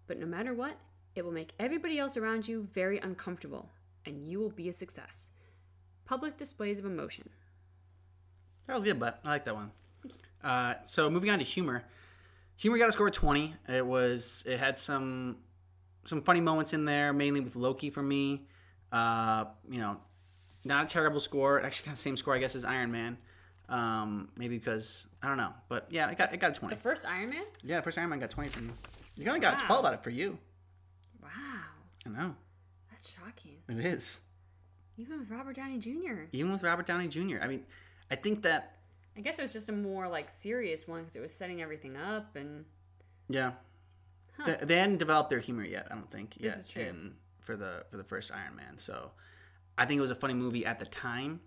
But 0.08 0.20
no 0.20 0.26
matter 0.26 0.54
what, 0.54 0.78
it 1.16 1.24
will 1.24 1.32
make 1.32 1.54
everybody 1.60 2.00
else 2.00 2.18
around 2.18 2.48
you 2.48 2.68
very 2.74 2.98
uncomfortable, 3.00 3.70
and 4.06 4.28
you 4.28 4.40
will 4.40 4.50
be 4.50 4.70
a 4.70 4.74
success. 4.74 5.32
Public 6.06 6.38
displays 6.38 6.80
of 6.80 6.86
emotion. 6.86 7.30
That 8.70 8.76
was 8.76 8.84
good 8.86 9.00
but 9.00 9.20
i 9.26 9.30
like 9.30 9.44
that 9.46 9.56
one 9.56 9.72
uh, 10.44 10.76
so 10.86 11.10
moving 11.10 11.30
on 11.30 11.40
to 11.40 11.44
humor 11.46 11.84
Humor 12.58 12.78
got 12.78 12.90
a 12.90 12.92
score 12.92 13.08
of 13.08 13.14
twenty. 13.14 13.56
It 13.70 13.86
was 13.86 14.44
it 14.46 14.60
had 14.60 14.78
some 14.78 15.38
some 16.04 16.22
funny 16.22 16.42
moments 16.42 16.74
in 16.74 16.84
there, 16.84 17.14
mainly 17.14 17.40
with 17.40 17.56
Loki 17.56 17.90
for 17.90 18.04
me. 18.04 18.48
Uh, 18.92 19.46
you 19.70 19.80
know, 19.80 19.96
not 20.66 20.84
a 20.84 20.88
terrible 20.90 21.22
score. 21.22 21.62
Actually, 21.62 21.86
got 21.86 21.96
the 21.96 22.02
same 22.02 22.18
score 22.18 22.36
I 22.36 22.40
guess 22.40 22.56
as 22.56 22.66
Iron 22.66 22.92
Man. 22.92 23.18
Um, 23.70 24.28
maybe 24.36 24.58
because 24.58 25.08
I 25.24 25.30
don't 25.30 25.38
know, 25.38 25.54
but 25.70 25.88
yeah, 25.90 26.10
it 26.12 26.18
got 26.18 26.34
it 26.34 26.42
got 26.42 26.52
a 26.52 26.54
twenty. 26.54 26.76
The 26.76 26.82
first 26.82 27.06
Iron 27.06 27.30
Man? 27.30 27.46
Yeah, 27.64 27.80
first 27.80 27.98
Iron 27.98 28.10
Man 28.10 28.20
got 28.20 28.30
twenty 28.30 28.50
from 28.50 28.66
you. 28.66 28.74
You 29.16 29.28
only 29.30 29.40
got 29.40 29.60
Wow. 29.62 29.66
twelve 29.66 29.86
out 29.86 29.94
of 29.94 30.00
it 30.02 30.04
for 30.04 30.10
you. 30.10 30.38
Wow. 31.24 31.30
I 32.06 32.10
know 32.10 32.36
That's 32.92 33.10
shocking. 33.14 33.60
it 33.70 33.86
is. 33.86 34.20
Even 34.98 35.20
with 35.20 35.30
Robert 35.30 35.56
Downey 35.56 35.78
Jr. 35.78 36.24
Even 36.34 36.52
with 36.52 36.62
Robert 36.62 36.86
Downey 36.86 37.08
Jr. 37.08 37.38
I 37.42 37.48
mean, 37.48 37.64
I 38.12 38.16
think 38.16 38.43
that 38.43 38.78
I 39.18 39.22
guess 39.22 39.38
it 39.38 39.41
was 39.41 39.53
just 39.53 39.70
a 39.70 39.74
more 39.74 40.07
like 40.07 40.30
serious 40.30 40.88
one 40.88 41.01
because 41.01 41.16
it 41.16 41.22
was 41.22 41.34
setting 41.34 41.62
everything 41.62 41.97
up 41.97 42.36
and 42.36 42.66
yeah, 43.28 43.51
Huh. 44.38 44.55
they, 44.60 44.66
they 44.66 44.76
hadn't 44.78 44.97
developed 44.97 45.30
their 45.30 45.39
humor 45.39 45.64
yet. 45.66 45.88
I 45.91 45.95
don't 45.95 46.10
think 46.10 46.36
This 46.36 46.43
yet 46.55 46.57
is 46.60 46.68
true. 46.70 46.84
in 46.84 47.14
for 47.41 47.55
the 47.57 47.84
for 47.91 47.97
the 47.97 48.03
first 48.03 48.32
Iron 48.34 48.55
Man. 48.55 48.78
So 48.78 49.12
I 49.78 49.86
think 49.86 49.97
it 49.97 50.01
was 50.01 50.12
a 50.12 50.16
funny 50.16 50.34
movie 50.34 50.66
at 50.66 50.80
the 50.80 50.86
time. 50.86 51.41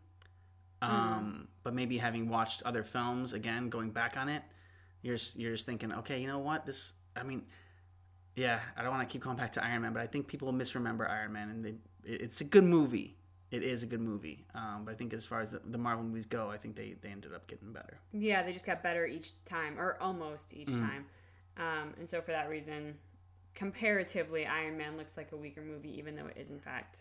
Um, 0.81 1.47
but 1.63 1.75
maybe 1.75 1.99
having 1.99 2.29
watched 2.29 2.63
other 2.65 2.83
films 2.83 3.33
again, 3.33 3.69
going 3.69 3.91
back 3.91 4.17
on 4.17 4.29
it, 4.29 4.43
you're 5.01 5.15
just, 5.15 5.37
you're 5.39 5.53
just 5.53 5.65
thinking, 5.65 5.93
okay, 5.93 6.21
you 6.21 6.27
know 6.27 6.41
what? 6.41 6.67
This, 6.67 6.93
I 7.15 7.23
mean, 7.23 7.43
yeah, 8.35 8.59
I 8.77 8.83
don't 8.83 8.91
want 8.91 9.09
to 9.09 9.13
keep 9.13 9.23
going 9.23 9.37
back 9.37 9.53
to 9.53 9.65
Iron 9.65 9.83
Man, 9.83 9.93
but 9.93 10.03
I 10.03 10.09
think 10.09 10.27
people 10.27 10.51
misremember 10.51 11.09
Iron 11.09 11.33
Man, 11.33 11.51
and 11.51 11.65
they, 11.65 11.75
it's 12.05 12.41
a 12.41 12.45
good 12.45 12.65
movie. 12.65 13.17
It 13.53 13.63
is 13.63 13.83
a 13.85 13.87
good 13.87 14.01
movie. 14.01 14.45
Um, 14.55 14.83
but 14.85 14.93
I 14.93 14.95
think 14.95 15.13
as 15.15 15.25
far 15.27 15.41
as 15.41 15.51
the, 15.51 15.61
the 15.65 15.79
Marvel 15.79 16.03
movies 16.05 16.27
go, 16.27 16.51
I 16.51 16.57
think 16.57 16.75
they, 16.75 16.97
they 17.01 17.11
ended 17.11 17.33
up 17.35 17.47
getting 17.47 17.73
better. 17.73 17.99
yeah, 18.13 18.43
they 18.43 18.53
just 18.53 18.67
got 18.67 18.83
better 18.83 19.07
each 19.07 19.33
time 19.45 19.79
or 19.79 19.97
almost 20.01 20.53
each 20.55 20.69
Mm. 20.69 20.81
time. 20.81 21.07
Um, 21.59 21.93
and 21.99 22.09
so 22.09 22.21
for 22.23 22.31
that 22.33 22.49
reason, 22.49 22.97
comparatively, 23.55 24.47
Iron 24.47 24.77
Man 24.77 24.97
looks 24.97 25.17
like 25.17 25.33
a 25.33 25.37
weaker 25.37 25.61
movie, 25.61 25.97
even 25.99 26.17
though 26.17 26.27
it 26.27 26.37
is 26.37 26.51
in 26.51 26.59
fact 26.59 27.01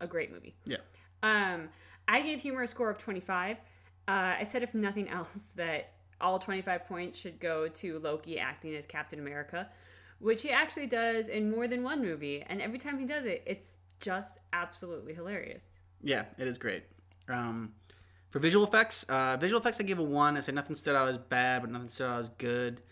a 0.00 0.06
great 0.06 0.30
movie. 0.32 0.54
Yeah. 0.66 0.76
Um, 1.22 1.68
I 2.06 2.20
gave 2.20 2.40
humor 2.42 2.62
a 2.62 2.66
score 2.66 2.90
of 2.90 2.98
25. 2.98 3.56
Uh, 4.08 4.10
I 4.10 4.44
said, 4.48 4.62
if 4.62 4.74
nothing 4.74 5.08
else, 5.18 5.52
that 5.56 5.92
all 6.20 6.38
25 6.38 6.86
points 6.86 7.16
should 7.18 7.40
go 7.40 7.66
to 7.68 7.98
Loki 7.98 8.38
acting 8.38 8.74
as 8.74 8.86
Captain 8.86 9.18
America, 9.18 9.68
which 10.18 10.42
he 10.42 10.50
actually 10.50 10.86
does 10.86 11.28
in 11.28 11.50
more 11.50 11.66
than 11.66 11.82
one 11.82 12.00
movie. 12.02 12.42
And 12.46 12.60
every 12.62 12.78
time 12.78 12.98
he 12.98 13.06
does 13.06 13.24
it, 13.24 13.42
it's 13.46 13.74
just 14.02 14.38
absolutely 14.52 15.14
hilarious. 15.14 15.64
Yeah, 16.02 16.24
it 16.36 16.46
is 16.46 16.58
great. 16.58 16.82
Um, 17.28 17.72
for 18.30 18.38
visual 18.38 18.64
effects, 18.66 19.04
uh, 19.04 19.36
visual 19.38 19.60
effects, 19.60 19.80
I 19.80 19.84
give 19.84 19.98
a 19.98 20.02
one. 20.02 20.36
I 20.36 20.40
said 20.40 20.54
nothing 20.54 20.76
stood 20.76 20.94
out 20.94 21.08
as 21.08 21.18
bad, 21.18 21.62
but 21.62 21.70
nothing 21.70 21.88
stood 21.88 22.06
out 22.06 22.20
as 22.20 22.30
good. 22.30 22.82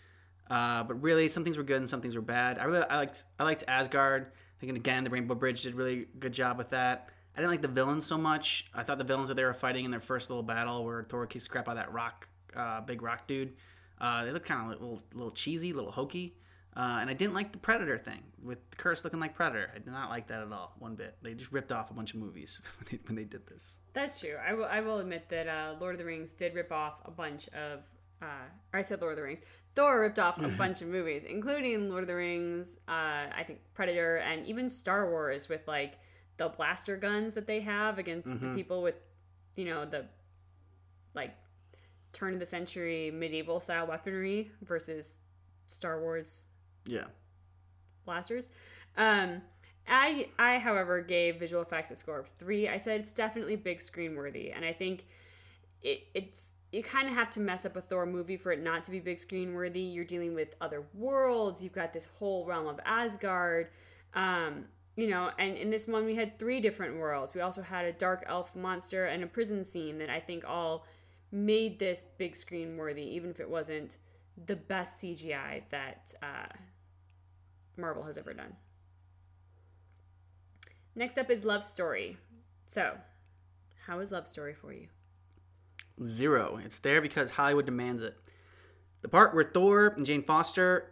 Uh, 0.49 0.83
but 0.83 1.01
really, 1.01 1.29
some 1.29 1.43
things 1.43 1.57
were 1.57 1.63
good 1.63 1.77
and 1.77 1.89
some 1.89 2.01
things 2.01 2.15
were 2.15 2.21
bad. 2.21 2.57
I 2.57 2.63
really 2.63 2.85
I 2.89 2.97
liked 2.97 3.23
I 3.39 3.43
liked 3.43 3.63
Asgard. 3.67 4.31
Thinking 4.59 4.75
again, 4.77 5.03
the 5.03 5.09
Rainbow 5.09 5.35
Bridge 5.35 5.63
did 5.63 5.75
really 5.75 6.07
good 6.19 6.33
job 6.33 6.57
with 6.57 6.69
that. 6.69 7.09
I 7.35 7.39
didn't 7.39 7.51
like 7.51 7.61
the 7.61 7.67
villains 7.67 8.05
so 8.05 8.17
much. 8.17 8.69
I 8.73 8.83
thought 8.83 8.97
the 8.97 9.03
villains 9.03 9.29
that 9.29 9.35
they 9.35 9.43
were 9.43 9.53
fighting 9.53 9.85
in 9.85 9.91
their 9.91 10.01
first 10.01 10.29
little 10.29 10.43
battle, 10.43 10.83
where 10.83 11.03
Thor 11.03 11.25
kicks 11.25 11.47
crap 11.47 11.67
out 11.67 11.77
of 11.77 11.77
that 11.77 11.93
rock, 11.93 12.27
uh, 12.55 12.81
big 12.81 13.01
rock 13.01 13.25
dude, 13.25 13.53
uh, 14.01 14.25
they 14.25 14.31
look 14.31 14.45
kind 14.45 14.61
of 14.61 14.67
a 14.67 14.83
little, 14.83 15.01
little 15.13 15.31
cheesy, 15.31 15.71
a 15.71 15.73
little 15.73 15.91
hokey. 15.91 16.35
Uh, 16.75 16.99
and 17.01 17.09
I 17.09 17.13
didn't 17.13 17.33
like 17.33 17.51
the 17.51 17.57
Predator 17.57 17.97
thing 17.97 18.23
with 18.41 18.59
Kurse 18.77 19.03
looking 19.03 19.19
like 19.19 19.35
Predator. 19.35 19.71
I 19.75 19.79
did 19.79 19.91
not 19.91 20.09
like 20.09 20.27
that 20.27 20.41
at 20.41 20.51
all, 20.53 20.73
one 20.79 20.95
bit. 20.95 21.17
They 21.21 21.33
just 21.33 21.51
ripped 21.51 21.71
off 21.71 21.91
a 21.91 21.93
bunch 21.93 22.13
of 22.13 22.19
movies 22.19 22.61
when 22.77 22.87
they, 22.89 22.99
when 23.07 23.15
they 23.15 23.25
did 23.25 23.45
this. 23.47 23.79
That's 23.93 24.19
true. 24.19 24.35
I 24.45 24.53
will. 24.53 24.65
I 24.65 24.79
will 24.79 24.99
admit 24.99 25.27
that 25.29 25.47
uh, 25.47 25.75
Lord 25.79 25.95
of 25.95 25.99
the 25.99 26.05
Rings 26.05 26.31
did 26.31 26.55
rip 26.55 26.71
off 26.71 26.95
a 27.05 27.11
bunch 27.11 27.47
of. 27.49 27.81
Uh, 28.21 28.45
or 28.73 28.79
I 28.79 28.81
said 28.83 29.01
Lord 29.01 29.13
of 29.13 29.17
the 29.17 29.23
Rings. 29.23 29.41
Thor 29.75 30.01
ripped 30.01 30.19
off 30.19 30.41
a 30.41 30.47
bunch 30.57 30.81
of 30.81 30.87
movies, 30.87 31.23
including 31.27 31.89
Lord 31.89 32.03
of 32.03 32.07
the 32.07 32.15
Rings. 32.15 32.77
Uh, 32.87 33.27
I 33.35 33.43
think 33.45 33.59
Predator 33.73 34.17
and 34.17 34.45
even 34.45 34.69
Star 34.69 35.09
Wars 35.09 35.49
with 35.49 35.67
like 35.67 35.95
the 36.37 36.49
blaster 36.49 36.95
guns 36.95 37.33
that 37.33 37.47
they 37.47 37.59
have 37.61 37.99
against 37.99 38.39
the 38.39 38.53
people 38.55 38.81
with, 38.81 38.95
you 39.55 39.65
know, 39.65 39.85
the 39.85 40.05
like 41.13 41.35
turn 42.13 42.33
of 42.33 42.39
the 42.39 42.45
century 42.45 43.11
medieval 43.11 43.59
style 43.59 43.87
weaponry 43.87 44.51
versus 44.61 45.17
Star 45.67 45.99
Wars 46.01 46.45
Yeah. 46.85 47.05
blasters. 48.05 48.49
Um, 48.97 49.41
I, 49.87 50.27
I, 50.37 50.59
however, 50.59 51.01
gave 51.01 51.37
visual 51.37 51.61
effects 51.61 51.91
a 51.91 51.95
score 51.95 52.19
of 52.19 52.27
three. 52.37 52.67
I 52.69 52.77
said 52.77 53.01
it's 53.01 53.11
definitely 53.11 53.55
big 53.55 53.81
screen 53.81 54.15
worthy, 54.15 54.51
and 54.51 54.63
I 54.63 54.73
think 54.73 55.05
it, 55.81 56.07
it's 56.13 56.53
you 56.71 56.83
kind 56.83 57.07
of 57.07 57.13
have 57.15 57.29
to 57.31 57.39
mess 57.39 57.65
up 57.65 57.75
a 57.75 57.81
Thor 57.81 58.05
movie 58.05 58.37
for 58.37 58.51
it 58.51 58.61
not 58.61 58.83
to 58.85 58.91
be 58.91 58.99
big 58.99 59.19
screen 59.19 59.53
worthy. 59.53 59.81
You're 59.81 60.05
dealing 60.05 60.33
with 60.33 60.55
other 60.61 60.83
worlds. 60.93 61.61
You've 61.61 61.73
got 61.73 61.91
this 61.93 62.07
whole 62.19 62.45
realm 62.45 62.67
of 62.67 62.79
Asgard. 62.85 63.69
Um, 64.13 64.65
you 64.95 65.07
know, 65.07 65.31
and 65.37 65.57
in 65.57 65.69
this 65.69 65.87
one 65.87 66.05
we 66.05 66.15
had 66.15 66.37
three 66.37 66.61
different 66.61 66.97
worlds. 66.97 67.33
We 67.33 67.41
also 67.41 67.61
had 67.61 67.85
a 67.85 67.91
dark 67.93 68.23
elf 68.27 68.55
monster 68.55 69.05
and 69.05 69.23
a 69.23 69.27
prison 69.27 69.63
scene 69.63 69.97
that 69.99 70.09
I 70.09 70.19
think 70.19 70.43
all 70.47 70.85
made 71.31 71.79
this 71.79 72.05
big 72.17 72.35
screen 72.35 72.77
worthy, 72.77 73.03
even 73.15 73.31
if 73.31 73.39
it 73.39 73.49
wasn't 73.49 73.97
the 74.45 74.55
best 74.55 75.01
CGI 75.01 75.63
that 75.71 76.13
uh, 76.21 76.47
Marvel 77.81 78.03
has 78.03 78.17
ever 78.17 78.33
done. 78.33 78.55
Next 80.95 81.17
up 81.17 81.29
is 81.29 81.43
Love 81.43 81.63
Story. 81.63 82.17
So, 82.65 82.97
how 83.87 83.99
is 83.99 84.11
Love 84.11 84.27
Story 84.27 84.53
for 84.53 84.73
you? 84.73 84.87
Zero. 86.03 86.59
It's 86.63 86.79
there 86.79 87.01
because 87.01 87.31
Hollywood 87.31 87.65
demands 87.65 88.01
it. 88.01 88.15
The 89.01 89.07
part 89.07 89.33
where 89.33 89.43
Thor 89.43 89.87
and 89.97 90.05
Jane 90.05 90.23
Foster 90.23 90.91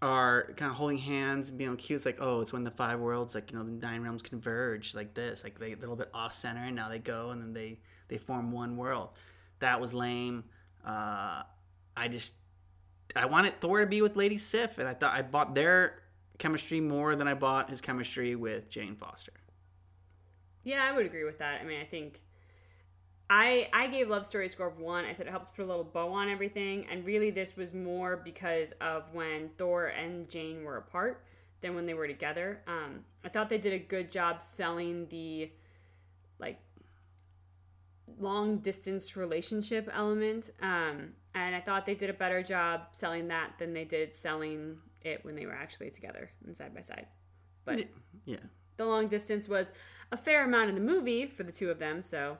are 0.00 0.52
kind 0.56 0.70
of 0.70 0.76
holding 0.76 0.98
hands 0.98 1.48
and 1.48 1.58
being 1.58 1.76
cute, 1.76 1.96
it's 1.96 2.06
like, 2.06 2.18
oh, 2.20 2.40
it's 2.40 2.52
when 2.52 2.62
the 2.62 2.70
five 2.70 3.00
worlds, 3.00 3.34
like, 3.34 3.50
you 3.50 3.58
know, 3.58 3.64
the 3.64 3.70
nine 3.72 4.02
realms 4.02 4.22
converge 4.22 4.94
like 4.94 5.14
this. 5.14 5.42
Like, 5.42 5.58
they 5.58 5.72
a 5.72 5.76
little 5.76 5.96
bit 5.96 6.10
off 6.14 6.32
center, 6.32 6.64
and 6.64 6.76
now 6.76 6.88
they 6.88 6.98
go 6.98 7.30
and 7.30 7.42
then 7.42 7.52
they, 7.52 7.80
they 8.08 8.18
form 8.18 8.52
one 8.52 8.76
world. 8.76 9.10
That 9.58 9.80
was 9.80 9.92
lame. 9.92 10.44
Uh, 10.86 11.42
I 11.96 12.08
just, 12.08 12.34
I 13.16 13.26
wanted 13.26 13.60
Thor 13.60 13.80
to 13.80 13.86
be 13.86 14.02
with 14.02 14.14
Lady 14.14 14.38
Sif, 14.38 14.78
and 14.78 14.86
I 14.86 14.94
thought 14.94 15.14
I 15.14 15.22
bought 15.22 15.54
their 15.54 16.02
chemistry 16.38 16.80
more 16.80 17.14
than 17.16 17.28
I 17.28 17.34
bought 17.34 17.70
his 17.70 17.80
chemistry 17.80 18.34
with 18.34 18.70
Jane 18.70 18.96
Foster. 18.96 19.32
Yeah, 20.64 20.84
I 20.88 20.94
would 20.94 21.06
agree 21.06 21.24
with 21.24 21.38
that. 21.38 21.60
I 21.60 21.64
mean, 21.64 21.80
I 21.80 21.84
think 21.84 22.20
I 23.30 23.68
I 23.72 23.88
gave 23.88 24.08
Love 24.08 24.26
Story 24.26 24.46
a 24.46 24.48
score 24.48 24.68
of 24.68 24.78
one. 24.78 25.04
I 25.04 25.12
said 25.12 25.26
it 25.26 25.30
helps 25.30 25.50
put 25.50 25.62
a 25.62 25.66
little 25.66 25.84
bow 25.84 26.12
on 26.12 26.28
everything, 26.28 26.86
and 26.90 27.04
really 27.04 27.30
this 27.30 27.56
was 27.56 27.74
more 27.74 28.16
because 28.16 28.72
of 28.80 29.04
when 29.12 29.50
Thor 29.58 29.86
and 29.88 30.28
Jane 30.28 30.64
were 30.64 30.76
apart 30.76 31.24
than 31.60 31.74
when 31.74 31.86
they 31.86 31.94
were 31.94 32.06
together. 32.06 32.62
Um, 32.66 33.04
I 33.24 33.28
thought 33.28 33.48
they 33.48 33.58
did 33.58 33.72
a 33.72 33.78
good 33.78 34.10
job 34.10 34.40
selling 34.40 35.06
the 35.08 35.50
like 36.38 36.60
long 38.18 38.58
distance 38.58 39.16
relationship 39.16 39.90
element, 39.92 40.50
um, 40.62 41.10
and 41.34 41.54
I 41.54 41.60
thought 41.60 41.84
they 41.84 41.94
did 41.94 42.10
a 42.10 42.14
better 42.14 42.42
job 42.42 42.82
selling 42.92 43.28
that 43.28 43.54
than 43.58 43.74
they 43.74 43.84
did 43.84 44.14
selling 44.14 44.78
it 45.02 45.24
when 45.24 45.34
they 45.36 45.46
were 45.46 45.54
actually 45.54 45.90
together 45.90 46.30
and 46.46 46.56
side 46.56 46.74
by 46.74 46.80
side. 46.82 47.06
But 47.64 47.86
Yeah. 48.24 48.36
the 48.76 48.84
long 48.86 49.08
distance 49.08 49.48
was 49.48 49.72
a 50.12 50.16
fair 50.16 50.44
amount 50.44 50.68
in 50.70 50.74
the 50.74 50.80
movie 50.80 51.26
for 51.26 51.42
the 51.42 51.52
two 51.52 51.70
of 51.70 51.78
them, 51.78 52.02
so 52.02 52.38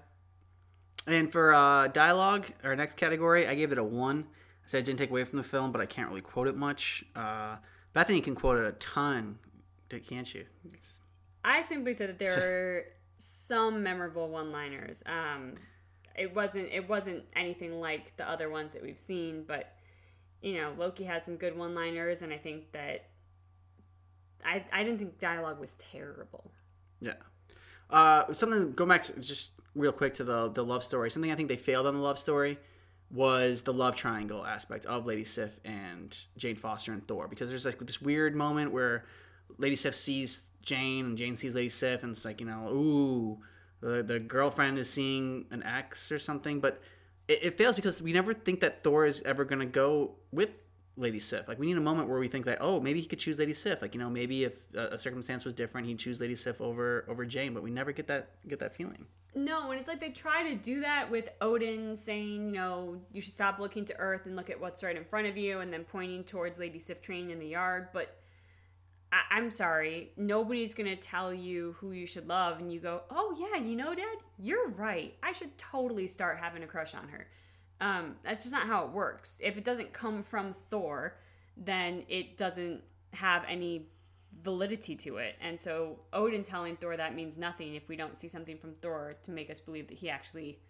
And 1.06 1.30
for 1.32 1.54
uh, 1.54 1.88
dialogue, 1.88 2.46
our 2.64 2.76
next 2.76 2.96
category, 2.96 3.46
I 3.46 3.54
gave 3.54 3.72
it 3.72 3.78
a 3.78 3.84
one. 3.84 4.26
I 4.64 4.66
said 4.68 4.78
I 4.78 4.82
didn't 4.82 4.98
take 4.98 5.10
away 5.10 5.24
from 5.24 5.38
the 5.38 5.42
film, 5.42 5.72
but 5.72 5.80
I 5.80 5.86
can't 5.86 6.08
really 6.08 6.20
quote 6.20 6.48
it 6.48 6.56
much. 6.56 7.02
Uh, 7.16 7.56
Bethany 7.94 8.20
can 8.20 8.34
quote 8.34 8.58
it 8.58 8.66
a 8.66 8.72
ton, 8.72 9.38
can't 10.06 10.32
you? 10.34 10.44
It's- 10.66 10.98
I 11.44 11.62
simply 11.62 11.94
said 11.94 12.10
that 12.10 12.18
there 12.18 12.34
are 12.42 12.84
some 13.16 13.82
memorable 13.82 14.28
one-liners. 14.28 15.02
Um, 15.06 15.54
it 16.14 16.34
wasn't 16.34 16.68
it 16.72 16.88
wasn't 16.88 17.24
anything 17.34 17.80
like 17.80 18.16
the 18.16 18.28
other 18.28 18.50
ones 18.50 18.72
that 18.74 18.82
we've 18.82 18.98
seen, 18.98 19.44
but 19.44 19.72
you 20.42 20.56
know, 20.56 20.72
Loki 20.78 21.04
had 21.04 21.24
some 21.24 21.36
good 21.36 21.56
one-liners, 21.56 22.22
and 22.22 22.32
I 22.32 22.38
think 22.38 22.72
that 22.72 23.06
I 24.44 24.64
I 24.72 24.82
didn't 24.84 24.98
think 24.98 25.18
dialogue 25.18 25.60
was 25.60 25.74
terrible. 25.74 26.52
Yeah. 27.00 27.14
Uh, 27.90 28.32
something 28.32 28.72
go 28.72 28.84
back 28.86 29.04
just 29.20 29.52
real 29.74 29.92
quick 29.92 30.14
to 30.14 30.24
the 30.24 30.48
the 30.48 30.64
love 30.64 30.84
story. 30.84 31.10
Something 31.10 31.32
I 31.32 31.34
think 31.34 31.48
they 31.48 31.56
failed 31.56 31.86
on 31.86 31.94
the 31.94 32.00
love 32.00 32.18
story 32.18 32.58
was 33.10 33.62
the 33.62 33.72
love 33.72 33.96
triangle 33.96 34.44
aspect 34.44 34.84
of 34.86 35.06
Lady 35.06 35.24
Sif 35.24 35.58
and 35.64 36.16
Jane 36.36 36.56
Foster 36.56 36.92
and 36.92 37.06
Thor 37.06 37.26
because 37.26 37.48
there's 37.48 37.64
like 37.64 37.78
this 37.78 38.02
weird 38.02 38.34
moment 38.34 38.72
where 38.72 39.06
Lady 39.56 39.76
Sif 39.76 39.94
sees 39.94 40.42
Jane 40.62 41.06
and 41.06 41.18
Jane 41.18 41.36
sees 41.36 41.54
Lady 41.54 41.70
Sif 41.70 42.02
and 42.02 42.10
it's 42.12 42.24
like 42.24 42.40
you 42.40 42.46
know 42.46 42.68
ooh 42.68 43.38
the 43.80 44.02
the 44.02 44.18
girlfriend 44.18 44.78
is 44.78 44.90
seeing 44.90 45.46
an 45.50 45.62
ex 45.62 46.12
or 46.12 46.18
something 46.18 46.60
but 46.60 46.82
it, 47.28 47.44
it 47.44 47.54
fails 47.54 47.74
because 47.74 48.02
we 48.02 48.12
never 48.12 48.32
think 48.32 48.60
that 48.60 48.82
Thor 48.82 49.06
is 49.06 49.22
ever 49.22 49.44
gonna 49.44 49.66
go 49.66 50.12
with 50.32 50.50
Lady 50.96 51.20
Sif. 51.20 51.46
Like 51.46 51.58
we 51.58 51.66
need 51.66 51.76
a 51.76 51.80
moment 51.80 52.08
where 52.08 52.18
we 52.18 52.28
think 52.28 52.46
that 52.46 52.58
oh 52.60 52.80
maybe 52.80 53.00
he 53.00 53.06
could 53.06 53.20
choose 53.20 53.38
Lady 53.38 53.52
Sif. 53.52 53.80
Like 53.80 53.94
you 53.94 54.00
know 54.00 54.10
maybe 54.10 54.44
if 54.44 54.66
a, 54.74 54.94
a 54.94 54.98
circumstance 54.98 55.44
was 55.44 55.54
different 55.54 55.86
he'd 55.86 55.98
choose 55.98 56.20
Lady 56.20 56.34
Sif 56.34 56.60
over 56.60 57.04
over 57.08 57.24
Jane. 57.24 57.54
But 57.54 57.62
we 57.62 57.70
never 57.70 57.92
get 57.92 58.08
that 58.08 58.30
get 58.48 58.58
that 58.58 58.74
feeling. 58.74 59.06
No, 59.34 59.70
and 59.70 59.78
it's 59.78 59.88
like 59.88 60.00
they 60.00 60.10
try 60.10 60.42
to 60.48 60.56
do 60.56 60.80
that 60.80 61.08
with 61.10 61.28
Odin 61.40 61.94
saying, 61.94 62.46
you 62.46 62.52
know, 62.54 62.96
you 63.12 63.20
should 63.20 63.34
stop 63.34 63.58
looking 63.58 63.84
to 63.84 63.96
Earth 63.98 64.26
and 64.26 64.34
look 64.34 64.50
at 64.50 64.58
what's 64.58 64.82
right 64.82 64.96
in 64.96 65.04
front 65.04 65.26
of 65.26 65.36
you, 65.36 65.60
and 65.60 65.72
then 65.72 65.84
pointing 65.84 66.24
towards 66.24 66.58
Lady 66.58 66.78
Sif 66.78 67.00
Train 67.02 67.30
in 67.30 67.38
the 67.38 67.46
yard. 67.46 67.88
But 67.92 68.16
I- 69.12 69.38
am 69.38 69.50
sorry, 69.50 70.12
nobody's 70.16 70.74
gonna 70.74 70.96
tell 70.96 71.32
you 71.32 71.76
who 71.78 71.92
you 71.92 72.06
should 72.06 72.28
love, 72.28 72.58
and 72.58 72.72
you 72.72 72.80
go, 72.80 73.02
oh 73.10 73.36
yeah, 73.38 73.60
you 73.60 73.76
know, 73.76 73.94
Dad, 73.94 74.18
you're 74.38 74.68
right. 74.68 75.14
I 75.22 75.32
should 75.32 75.56
totally 75.58 76.06
start 76.06 76.38
having 76.38 76.62
a 76.62 76.66
crush 76.66 76.94
on 76.94 77.08
her. 77.08 77.26
Um, 77.80 78.16
that's 78.24 78.40
just 78.42 78.52
not 78.52 78.66
how 78.66 78.84
it 78.84 78.90
works. 78.90 79.38
If 79.42 79.56
it 79.56 79.64
doesn't 79.64 79.92
come 79.92 80.22
from 80.22 80.52
Thor, 80.52 81.16
then 81.56 82.04
it 82.08 82.36
doesn't 82.36 82.82
have 83.12 83.44
any 83.48 83.88
validity 84.42 84.94
to 84.94 85.16
it. 85.16 85.36
And 85.40 85.58
so 85.58 85.98
Odin 86.12 86.42
telling 86.42 86.76
Thor 86.76 86.96
that 86.96 87.14
means 87.14 87.38
nothing 87.38 87.74
if 87.74 87.88
we 87.88 87.96
don't 87.96 88.16
see 88.16 88.28
something 88.28 88.58
from 88.58 88.74
Thor 88.74 89.16
to 89.22 89.30
make 89.30 89.50
us 89.50 89.60
believe 89.60 89.88
that 89.88 89.98
he 89.98 90.10
actually 90.10 90.60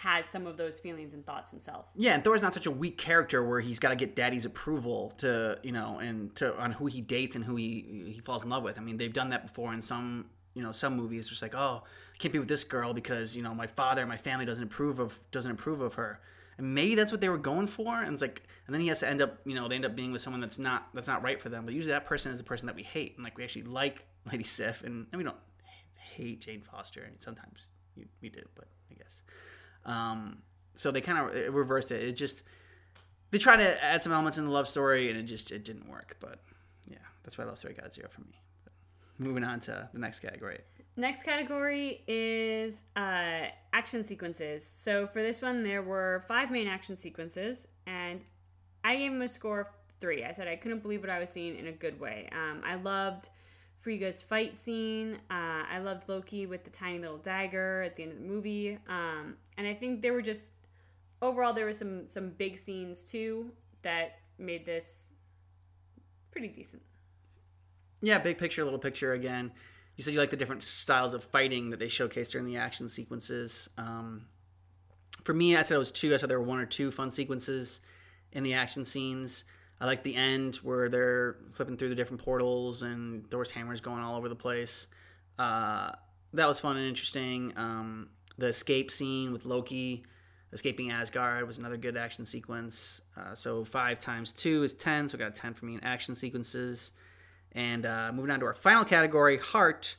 has 0.00 0.26
some 0.26 0.46
of 0.46 0.58
those 0.58 0.78
feelings 0.78 1.14
and 1.14 1.24
thoughts 1.24 1.50
himself. 1.50 1.86
Yeah, 1.94 2.14
and 2.14 2.22
Thor's 2.22 2.42
not 2.42 2.52
such 2.52 2.66
a 2.66 2.70
weak 2.70 2.98
character 2.98 3.42
where 3.42 3.60
he's 3.60 3.78
got 3.78 3.88
to 3.88 3.96
get 3.96 4.14
Daddy's 4.14 4.44
approval 4.44 5.14
to 5.18 5.58
you 5.62 5.72
know 5.72 5.98
and 5.98 6.34
to 6.36 6.54
on 6.58 6.72
who 6.72 6.84
he 6.84 7.00
dates 7.00 7.34
and 7.34 7.42
who 7.42 7.56
he 7.56 8.12
he 8.14 8.20
falls 8.20 8.42
in 8.42 8.50
love 8.50 8.62
with. 8.62 8.78
I 8.78 8.82
mean, 8.82 8.98
they've 8.98 9.12
done 9.12 9.30
that 9.30 9.46
before 9.46 9.72
in 9.72 9.80
some 9.80 10.26
you 10.52 10.62
know 10.62 10.70
some 10.70 10.96
movies. 10.96 11.30
Just 11.30 11.40
like 11.40 11.54
oh, 11.54 11.82
I 11.82 12.18
can't 12.18 12.30
be 12.30 12.38
with 12.38 12.48
this 12.48 12.62
girl 12.62 12.92
because 12.92 13.34
you 13.34 13.42
know 13.42 13.54
my 13.54 13.66
father, 13.66 14.02
and 14.02 14.08
my 14.10 14.18
family 14.18 14.44
doesn't 14.44 14.64
approve 14.64 14.98
of 14.98 15.18
doesn't 15.30 15.50
approve 15.50 15.80
of 15.80 15.94
her. 15.94 16.20
And 16.58 16.74
maybe 16.74 16.94
that's 16.94 17.10
what 17.10 17.22
they 17.22 17.28
were 17.30 17.38
going 17.38 17.66
for. 17.66 18.02
And 18.02 18.14
it's 18.14 18.22
like, 18.22 18.42
and 18.66 18.72
then 18.72 18.80
he 18.80 18.88
has 18.88 19.00
to 19.00 19.08
end 19.08 19.20
up, 19.20 19.40
you 19.44 19.54
know, 19.54 19.68
they 19.68 19.74
end 19.74 19.84
up 19.84 19.94
being 19.94 20.10
with 20.10 20.22
someone 20.22 20.40
that's 20.40 20.58
not 20.58 20.88
that's 20.92 21.08
not 21.08 21.22
right 21.22 21.40
for 21.40 21.48
them. 21.48 21.64
But 21.64 21.72
usually 21.72 21.92
that 21.92 22.04
person 22.04 22.32
is 22.32 22.38
the 22.38 22.44
person 22.44 22.66
that 22.66 22.76
we 22.76 22.82
hate, 22.82 23.14
and 23.16 23.24
like 23.24 23.38
we 23.38 23.44
actually 23.44 23.62
like 23.62 24.04
Lady 24.30 24.44
Sif, 24.44 24.82
and, 24.82 25.06
and 25.10 25.18
we 25.18 25.24
don't 25.24 25.36
hate 25.94 26.42
Jane 26.42 26.60
Foster. 26.60 27.00
Mean, 27.00 27.18
sometimes 27.18 27.70
we 28.20 28.28
do, 28.28 28.42
but 28.54 28.66
I 28.90 28.94
guess. 28.94 29.22
Um, 29.86 30.42
so 30.74 30.90
they 30.90 31.00
kind 31.00 31.18
of 31.18 31.54
reversed 31.54 31.90
it. 31.90 32.02
It 32.02 32.12
just 32.12 32.42
they 33.30 33.38
tried 33.38 33.56
to 33.58 33.84
add 33.84 34.02
some 34.02 34.12
elements 34.12 34.38
in 34.38 34.44
the 34.44 34.50
love 34.50 34.68
story, 34.68 35.08
and 35.08 35.18
it 35.18 35.22
just 35.22 35.50
it 35.50 35.64
didn't 35.64 35.88
work. 35.88 36.16
But 36.20 36.40
yeah, 36.86 36.98
that's 37.24 37.38
why 37.38 37.44
love 37.44 37.58
story 37.58 37.74
got 37.74 37.92
zero 37.94 38.08
for 38.10 38.20
me. 38.20 38.40
But 38.64 38.72
moving 39.18 39.44
on 39.44 39.60
to 39.60 39.88
the 39.92 39.98
next 39.98 40.20
category. 40.20 40.60
Next 40.98 41.24
category 41.24 42.02
is 42.06 42.82
uh, 42.96 43.48
action 43.72 44.02
sequences. 44.02 44.64
So 44.64 45.06
for 45.06 45.22
this 45.22 45.42
one, 45.42 45.62
there 45.62 45.82
were 45.82 46.24
five 46.26 46.50
main 46.50 46.66
action 46.66 46.96
sequences, 46.96 47.68
and 47.86 48.22
I 48.82 48.96
gave 48.96 49.12
them 49.12 49.22
a 49.22 49.28
score 49.28 49.60
of 49.60 49.68
three. 50.00 50.24
I 50.24 50.32
said 50.32 50.48
I 50.48 50.56
couldn't 50.56 50.82
believe 50.82 51.00
what 51.00 51.10
I 51.10 51.18
was 51.18 51.28
seeing 51.28 51.56
in 51.56 51.66
a 51.66 51.72
good 51.72 52.00
way. 52.00 52.28
Um, 52.32 52.62
I 52.64 52.76
loved 52.76 53.28
Frigga's 53.86 54.22
fight 54.22 54.56
scene. 54.56 55.14
Uh, 55.30 55.62
I 55.70 55.78
loved 55.78 56.08
Loki 56.08 56.46
with 56.46 56.64
the 56.64 56.70
tiny 56.70 56.98
little 56.98 57.18
dagger 57.18 57.82
at 57.82 57.96
the 57.96 58.02
end 58.02 58.12
of 58.12 58.18
the 58.18 58.24
movie, 58.24 58.78
um, 58.88 59.36
and 59.56 59.66
I 59.66 59.74
think 59.74 60.02
there 60.02 60.12
were 60.12 60.22
just 60.22 60.58
overall 61.22 61.52
there 61.52 61.66
were 61.66 61.72
some 61.72 62.08
some 62.08 62.30
big 62.30 62.58
scenes 62.58 63.04
too 63.04 63.52
that 63.82 64.20
made 64.38 64.66
this 64.66 65.08
pretty 66.30 66.48
decent. 66.48 66.82
Yeah, 68.02 68.18
big 68.18 68.38
picture, 68.38 68.64
little 68.64 68.78
picture 68.78 69.12
again 69.12 69.52
you 69.96 70.04
said 70.04 70.12
you 70.12 70.20
like 70.20 70.30
the 70.30 70.36
different 70.36 70.62
styles 70.62 71.14
of 71.14 71.24
fighting 71.24 71.70
that 71.70 71.78
they 71.78 71.86
showcased 71.86 72.32
during 72.32 72.46
the 72.46 72.58
action 72.58 72.88
sequences. 72.88 73.68
Um, 73.78 74.26
for 75.24 75.32
me, 75.32 75.56
I 75.56 75.62
said 75.62 75.76
it 75.76 75.78
was 75.78 75.90
two. 75.90 76.12
I 76.12 76.18
said 76.18 76.28
there 76.28 76.38
were 76.38 76.46
one 76.46 76.58
or 76.58 76.66
two 76.66 76.90
fun 76.90 77.10
sequences 77.10 77.80
in 78.32 78.42
the 78.42 78.54
action 78.54 78.84
scenes. 78.84 79.44
I 79.80 79.86
like 79.86 80.02
the 80.02 80.14
end 80.14 80.56
where 80.56 80.88
they're 80.88 81.36
flipping 81.52 81.76
through 81.76 81.90
the 81.90 81.94
different 81.94 82.24
portals 82.24 82.82
and 82.82 83.30
Thor's 83.30 83.50
hammers 83.50 83.80
going 83.80 84.02
all 84.02 84.16
over 84.16 84.28
the 84.28 84.36
place. 84.36 84.88
Uh, 85.38 85.92
that 86.32 86.48
was 86.48 86.60
fun 86.60 86.76
and 86.76 86.86
interesting. 86.86 87.52
Um, 87.56 88.08
the 88.38 88.46
escape 88.46 88.90
scene 88.90 89.32
with 89.32 89.44
Loki 89.44 90.04
escaping 90.52 90.90
Asgard 90.90 91.46
was 91.46 91.58
another 91.58 91.76
good 91.76 91.96
action 91.96 92.24
sequence. 92.24 93.02
Uh, 93.16 93.34
so 93.34 93.64
five 93.64 94.00
times 94.00 94.32
two 94.32 94.62
is 94.62 94.72
ten, 94.72 95.08
so 95.08 95.18
I 95.18 95.20
got 95.20 95.34
ten 95.34 95.54
for 95.54 95.66
me 95.66 95.74
in 95.74 95.84
action 95.84 96.14
sequences. 96.14 96.92
And 97.52 97.86
uh, 97.86 98.12
moving 98.12 98.30
on 98.30 98.40
to 98.40 98.46
our 98.46 98.54
final 98.54 98.84
category, 98.84 99.38
heart. 99.38 99.96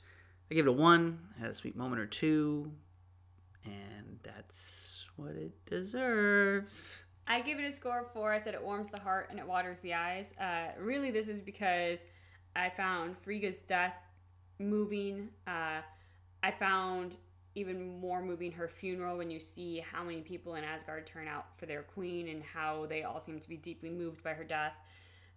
I 0.50 0.56
give 0.56 0.66
it 0.66 0.70
a 0.70 0.74
one. 0.74 1.20
Had 1.40 1.50
a 1.50 1.54
sweet 1.54 1.76
moment 1.76 2.02
or 2.02 2.06
two, 2.06 2.72
and 3.66 4.20
that's 4.24 5.08
what 5.16 5.32
it 5.32 5.54
deserves. 5.66 7.04
I 7.28 7.42
give 7.42 7.60
it 7.60 7.66
a 7.66 7.72
score 7.72 8.00
of 8.00 8.12
four. 8.12 8.32
I 8.32 8.38
said 8.38 8.54
it 8.54 8.64
warms 8.64 8.90
the 8.90 9.00
heart 9.00 9.28
and 9.30 9.38
it 9.38 9.46
waters 9.46 9.82
the 9.82 9.94
eyes. 9.94 10.34
Uh, 10.40 10.68
really, 10.80 11.12
this 11.12 11.28
is 11.28 11.40
because 11.40 12.06
I 12.56 12.70
found 12.70 13.18
Frigga's 13.22 13.60
death 13.60 13.96
moving. 14.60 15.30
Uh, 15.46 15.82
I 16.42 16.52
found 16.52 17.18
even 17.56 18.00
more 18.00 18.22
moving 18.22 18.52
her 18.52 18.68
funeral 18.68 19.18
when 19.18 19.30
you 19.30 19.40
see 19.40 19.80
how 19.80 20.04
many 20.04 20.22
people 20.22 20.56
in 20.56 20.64
Asgard 20.64 21.06
turn 21.06 21.28
out 21.28 21.48
for 21.58 21.66
their 21.66 21.82
queen 21.84 22.30
and 22.30 22.44
how 22.44 22.86
they 22.88 23.04
all 23.04 23.20
seem 23.20 23.40
to 23.40 23.50
be 23.50 23.58
deeply 23.58 23.90
moved 23.90 24.24
by 24.24 24.34
her 24.34 24.44
death. 24.44 24.74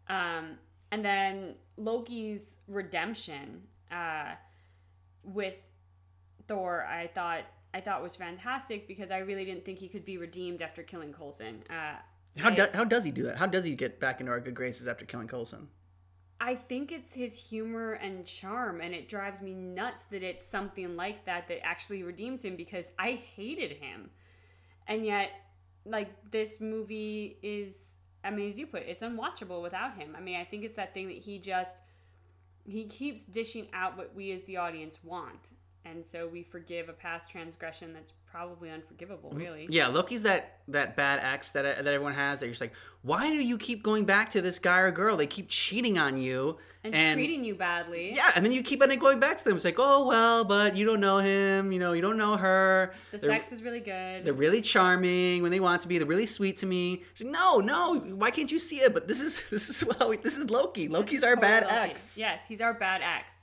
Um, 0.09 0.59
and 0.93 1.05
then 1.05 1.55
Loki's 1.77 2.59
redemption 2.69 3.63
uh, 3.91 4.33
with 5.25 5.57
Thor, 6.47 6.85
I 6.85 7.07
thought 7.09 7.45
I 7.73 7.81
thought 7.81 8.03
was 8.03 8.17
fantastic 8.17 8.89
because 8.89 9.11
I 9.11 9.19
really 9.19 9.45
didn't 9.45 9.65
think 9.65 9.79
he 9.79 9.89
could 9.89 10.05
be 10.05 10.19
redeemed 10.19 10.63
after 10.63 10.83
killing 10.83 11.13
Coulson. 11.13 11.63
Uh, 11.71 11.97
how, 12.37 12.51
do, 12.51 12.67
how 12.75 12.85
does 12.85 13.05
he 13.05 13.11
do 13.11 13.25
that? 13.25 13.37
How 13.37 13.47
does 13.47 13.65
he 13.65 13.75
get 13.75 14.01
back 14.01 14.21
into 14.21 14.33
our 14.33 14.41
good 14.41 14.55
graces 14.55 14.89
after 14.89 15.05
killing 15.05 15.29
Coulson? 15.29 15.69
I 16.41 16.55
think 16.55 16.91
it's 16.91 17.13
his 17.13 17.37
humor 17.37 17.93
and 17.95 18.25
charm, 18.25 18.81
and 18.81 18.95
it 18.95 19.09
drives 19.09 19.43
me 19.43 19.53
nuts 19.53 20.05
that 20.05 20.23
it's 20.23 20.45
something 20.45 20.97
like 20.97 21.25
that 21.27 21.49
that 21.49 21.65
actually 21.65 22.03
redeems 22.03 22.45
him 22.45 22.57
because 22.57 22.93
I 22.99 23.13
hated 23.13 23.73
him. 23.73 24.11
And 24.87 25.05
yet, 25.05 25.31
like, 25.85 26.09
this 26.31 26.61
movie 26.61 27.39
is 27.43 27.99
I 28.23 28.31
mean, 28.31 28.49
as 28.49 28.59
you 28.59 28.67
put, 28.67 28.83
it, 28.83 28.89
it's 28.89 29.03
unwatchable 29.03 29.63
without 29.63 29.97
him. 29.97 30.15
I 30.17 30.21
mean, 30.21 30.39
I 30.39 30.45
think 30.45 30.65
it's 30.65 30.75
that 30.75 30.95
thing 30.95 31.09
that 31.09 31.17
he 31.17 31.39
just 31.39 31.83
he 32.65 32.85
keeps 32.85 33.25
dishing 33.25 33.69
out 33.73 33.97
what 33.97 34.15
we 34.15 34.33
as 34.33 34.43
the 34.43 34.59
audience 34.59 35.03
want, 35.03 35.51
and 35.85 36.05
so 36.05 36.29
we 36.29 36.43
forgive 36.43 36.89
a 36.89 36.93
past 36.93 37.31
transgression 37.31 37.93
that's 37.93 38.13
probably 38.31 38.71
unforgivable 38.71 39.31
mm-hmm. 39.31 39.39
really. 39.39 39.67
Yeah 39.71 39.89
loki's 39.89 40.23
that 40.23 40.59
that 40.69 40.95
bad 40.97 41.21
ex 41.23 41.51
that, 41.51 41.63
that 41.63 41.87
everyone 41.87 42.13
has 42.13 42.41
that 42.41 42.47
you're 42.47 42.53
just 42.53 42.61
like 42.61 42.73
why 43.03 43.31
do 43.31 43.37
you 43.37 43.57
keep 43.57 43.83
going 43.83 44.05
back 44.05 44.31
to 44.31 44.43
this 44.43 44.59
guy 44.59 44.79
or 44.81 44.91
girl? 44.91 45.17
They 45.17 45.27
keep 45.27 45.49
cheating 45.49 45.97
on 45.97 46.19
you 46.19 46.59
and, 46.85 46.95
and 46.95 47.17
treating 47.17 47.45
you 47.45 47.55
badly. 47.55 48.13
Yeah 48.15 48.31
and 48.37 48.45
then 48.45 48.53
you 48.53 48.63
keep 48.63 48.83
on 48.83 48.97
going 48.99 49.21
back 49.21 49.39
to 49.39 49.45
them. 49.45 49.57
It's 49.57 49.65
like 49.65 49.79
oh 49.79 50.07
well 50.07 50.45
but 50.45 50.77
you 50.77 50.85
don't 50.85 51.01
know 51.01 51.19
him 51.19 51.73
you 51.73 51.79
know 51.79 51.93
you 51.93 52.03
don't 52.03 52.19
know 52.19 52.37
her. 52.37 52.93
The 53.11 53.19
they're, 53.19 53.31
sex 53.31 53.53
is 53.53 53.63
really 53.63 53.81
good. 53.81 54.25
they're 54.25 54.35
really 54.35 54.61
charming 54.61 55.43
when 55.43 55.51
they 55.51 55.61
want 55.61 55.83
to 55.83 55.89
be. 55.89 55.99
They're 55.99 56.07
really 56.07 56.27
sweet 56.27 56.59
to 56.59 56.67
me. 56.67 57.05
Like, 57.19 57.31
no 57.31 57.59
no 57.59 57.97
why 57.97 58.31
can't 58.31 58.53
you 58.53 58.59
see 58.59 58.81
it? 58.81 58.93
But 58.93 59.09
this 59.09 59.21
is 59.21 59.43
this 59.51 59.71
is 59.71 59.85
well 59.85 60.15
this 60.23 60.37
is 60.37 60.51
loki. 60.51 60.89
Loki's 60.89 61.25
our 61.25 61.37
bad 61.37 61.65
loki. 61.65 61.91
ex. 61.91 62.19
Yes 62.19 62.47
he's 62.47 62.61
our 62.61 62.75
bad 62.75 63.01
ex 63.03 63.40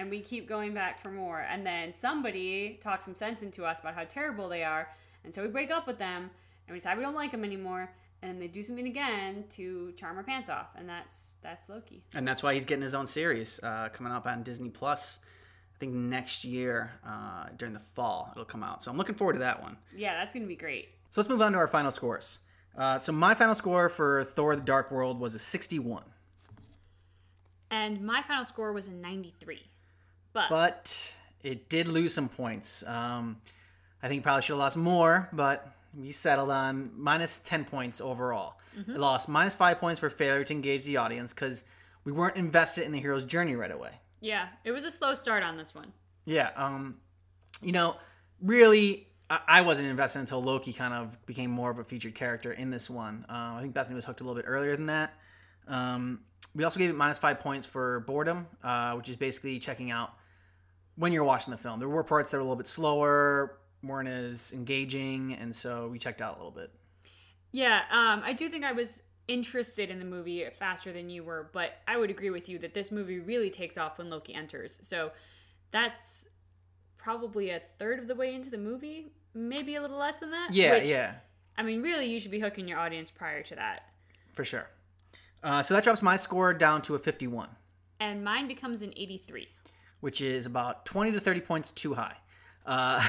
and 0.00 0.08
we 0.10 0.20
keep 0.20 0.48
going 0.48 0.72
back 0.72 1.00
for 1.00 1.10
more. 1.10 1.40
And 1.40 1.64
then 1.64 1.92
somebody 1.92 2.78
talks 2.80 3.04
some 3.04 3.14
sense 3.14 3.42
into 3.42 3.64
us 3.66 3.80
about 3.80 3.94
how 3.94 4.04
terrible 4.04 4.48
they 4.48 4.64
are, 4.64 4.88
and 5.24 5.32
so 5.32 5.42
we 5.42 5.48
break 5.48 5.70
up 5.70 5.86
with 5.86 5.98
them 5.98 6.30
and 6.66 6.72
we 6.72 6.78
decide 6.78 6.96
we 6.96 7.04
don't 7.04 7.14
like 7.14 7.32
them 7.32 7.44
anymore. 7.44 7.92
And 8.22 8.40
they 8.40 8.48
do 8.48 8.62
something 8.62 8.86
again 8.86 9.44
to 9.50 9.92
charm 9.92 10.18
our 10.18 10.22
pants 10.22 10.50
off, 10.50 10.68
and 10.76 10.88
that's 10.88 11.36
that's 11.42 11.68
Loki. 11.68 12.02
And 12.14 12.26
that's 12.26 12.42
why 12.42 12.54
he's 12.54 12.64
getting 12.64 12.82
his 12.82 12.94
own 12.94 13.06
series 13.06 13.60
uh, 13.62 13.88
coming 13.92 14.12
up 14.12 14.26
on 14.26 14.42
Disney 14.42 14.70
Plus. 14.70 15.20
I 15.74 15.78
think 15.78 15.94
next 15.94 16.44
year 16.44 16.92
uh, 17.06 17.46
during 17.56 17.72
the 17.72 17.80
fall 17.80 18.30
it'll 18.32 18.44
come 18.44 18.62
out. 18.62 18.82
So 18.82 18.90
I'm 18.90 18.98
looking 18.98 19.14
forward 19.14 19.34
to 19.34 19.38
that 19.40 19.62
one. 19.62 19.76
Yeah, 19.96 20.14
that's 20.14 20.34
gonna 20.34 20.46
be 20.46 20.56
great. 20.56 20.88
So 21.10 21.20
let's 21.20 21.30
move 21.30 21.42
on 21.42 21.52
to 21.52 21.58
our 21.58 21.66
final 21.66 21.90
scores. 21.90 22.40
Uh, 22.76 22.98
so 22.98 23.12
my 23.12 23.34
final 23.34 23.54
score 23.54 23.88
for 23.88 24.24
Thor: 24.24 24.56
The 24.56 24.62
Dark 24.62 24.90
World 24.90 25.18
was 25.18 25.34
a 25.34 25.38
61. 25.38 26.02
And 27.70 28.00
my 28.02 28.22
final 28.22 28.44
score 28.44 28.72
was 28.72 28.88
a 28.88 28.92
93. 28.92 29.69
But, 30.32 30.48
but 30.48 31.12
it 31.42 31.68
did 31.68 31.88
lose 31.88 32.14
some 32.14 32.28
points. 32.28 32.82
Um, 32.86 33.40
I 34.02 34.08
think 34.08 34.22
probably 34.22 34.42
should 34.42 34.52
have 34.52 34.60
lost 34.60 34.76
more, 34.76 35.28
but 35.32 35.68
we 35.98 36.12
settled 36.12 36.50
on 36.50 36.90
minus 36.96 37.38
10 37.40 37.64
points 37.64 38.00
overall. 38.00 38.58
Mm-hmm. 38.78 38.92
It 38.92 38.98
lost 38.98 39.28
minus 39.28 39.54
5 39.54 39.78
points 39.78 40.00
for 40.00 40.08
failure 40.08 40.44
to 40.44 40.54
engage 40.54 40.84
the 40.84 40.96
audience 40.96 41.32
because 41.32 41.64
we 42.04 42.12
weren't 42.12 42.36
invested 42.36 42.84
in 42.84 42.92
the 42.92 43.00
hero's 43.00 43.24
journey 43.24 43.56
right 43.56 43.70
away. 43.70 43.90
Yeah, 44.20 44.48
it 44.64 44.72
was 44.72 44.84
a 44.84 44.90
slow 44.90 45.14
start 45.14 45.42
on 45.42 45.56
this 45.56 45.74
one. 45.74 45.92
Yeah, 46.24 46.50
um, 46.56 46.96
you 47.62 47.72
know, 47.72 47.96
really, 48.40 49.08
I, 49.28 49.40
I 49.48 49.60
wasn't 49.62 49.88
invested 49.88 50.20
until 50.20 50.42
Loki 50.42 50.72
kind 50.72 50.94
of 50.94 51.24
became 51.26 51.50
more 51.50 51.70
of 51.70 51.78
a 51.78 51.84
featured 51.84 52.14
character 52.14 52.52
in 52.52 52.70
this 52.70 52.88
one. 52.88 53.26
Uh, 53.28 53.54
I 53.56 53.58
think 53.62 53.74
Bethany 53.74 53.96
was 53.96 54.04
hooked 54.04 54.20
a 54.20 54.24
little 54.24 54.40
bit 54.40 54.46
earlier 54.46 54.76
than 54.76 54.86
that. 54.86 55.14
Um, 55.66 56.20
we 56.54 56.64
also 56.64 56.78
gave 56.78 56.90
it 56.90 56.96
minus 56.96 57.18
five 57.18 57.40
points 57.40 57.66
for 57.66 58.00
boredom, 58.00 58.46
uh, 58.62 58.94
which 58.94 59.08
is 59.08 59.16
basically 59.16 59.58
checking 59.58 59.90
out 59.90 60.14
when 60.96 61.12
you're 61.12 61.24
watching 61.24 61.50
the 61.50 61.58
film. 61.58 61.78
There 61.78 61.88
were 61.88 62.04
parts 62.04 62.30
that 62.30 62.36
were 62.36 62.40
a 62.42 62.44
little 62.44 62.56
bit 62.56 62.68
slower, 62.68 63.58
weren't 63.82 64.08
as 64.08 64.52
engaging, 64.52 65.34
and 65.34 65.54
so 65.54 65.88
we 65.88 65.98
checked 65.98 66.20
out 66.20 66.34
a 66.34 66.36
little 66.36 66.50
bit. 66.50 66.70
Yeah, 67.52 67.82
um, 67.90 68.22
I 68.24 68.32
do 68.32 68.48
think 68.48 68.64
I 68.64 68.72
was 68.72 69.02
interested 69.28 69.90
in 69.90 69.98
the 69.98 70.04
movie 70.04 70.44
faster 70.58 70.92
than 70.92 71.08
you 71.08 71.22
were, 71.24 71.50
but 71.52 71.78
I 71.88 71.96
would 71.96 72.10
agree 72.10 72.30
with 72.30 72.48
you 72.48 72.58
that 72.60 72.74
this 72.74 72.90
movie 72.90 73.18
really 73.20 73.50
takes 73.50 73.78
off 73.78 73.98
when 73.98 74.10
Loki 74.10 74.34
enters. 74.34 74.78
So 74.82 75.12
that's 75.70 76.28
probably 76.98 77.50
a 77.50 77.58
third 77.60 77.98
of 77.98 78.08
the 78.08 78.14
way 78.14 78.34
into 78.34 78.50
the 78.50 78.58
movie, 78.58 79.12
maybe 79.34 79.76
a 79.76 79.80
little 79.80 79.98
less 79.98 80.18
than 80.18 80.30
that. 80.32 80.50
Yeah, 80.52 80.72
which, 80.78 80.88
yeah, 80.88 81.14
I 81.56 81.62
mean, 81.62 81.82
really, 81.82 82.06
you 82.06 82.20
should 82.20 82.30
be 82.30 82.40
hooking 82.40 82.68
your 82.68 82.78
audience 82.78 83.10
prior 83.10 83.42
to 83.44 83.54
that. 83.56 83.82
for 84.32 84.44
sure. 84.44 84.68
Uh, 85.42 85.62
so 85.62 85.72
that 85.74 85.84
drops 85.84 86.02
my 86.02 86.16
score 86.16 86.52
down 86.52 86.82
to 86.82 86.94
a 86.94 86.98
51, 86.98 87.48
And 87.98 88.22
mine 88.22 88.46
becomes 88.46 88.82
an 88.82 88.92
83. 88.96 89.48
Which 90.00 90.20
is 90.20 90.46
about 90.46 90.84
20 90.86 91.12
to 91.12 91.20
30 91.20 91.40
points 91.40 91.72
too 91.72 91.94
high. 91.94 92.16
Uh, 92.66 93.00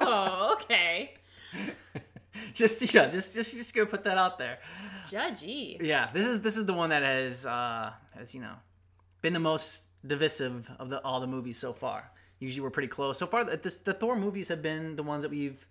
Oh, 0.00 0.54
okay. 0.54 1.14
just 2.54 2.80
you 2.80 3.00
know, 3.00 3.10
just 3.10 3.34
just 3.34 3.54
just 3.54 3.74
gonna 3.74 3.86
put 3.86 4.04
that 4.04 4.16
out 4.16 4.38
there. 4.38 4.58
Judgy. 5.08 5.76
Yeah, 5.80 6.08
this 6.12 6.26
is 6.26 6.40
this 6.40 6.56
is 6.56 6.66
the 6.66 6.72
one 6.72 6.90
that 6.90 7.02
has 7.02 7.44
uh, 7.46 7.92
has 8.16 8.34
you 8.34 8.40
know 8.40 8.54
been 9.22 9.32
the 9.32 9.40
most 9.40 9.86
divisive 10.06 10.70
of 10.78 10.88
the 10.88 11.02
all 11.02 11.20
the 11.20 11.26
movies 11.26 11.58
so 11.58 11.72
far. 11.72 12.10
Usually 12.38 12.62
we're 12.62 12.70
pretty 12.70 12.88
close. 12.88 13.18
So 13.18 13.26
far, 13.26 13.44
the, 13.44 13.56
this, 13.56 13.78
the 13.78 13.92
Thor 13.92 14.14
movies 14.16 14.48
have 14.48 14.62
been 14.62 14.96
the 14.96 15.02
ones 15.02 15.22
that 15.22 15.30
we've 15.30 15.66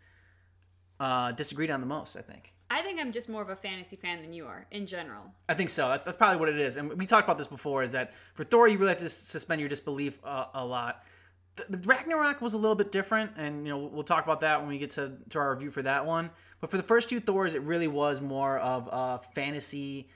uh, 0.99 1.31
disagreed 1.31 1.71
on 1.71 1.79
the 1.79 1.87
most. 1.87 2.15
I 2.15 2.21
think. 2.21 2.53
I 2.69 2.81
think 2.81 2.99
I'm 2.99 3.11
just 3.11 3.29
more 3.29 3.41
of 3.41 3.49
a 3.49 3.55
fantasy 3.55 3.95
fan 3.95 4.21
than 4.21 4.33
you 4.33 4.45
are 4.45 4.65
in 4.71 4.85
general. 4.85 5.23
I 5.47 5.53
think 5.53 5.69
so. 5.69 5.89
That, 5.89 6.03
that's 6.05 6.17
probably 6.17 6.37
what 6.37 6.49
it 6.49 6.59
is. 6.59 6.77
And 6.77 6.93
we 6.93 7.05
talked 7.05 7.25
about 7.25 7.37
this 7.37 7.47
before. 7.47 7.83
Is 7.83 7.93
that 7.93 8.13
for 8.33 8.43
Thor, 8.43 8.67
you 8.67 8.77
really 8.77 8.93
have 8.93 8.99
to 8.99 9.09
suspend 9.09 9.61
your 9.61 9.69
disbelief 9.69 10.19
uh, 10.25 10.47
a 10.53 10.65
lot. 10.65 11.03
The, 11.55 11.77
the 11.77 11.87
Ragnarok 11.87 12.41
was 12.41 12.53
a 12.53 12.57
little 12.57 12.75
bit 12.75 12.91
different, 12.91 13.31
and 13.37 13.65
you 13.65 13.73
know 13.73 13.79
we'll 13.79 14.03
talk 14.03 14.23
about 14.23 14.41
that 14.41 14.59
when 14.59 14.69
we 14.69 14.77
get 14.77 14.91
to 14.91 15.13
to 15.29 15.39
our 15.39 15.53
review 15.53 15.71
for 15.71 15.81
that 15.83 16.05
one. 16.05 16.29
But 16.59 16.69
for 16.71 16.77
the 16.77 16.83
first 16.83 17.09
two 17.09 17.19
Thors, 17.19 17.53
it 17.53 17.61
really 17.61 17.87
was 17.87 18.19
more 18.19 18.57
of 18.59 18.89
a 18.91 19.21
fantasy, 19.33 20.09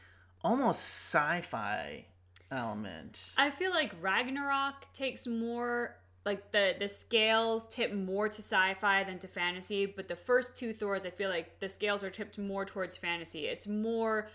almost 0.43 0.81
sci-fi 0.81 2.05
element. 2.51 3.31
I 3.37 3.49
feel 3.49 3.71
like 3.71 3.93
Ragnarok 4.01 4.91
takes 4.93 5.25
more 5.25 5.95
like 6.25 6.51
the 6.51 6.75
the 6.79 6.87
scales 6.87 7.67
tip 7.67 7.93
more 7.93 8.29
to 8.29 8.41
sci-fi 8.41 9.03
than 9.03 9.19
to 9.19 9.27
fantasy, 9.27 9.85
but 9.85 10.07
the 10.07 10.15
first 10.15 10.55
two 10.55 10.73
Thors 10.73 11.05
I 11.05 11.09
feel 11.09 11.29
like 11.29 11.59
the 11.59 11.69
scales 11.69 12.03
are 12.03 12.09
tipped 12.11 12.37
more 12.37 12.63
towards 12.65 12.95
fantasy. 12.97 13.47
It's 13.47 13.67
more 13.67 14.27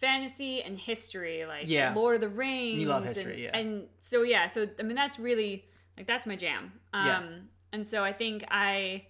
fantasy 0.00 0.62
and 0.62 0.78
history 0.78 1.44
like 1.46 1.68
Yeah. 1.68 1.92
Lord 1.94 2.16
of 2.16 2.20
the 2.20 2.28
Rings. 2.28 2.80
you 2.80 2.86
love 2.88 3.04
history, 3.04 3.32
and, 3.34 3.40
yeah. 3.42 3.56
And 3.56 3.88
so 4.00 4.22
yeah, 4.22 4.46
so 4.46 4.68
I 4.78 4.82
mean 4.82 4.96
that's 4.96 5.18
really 5.18 5.64
like 5.96 6.06
that's 6.06 6.26
my 6.26 6.36
jam. 6.36 6.72
Um 6.92 7.06
Yeah. 7.06 7.22
and 7.72 7.86
so 7.86 8.02
I 8.04 8.12
think 8.12 8.44
I 8.50 9.06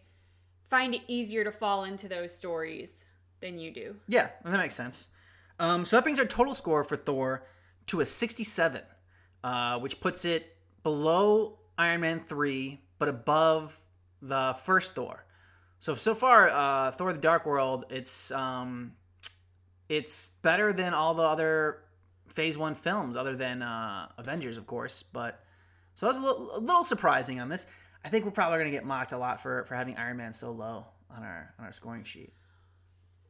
find 0.68 0.94
it 0.94 1.02
easier 1.08 1.44
to 1.44 1.52
fall 1.52 1.84
into 1.84 2.08
those 2.08 2.34
stories 2.36 3.04
than 3.40 3.58
you 3.58 3.70
do. 3.70 3.96
Yeah, 4.08 4.30
that 4.44 4.56
makes 4.58 4.74
sense. 4.74 5.08
Um, 5.58 5.84
so 5.84 5.96
that 5.96 6.02
brings 6.02 6.18
our 6.18 6.24
total 6.24 6.54
score 6.54 6.82
for 6.82 6.96
Thor 6.96 7.46
to 7.86 8.00
a 8.00 8.06
67, 8.06 8.82
uh, 9.44 9.78
which 9.78 10.00
puts 10.00 10.24
it 10.24 10.56
below 10.82 11.58
Iron 11.78 12.00
Man 12.00 12.20
3, 12.20 12.80
but 12.98 13.08
above 13.08 13.80
the 14.22 14.56
first 14.64 14.94
Thor. 14.94 15.24
So 15.78 15.94
so 15.94 16.14
far, 16.14 16.48
uh, 16.48 16.92
Thor: 16.92 17.12
The 17.12 17.18
Dark 17.18 17.44
World, 17.46 17.84
it's 17.90 18.30
um, 18.30 18.92
it's 19.88 20.30
better 20.42 20.72
than 20.72 20.94
all 20.94 21.14
the 21.14 21.22
other 21.22 21.82
Phase 22.28 22.56
One 22.56 22.74
films, 22.74 23.16
other 23.16 23.36
than 23.36 23.62
uh, 23.62 24.08
Avengers, 24.16 24.56
of 24.56 24.66
course. 24.66 25.02
But 25.02 25.44
so 25.94 26.06
that's 26.06 26.18
a 26.18 26.22
little, 26.22 26.56
a 26.56 26.60
little 26.60 26.84
surprising 26.84 27.40
on 27.40 27.48
this. 27.48 27.66
I 28.04 28.08
think 28.08 28.24
we're 28.24 28.30
probably 28.30 28.58
going 28.58 28.70
to 28.70 28.76
get 28.76 28.84
mocked 28.84 29.12
a 29.12 29.18
lot 29.18 29.42
for 29.42 29.64
for 29.64 29.74
having 29.74 29.96
Iron 29.96 30.16
Man 30.16 30.32
so 30.32 30.52
low 30.52 30.86
on 31.14 31.22
our 31.22 31.54
on 31.58 31.66
our 31.66 31.72
scoring 31.72 32.04
sheet. 32.04 32.32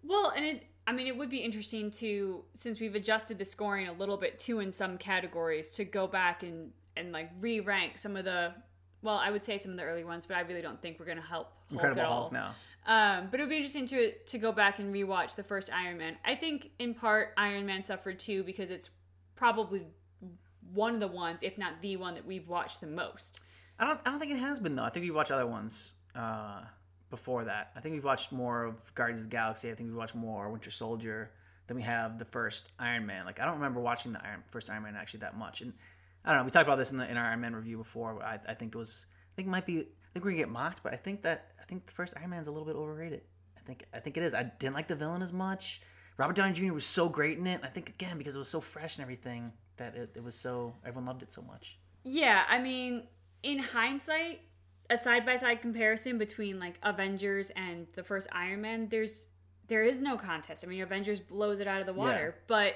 Well, 0.05 0.33
and 0.37 0.45
it, 0.45 0.67
I 0.87 0.93
mean, 0.93 1.07
it 1.07 1.17
would 1.17 1.31
be 1.31 1.39
interesting 1.39 1.91
to, 1.93 2.45
since 2.53 2.79
we've 2.79 2.95
adjusted 2.95 3.39
the 3.39 3.45
scoring 3.45 3.89
a 3.89 3.93
little 3.93 4.17
bit 4.17 4.39
too 4.39 4.61
in 4.61 4.71
some 4.71 4.99
categories, 4.99 5.71
to 5.71 5.85
go 5.85 6.07
back 6.07 6.43
and, 6.43 6.73
and 6.97 7.13
like 7.13 7.31
re 7.41 7.61
rank 7.61 7.99
some 7.99 8.17
of 8.17 8.25
the, 8.25 8.55
well, 9.03 9.17
I 9.17 9.31
would 9.31 9.45
say 9.45 9.59
some 9.59 9.73
of 9.73 9.77
the 9.77 9.85
early 9.85 10.05
ones, 10.05 10.27
but 10.27 10.37
I 10.37 10.41
really 10.41 10.63
don't 10.63 10.81
think 10.81 10.99
we're 10.99 11.07
going 11.07 11.21
to 11.21 11.27
help 11.27 11.53
Hulk 11.69 11.73
Incredible 11.73 12.01
at 12.01 12.07
all. 12.07 12.21
Hulk 12.21 12.33
now. 12.33 12.55
Um, 12.87 13.29
but 13.31 13.41
it 13.41 13.45
would 13.45 13.51
be 13.51 13.57
interesting 13.57 13.87
to 13.87 14.13
to 14.13 14.39
go 14.39 14.53
back 14.53 14.79
and 14.79 14.95
rewatch 14.95 15.37
the 15.37 15.43
first 15.43 15.71
Iron 15.73 15.97
Man. 15.97 16.17
I 16.25 16.35
think 16.35 16.71
in 16.79 16.95
part 16.95 17.33
Iron 17.37 17.65
Man 17.65 17.83
suffered 17.83 18.19
too 18.19 18.43
because 18.45 18.71
it's 18.71 18.91
probably 19.37 19.87
one 20.75 20.95
of 20.95 21.01
the 21.01 21.09
ones, 21.09 21.43
if 21.43 21.57
not 21.57 21.81
the 21.81 21.97
one, 21.97 22.15
that 22.15 22.27
we've 22.27 22.49
watched 22.49 22.81
the 22.81 22.87
most. 22.87 23.41
I 23.79 23.87
don't. 23.87 24.01
I 24.05 24.11
don't 24.11 24.21
think 24.21 24.33
it 24.33 24.39
has 24.39 24.61
been 24.61 24.77
though. 24.77 24.85
I 24.85 24.91
think 24.91 25.05
we've 25.05 25.15
watched 25.15 25.31
other 25.31 25.47
ones 25.47 25.95
uh, 26.15 26.61
before 27.11 27.45
that. 27.45 27.71
I 27.75 27.81
think 27.81 27.95
we've 27.95 28.05
watched 28.05 28.33
more 28.33 28.65
of 28.65 28.95
Guardians 28.95 29.21
of 29.21 29.31
the 29.31 29.37
Galaxy. 29.37 29.71
I 29.71 29.75
think 29.75 29.89
we've 29.89 29.97
watched 29.97 30.15
more 30.15 30.51
Winter 30.51 30.71
Soldier 30.71 31.31
than 31.67 31.77
we 31.77 31.83
have 31.83 32.19
the 32.19 32.25
first 32.25 32.73
Iron 32.79 33.07
Man. 33.07 33.25
Like 33.25 33.41
I 33.41 33.47
don't 33.47 33.55
remember 33.55 33.81
watching 33.81 34.13
the 34.13 34.25
Iron, 34.25 34.43
first 34.49 34.69
Iron 34.71 34.83
Man 34.83 34.95
actually 34.95 35.21
that 35.21 35.37
much. 35.37 35.63
And 35.63 35.73
I 36.25 36.31
don't 36.31 36.39
know. 36.39 36.45
We 36.45 36.51
talked 36.51 36.67
about 36.67 36.79
this 36.79 36.91
in 36.91 36.99
the 36.99 37.11
in 37.11 37.17
our 37.17 37.27
Iron 37.27 37.41
Man 37.41 37.55
review 37.55 37.77
before. 37.77 38.23
I, 38.23 38.39
I 38.49 38.55
think 38.55 38.75
it 38.75 38.79
was. 38.79 39.07
I 39.33 39.37
think 39.37 39.49
it 39.49 39.51
might 39.51 39.67
be. 39.67 39.81
I 39.81 40.13
think 40.13 40.25
we're 40.25 40.31
gonna 40.31 40.43
get 40.43 40.49
mocked, 40.49 40.83
but 40.83 40.93
I 40.93 40.97
think 40.97 41.23
that 41.23 41.53
I 41.61 41.65
think 41.65 41.87
the 41.87 41.93
first 41.93 42.15
Iron 42.17 42.31
Man's 42.31 42.47
a 42.47 42.51
little 42.51 42.67
bit 42.67 42.77
overrated. 42.77 43.23
I 43.57 43.61
think 43.61 43.85
I 43.93 44.01
think 44.01 44.17
it 44.17 44.23
is. 44.23 44.35
I 44.35 44.45
didn't 44.45 44.75
like 44.75 44.89
the 44.89 44.95
villain 44.95 45.23
as 45.23 45.33
much. 45.33 45.81
Robert 46.17 46.37
Downey 46.37 46.53
Jr. 46.53 46.73
was 46.73 46.87
so 46.87 47.09
great 47.09 47.39
in 47.39 47.47
it. 47.47 47.61
I 47.63 47.69
think 47.69 47.89
again 47.89 48.19
because 48.19 48.37
it 48.37 48.39
was 48.39 48.49
so 48.49 48.61
fresh 48.61 48.97
and 48.97 49.03
everything 49.03 49.53
that 49.77 49.97
it, 49.97 50.11
it 50.15 50.23
was 50.23 50.35
so 50.35 50.75
everyone 50.85 51.07
loved 51.07 51.23
it 51.23 51.33
so 51.33 51.43
much. 51.43 51.79
Yeah, 52.05 52.45
I 52.49 52.61
mean, 52.61 53.05
in 53.43 53.59
hindsight, 53.59 54.41
a 54.91 54.97
side 54.97 55.27
by 55.27 55.37
side 55.37 55.61
comparison 55.61 56.19
between 56.19 56.59
like 56.59 56.79
Avengers 56.83 57.51
and 57.57 57.87
the 57.95 58.03
first 58.03 58.29
Iron 58.33 58.61
Man, 58.61 58.89
there's 58.89 59.29
there 59.67 59.83
is 59.83 60.01
no 60.01 60.17
contest. 60.17 60.65
I 60.65 60.69
mean, 60.69 60.83
Avengers 60.83 61.21
blows 61.21 61.61
it 61.61 61.67
out 61.67 61.81
of 61.81 61.87
the 61.87 61.95
water, 61.95 62.37
but 62.47 62.75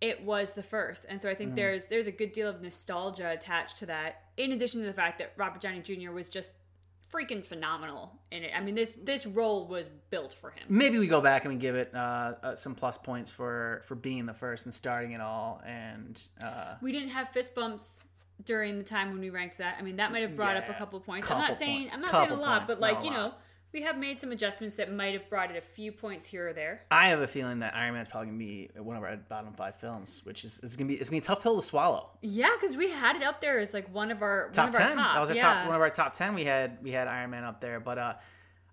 it 0.00 0.22
was 0.24 0.54
the 0.54 0.62
first, 0.62 1.06
and 1.08 1.20
so 1.20 1.28
I 1.28 1.34
think 1.34 1.54
there's 1.54 1.86
there's 1.86 2.06
a 2.06 2.12
good 2.12 2.32
deal 2.32 2.48
of 2.48 2.62
nostalgia 2.62 3.30
attached 3.30 3.76
to 3.78 3.86
that. 3.86 4.22
In 4.36 4.52
addition 4.52 4.80
to 4.80 4.86
the 4.86 4.94
fact 4.94 5.18
that 5.18 5.32
Robert 5.36 5.60
Downey 5.60 5.80
Jr. 5.80 6.10
was 6.10 6.28
just 6.28 6.54
freaking 7.12 7.44
phenomenal 7.44 8.12
in 8.30 8.44
it. 8.44 8.52
I 8.56 8.60
mean, 8.60 8.74
this 8.74 8.94
this 9.02 9.26
role 9.26 9.66
was 9.66 9.90
built 10.10 10.32
for 10.32 10.50
him. 10.50 10.62
maybe 10.68 10.98
we 10.98 11.08
go 11.08 11.20
back 11.20 11.44
and 11.44 11.52
we 11.52 11.60
give 11.60 11.74
it 11.74 11.90
uh, 11.94 12.34
uh, 12.42 12.54
some 12.54 12.74
plus 12.74 12.96
points 12.96 13.30
for 13.30 13.82
for 13.84 13.94
being 13.94 14.26
the 14.26 14.34
first 14.34 14.64
and 14.64 14.72
starting 14.72 15.12
it 15.12 15.20
all 15.20 15.60
and 15.66 16.22
uh, 16.44 16.74
We 16.80 16.92
didn't 16.92 17.10
have 17.10 17.28
fist 17.30 17.54
bumps 17.54 18.00
during 18.44 18.78
the 18.78 18.84
time 18.84 19.10
when 19.10 19.20
we 19.20 19.30
ranked 19.30 19.58
that. 19.58 19.76
I 19.78 19.82
mean, 19.82 19.96
that 19.96 20.12
might 20.12 20.22
have 20.22 20.36
brought 20.36 20.56
up 20.56 20.68
a 20.68 20.74
couple 20.74 20.98
of 20.98 21.04
points. 21.04 21.30
I'm 21.30 21.38
not 21.38 21.58
saying 21.58 21.82
points, 21.82 21.96
I'm 21.96 22.02
not 22.02 22.10
couple 22.10 22.28
saying 22.28 22.38
a 22.38 22.42
lot, 22.42 22.66
points, 22.66 22.74
but 22.74 22.80
like 22.80 23.04
you 23.04 23.10
know, 23.10 23.24
lot. 23.24 23.40
We 23.72 23.82
have 23.82 23.96
made 23.98 24.20
some 24.20 24.32
adjustments 24.32 24.76
that 24.76 24.92
might 24.92 25.12
have 25.12 25.28
brought 25.30 25.50
it 25.50 25.56
a 25.56 25.60
few 25.60 25.92
points 25.92 26.26
here 26.26 26.48
or 26.48 26.52
there. 26.52 26.82
I 26.90 27.08
have 27.08 27.20
a 27.20 27.26
feeling 27.26 27.60
that 27.60 27.74
Iron 27.74 27.94
Man's 27.94 28.08
probably 28.08 28.26
gonna 28.26 28.38
be 28.38 28.70
one 28.76 28.96
of 28.96 29.02
our 29.02 29.16
bottom 29.16 29.52
five 29.54 29.76
films, 29.76 30.22
which 30.24 30.44
is 30.44 30.60
it's 30.62 30.76
gonna 30.76 30.88
be 30.88 30.94
it's 30.94 31.08
gonna 31.08 31.20
be 31.20 31.24
a 31.24 31.26
tough 31.26 31.42
pill 31.42 31.60
to 31.60 31.66
swallow. 31.66 32.10
Yeah, 32.22 32.50
because 32.58 32.76
we 32.76 32.90
had 32.90 33.16
it 33.16 33.22
up 33.22 33.40
there 33.40 33.58
as 33.58 33.72
like 33.72 33.92
one 33.94 34.10
of 34.10 34.22
our 34.22 34.50
Top 34.52 34.66
one 34.66 34.74
of 34.74 34.80
our 34.80 34.88
ten, 34.88 34.96
top. 34.96 35.14
that 35.14 35.20
was 35.20 35.28
our 35.30 35.36
yeah. 35.36 35.42
top 35.42 35.66
one 35.66 35.76
of 35.76 35.80
our 35.80 35.90
top 35.90 36.12
ten. 36.14 36.34
We 36.34 36.44
had 36.44 36.78
we 36.82 36.90
had 36.90 37.08
Iron 37.08 37.30
Man 37.30 37.44
up 37.44 37.60
there, 37.60 37.80
but 37.80 37.98
uh, 37.98 38.14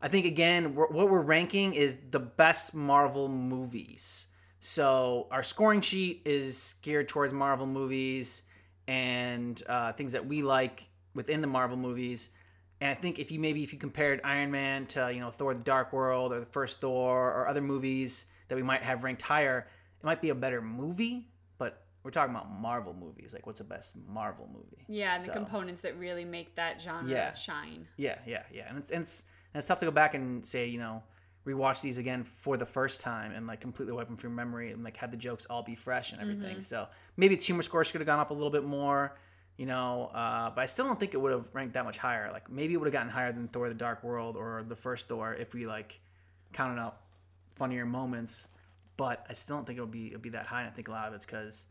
I 0.01 0.07
think 0.07 0.25
again 0.25 0.73
we're, 0.73 0.87
what 0.87 1.09
we're 1.09 1.21
ranking 1.21 1.73
is 1.73 1.97
the 2.09 2.19
best 2.19 2.73
Marvel 2.73 3.27
movies. 3.27 4.27
So 4.59 5.27
our 5.31 5.43
scoring 5.43 5.81
sheet 5.81 6.23
is 6.25 6.75
geared 6.81 7.07
towards 7.07 7.33
Marvel 7.33 7.67
movies 7.67 8.43
and 8.87 9.61
uh, 9.69 9.93
things 9.93 10.13
that 10.13 10.25
we 10.25 10.41
like 10.41 10.89
within 11.13 11.41
the 11.41 11.47
Marvel 11.47 11.77
movies. 11.77 12.31
And 12.79 12.91
I 12.91 12.93
think 12.93 13.17
if 13.19 13.31
you 13.31 13.39
maybe 13.39 13.63
if 13.63 13.73
you 13.73 13.79
compared 13.79 14.21
Iron 14.23 14.51
Man 14.51 14.85
to 14.87 15.11
you 15.11 15.19
know 15.19 15.31
Thor: 15.31 15.53
The 15.53 15.61
Dark 15.61 15.93
World 15.93 16.31
or 16.31 16.39
the 16.39 16.45
first 16.45 16.79
Thor 16.79 17.33
or 17.33 17.47
other 17.47 17.61
movies 17.61 18.25
that 18.47 18.55
we 18.55 18.63
might 18.63 18.83
have 18.83 19.03
ranked 19.03 19.21
higher, 19.21 19.67
it 19.99 20.05
might 20.05 20.21
be 20.21 20.29
a 20.29 20.35
better 20.35 20.61
movie. 20.61 21.27
But 21.57 21.83
we're 22.03 22.11
talking 22.11 22.35
about 22.35 22.51
Marvel 22.51 22.93
movies. 22.93 23.33
Like, 23.33 23.47
what's 23.47 23.59
the 23.59 23.65
best 23.65 23.95
Marvel 24.07 24.47
movie? 24.53 24.85
yeah, 24.87 25.15
and 25.15 25.25
the 25.25 25.31
components 25.33 25.81
that 25.81 25.97
really 25.97 26.23
make 26.25 26.55
that 26.55 26.79
genre 26.79 27.09
Yeah. 27.09 27.33
shine. 27.33 27.87
Yeah, 27.97 28.19
yeah, 28.25 28.43
yeah. 28.53 28.65
And 28.69 28.77
it's 28.77 28.91
and 28.91 29.01
it's 29.01 29.23
and 29.53 29.59
it's 29.59 29.67
tough 29.67 29.79
to 29.79 29.85
go 29.85 29.91
back 29.91 30.13
and 30.13 30.45
say 30.45 30.67
you 30.67 30.79
know 30.79 31.01
rewatch 31.47 31.81
these 31.81 31.97
again 31.97 32.23
for 32.25 32.57
the 32.57 32.65
first 32.65 32.99
time 32.99 33.31
and 33.31 33.47
like 33.47 33.61
completely 33.61 33.93
wipe 33.93 34.05
them 34.07 34.17
from 34.17 34.35
memory 34.35 34.71
and 34.73 34.83
like 34.83 34.97
have 34.97 35.09
the 35.11 35.15
jokes 35.17 35.45
all 35.49 35.63
be 35.63 35.75
fresh 35.75 36.11
and 36.11 36.21
everything. 36.21 36.57
Mm-hmm. 36.57 36.59
So 36.59 36.87
maybe 37.15 37.35
its 37.35 37.45
humor 37.45 37.61
score 37.63 37.85
should 37.85 38.01
have 38.01 38.05
gone 38.05 38.19
up 38.19 38.31
a 38.31 38.33
little 38.33 38.49
bit 38.49 38.65
more. 38.65 39.15
You 39.57 39.65
know, 39.65 40.11
uh, 40.13 40.51
but 40.51 40.61
I 40.61 40.65
still 40.67 40.85
don't 40.85 40.99
think 40.99 41.15
it 41.15 41.17
would 41.17 41.31
have 41.31 41.45
ranked 41.51 41.73
that 41.73 41.83
much 41.83 41.97
higher. 41.97 42.31
Like 42.31 42.49
maybe 42.49 42.73
it 42.73 42.77
would 42.77 42.85
have 42.85 42.93
gotten 42.93 43.09
higher 43.09 43.31
than 43.31 43.47
Thor: 43.47 43.69
The 43.69 43.75
Dark 43.75 44.03
World 44.03 44.37
or 44.37 44.63
the 44.67 44.75
first 44.75 45.07
Thor 45.07 45.33
if 45.33 45.53
we 45.53 45.65
like 45.65 45.99
counted 46.53 46.79
out 46.79 46.97
funnier 47.55 47.85
moments. 47.85 48.49
But 48.97 49.25
I 49.29 49.33
still 49.33 49.55
don't 49.55 49.65
think 49.65 49.77
it'll 49.77 49.87
be 49.87 50.07
it'll 50.07 50.19
be 50.21 50.29
that 50.29 50.45
high. 50.45 50.61
And 50.61 50.69
I 50.69 50.73
think 50.73 50.87
a 50.87 50.91
lot 50.91 51.07
of 51.07 51.13
it's 51.15 51.25
because 51.25 51.65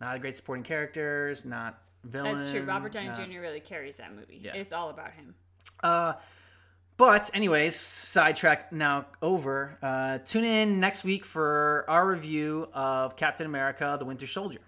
not 0.00 0.16
a 0.16 0.18
great 0.18 0.36
supporting 0.36 0.64
characters, 0.64 1.44
not 1.46 1.82
villain. 2.04 2.34
That's 2.34 2.52
true. 2.52 2.62
Robert 2.62 2.92
Downey 2.92 3.08
not- 3.08 3.16
Jr. 3.30 3.40
really 3.40 3.60
carries 3.60 3.96
that 3.96 4.14
movie. 4.14 4.40
Yeah. 4.42 4.54
It's 4.54 4.72
all 4.72 4.90
about 4.90 5.12
him. 5.12 5.34
Uh, 5.82 6.14
but 6.98 7.30
anyways, 7.32 7.76
sidetrack 7.76 8.70
now 8.72 9.06
over. 9.22 9.78
Uh, 9.82 10.18
tune 10.18 10.44
in 10.44 10.80
next 10.80 11.04
week 11.04 11.24
for 11.24 11.86
our 11.88 12.06
review 12.06 12.68
of 12.74 13.16
Captain 13.16 13.46
America: 13.46 13.96
The 13.98 14.04
Winter 14.04 14.26
Soldier. 14.26 14.60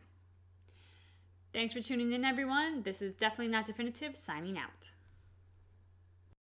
Thanks 1.53 1.74
for 1.74 1.82
tuning 1.82 2.12
in, 2.12 2.24
everyone. 2.24 2.82
This 2.82 3.03
is 3.03 3.14
definitely 3.14 3.48
not 3.48 3.66
definitive. 3.66 4.16
Signing 4.16 4.57
out. 4.57 4.91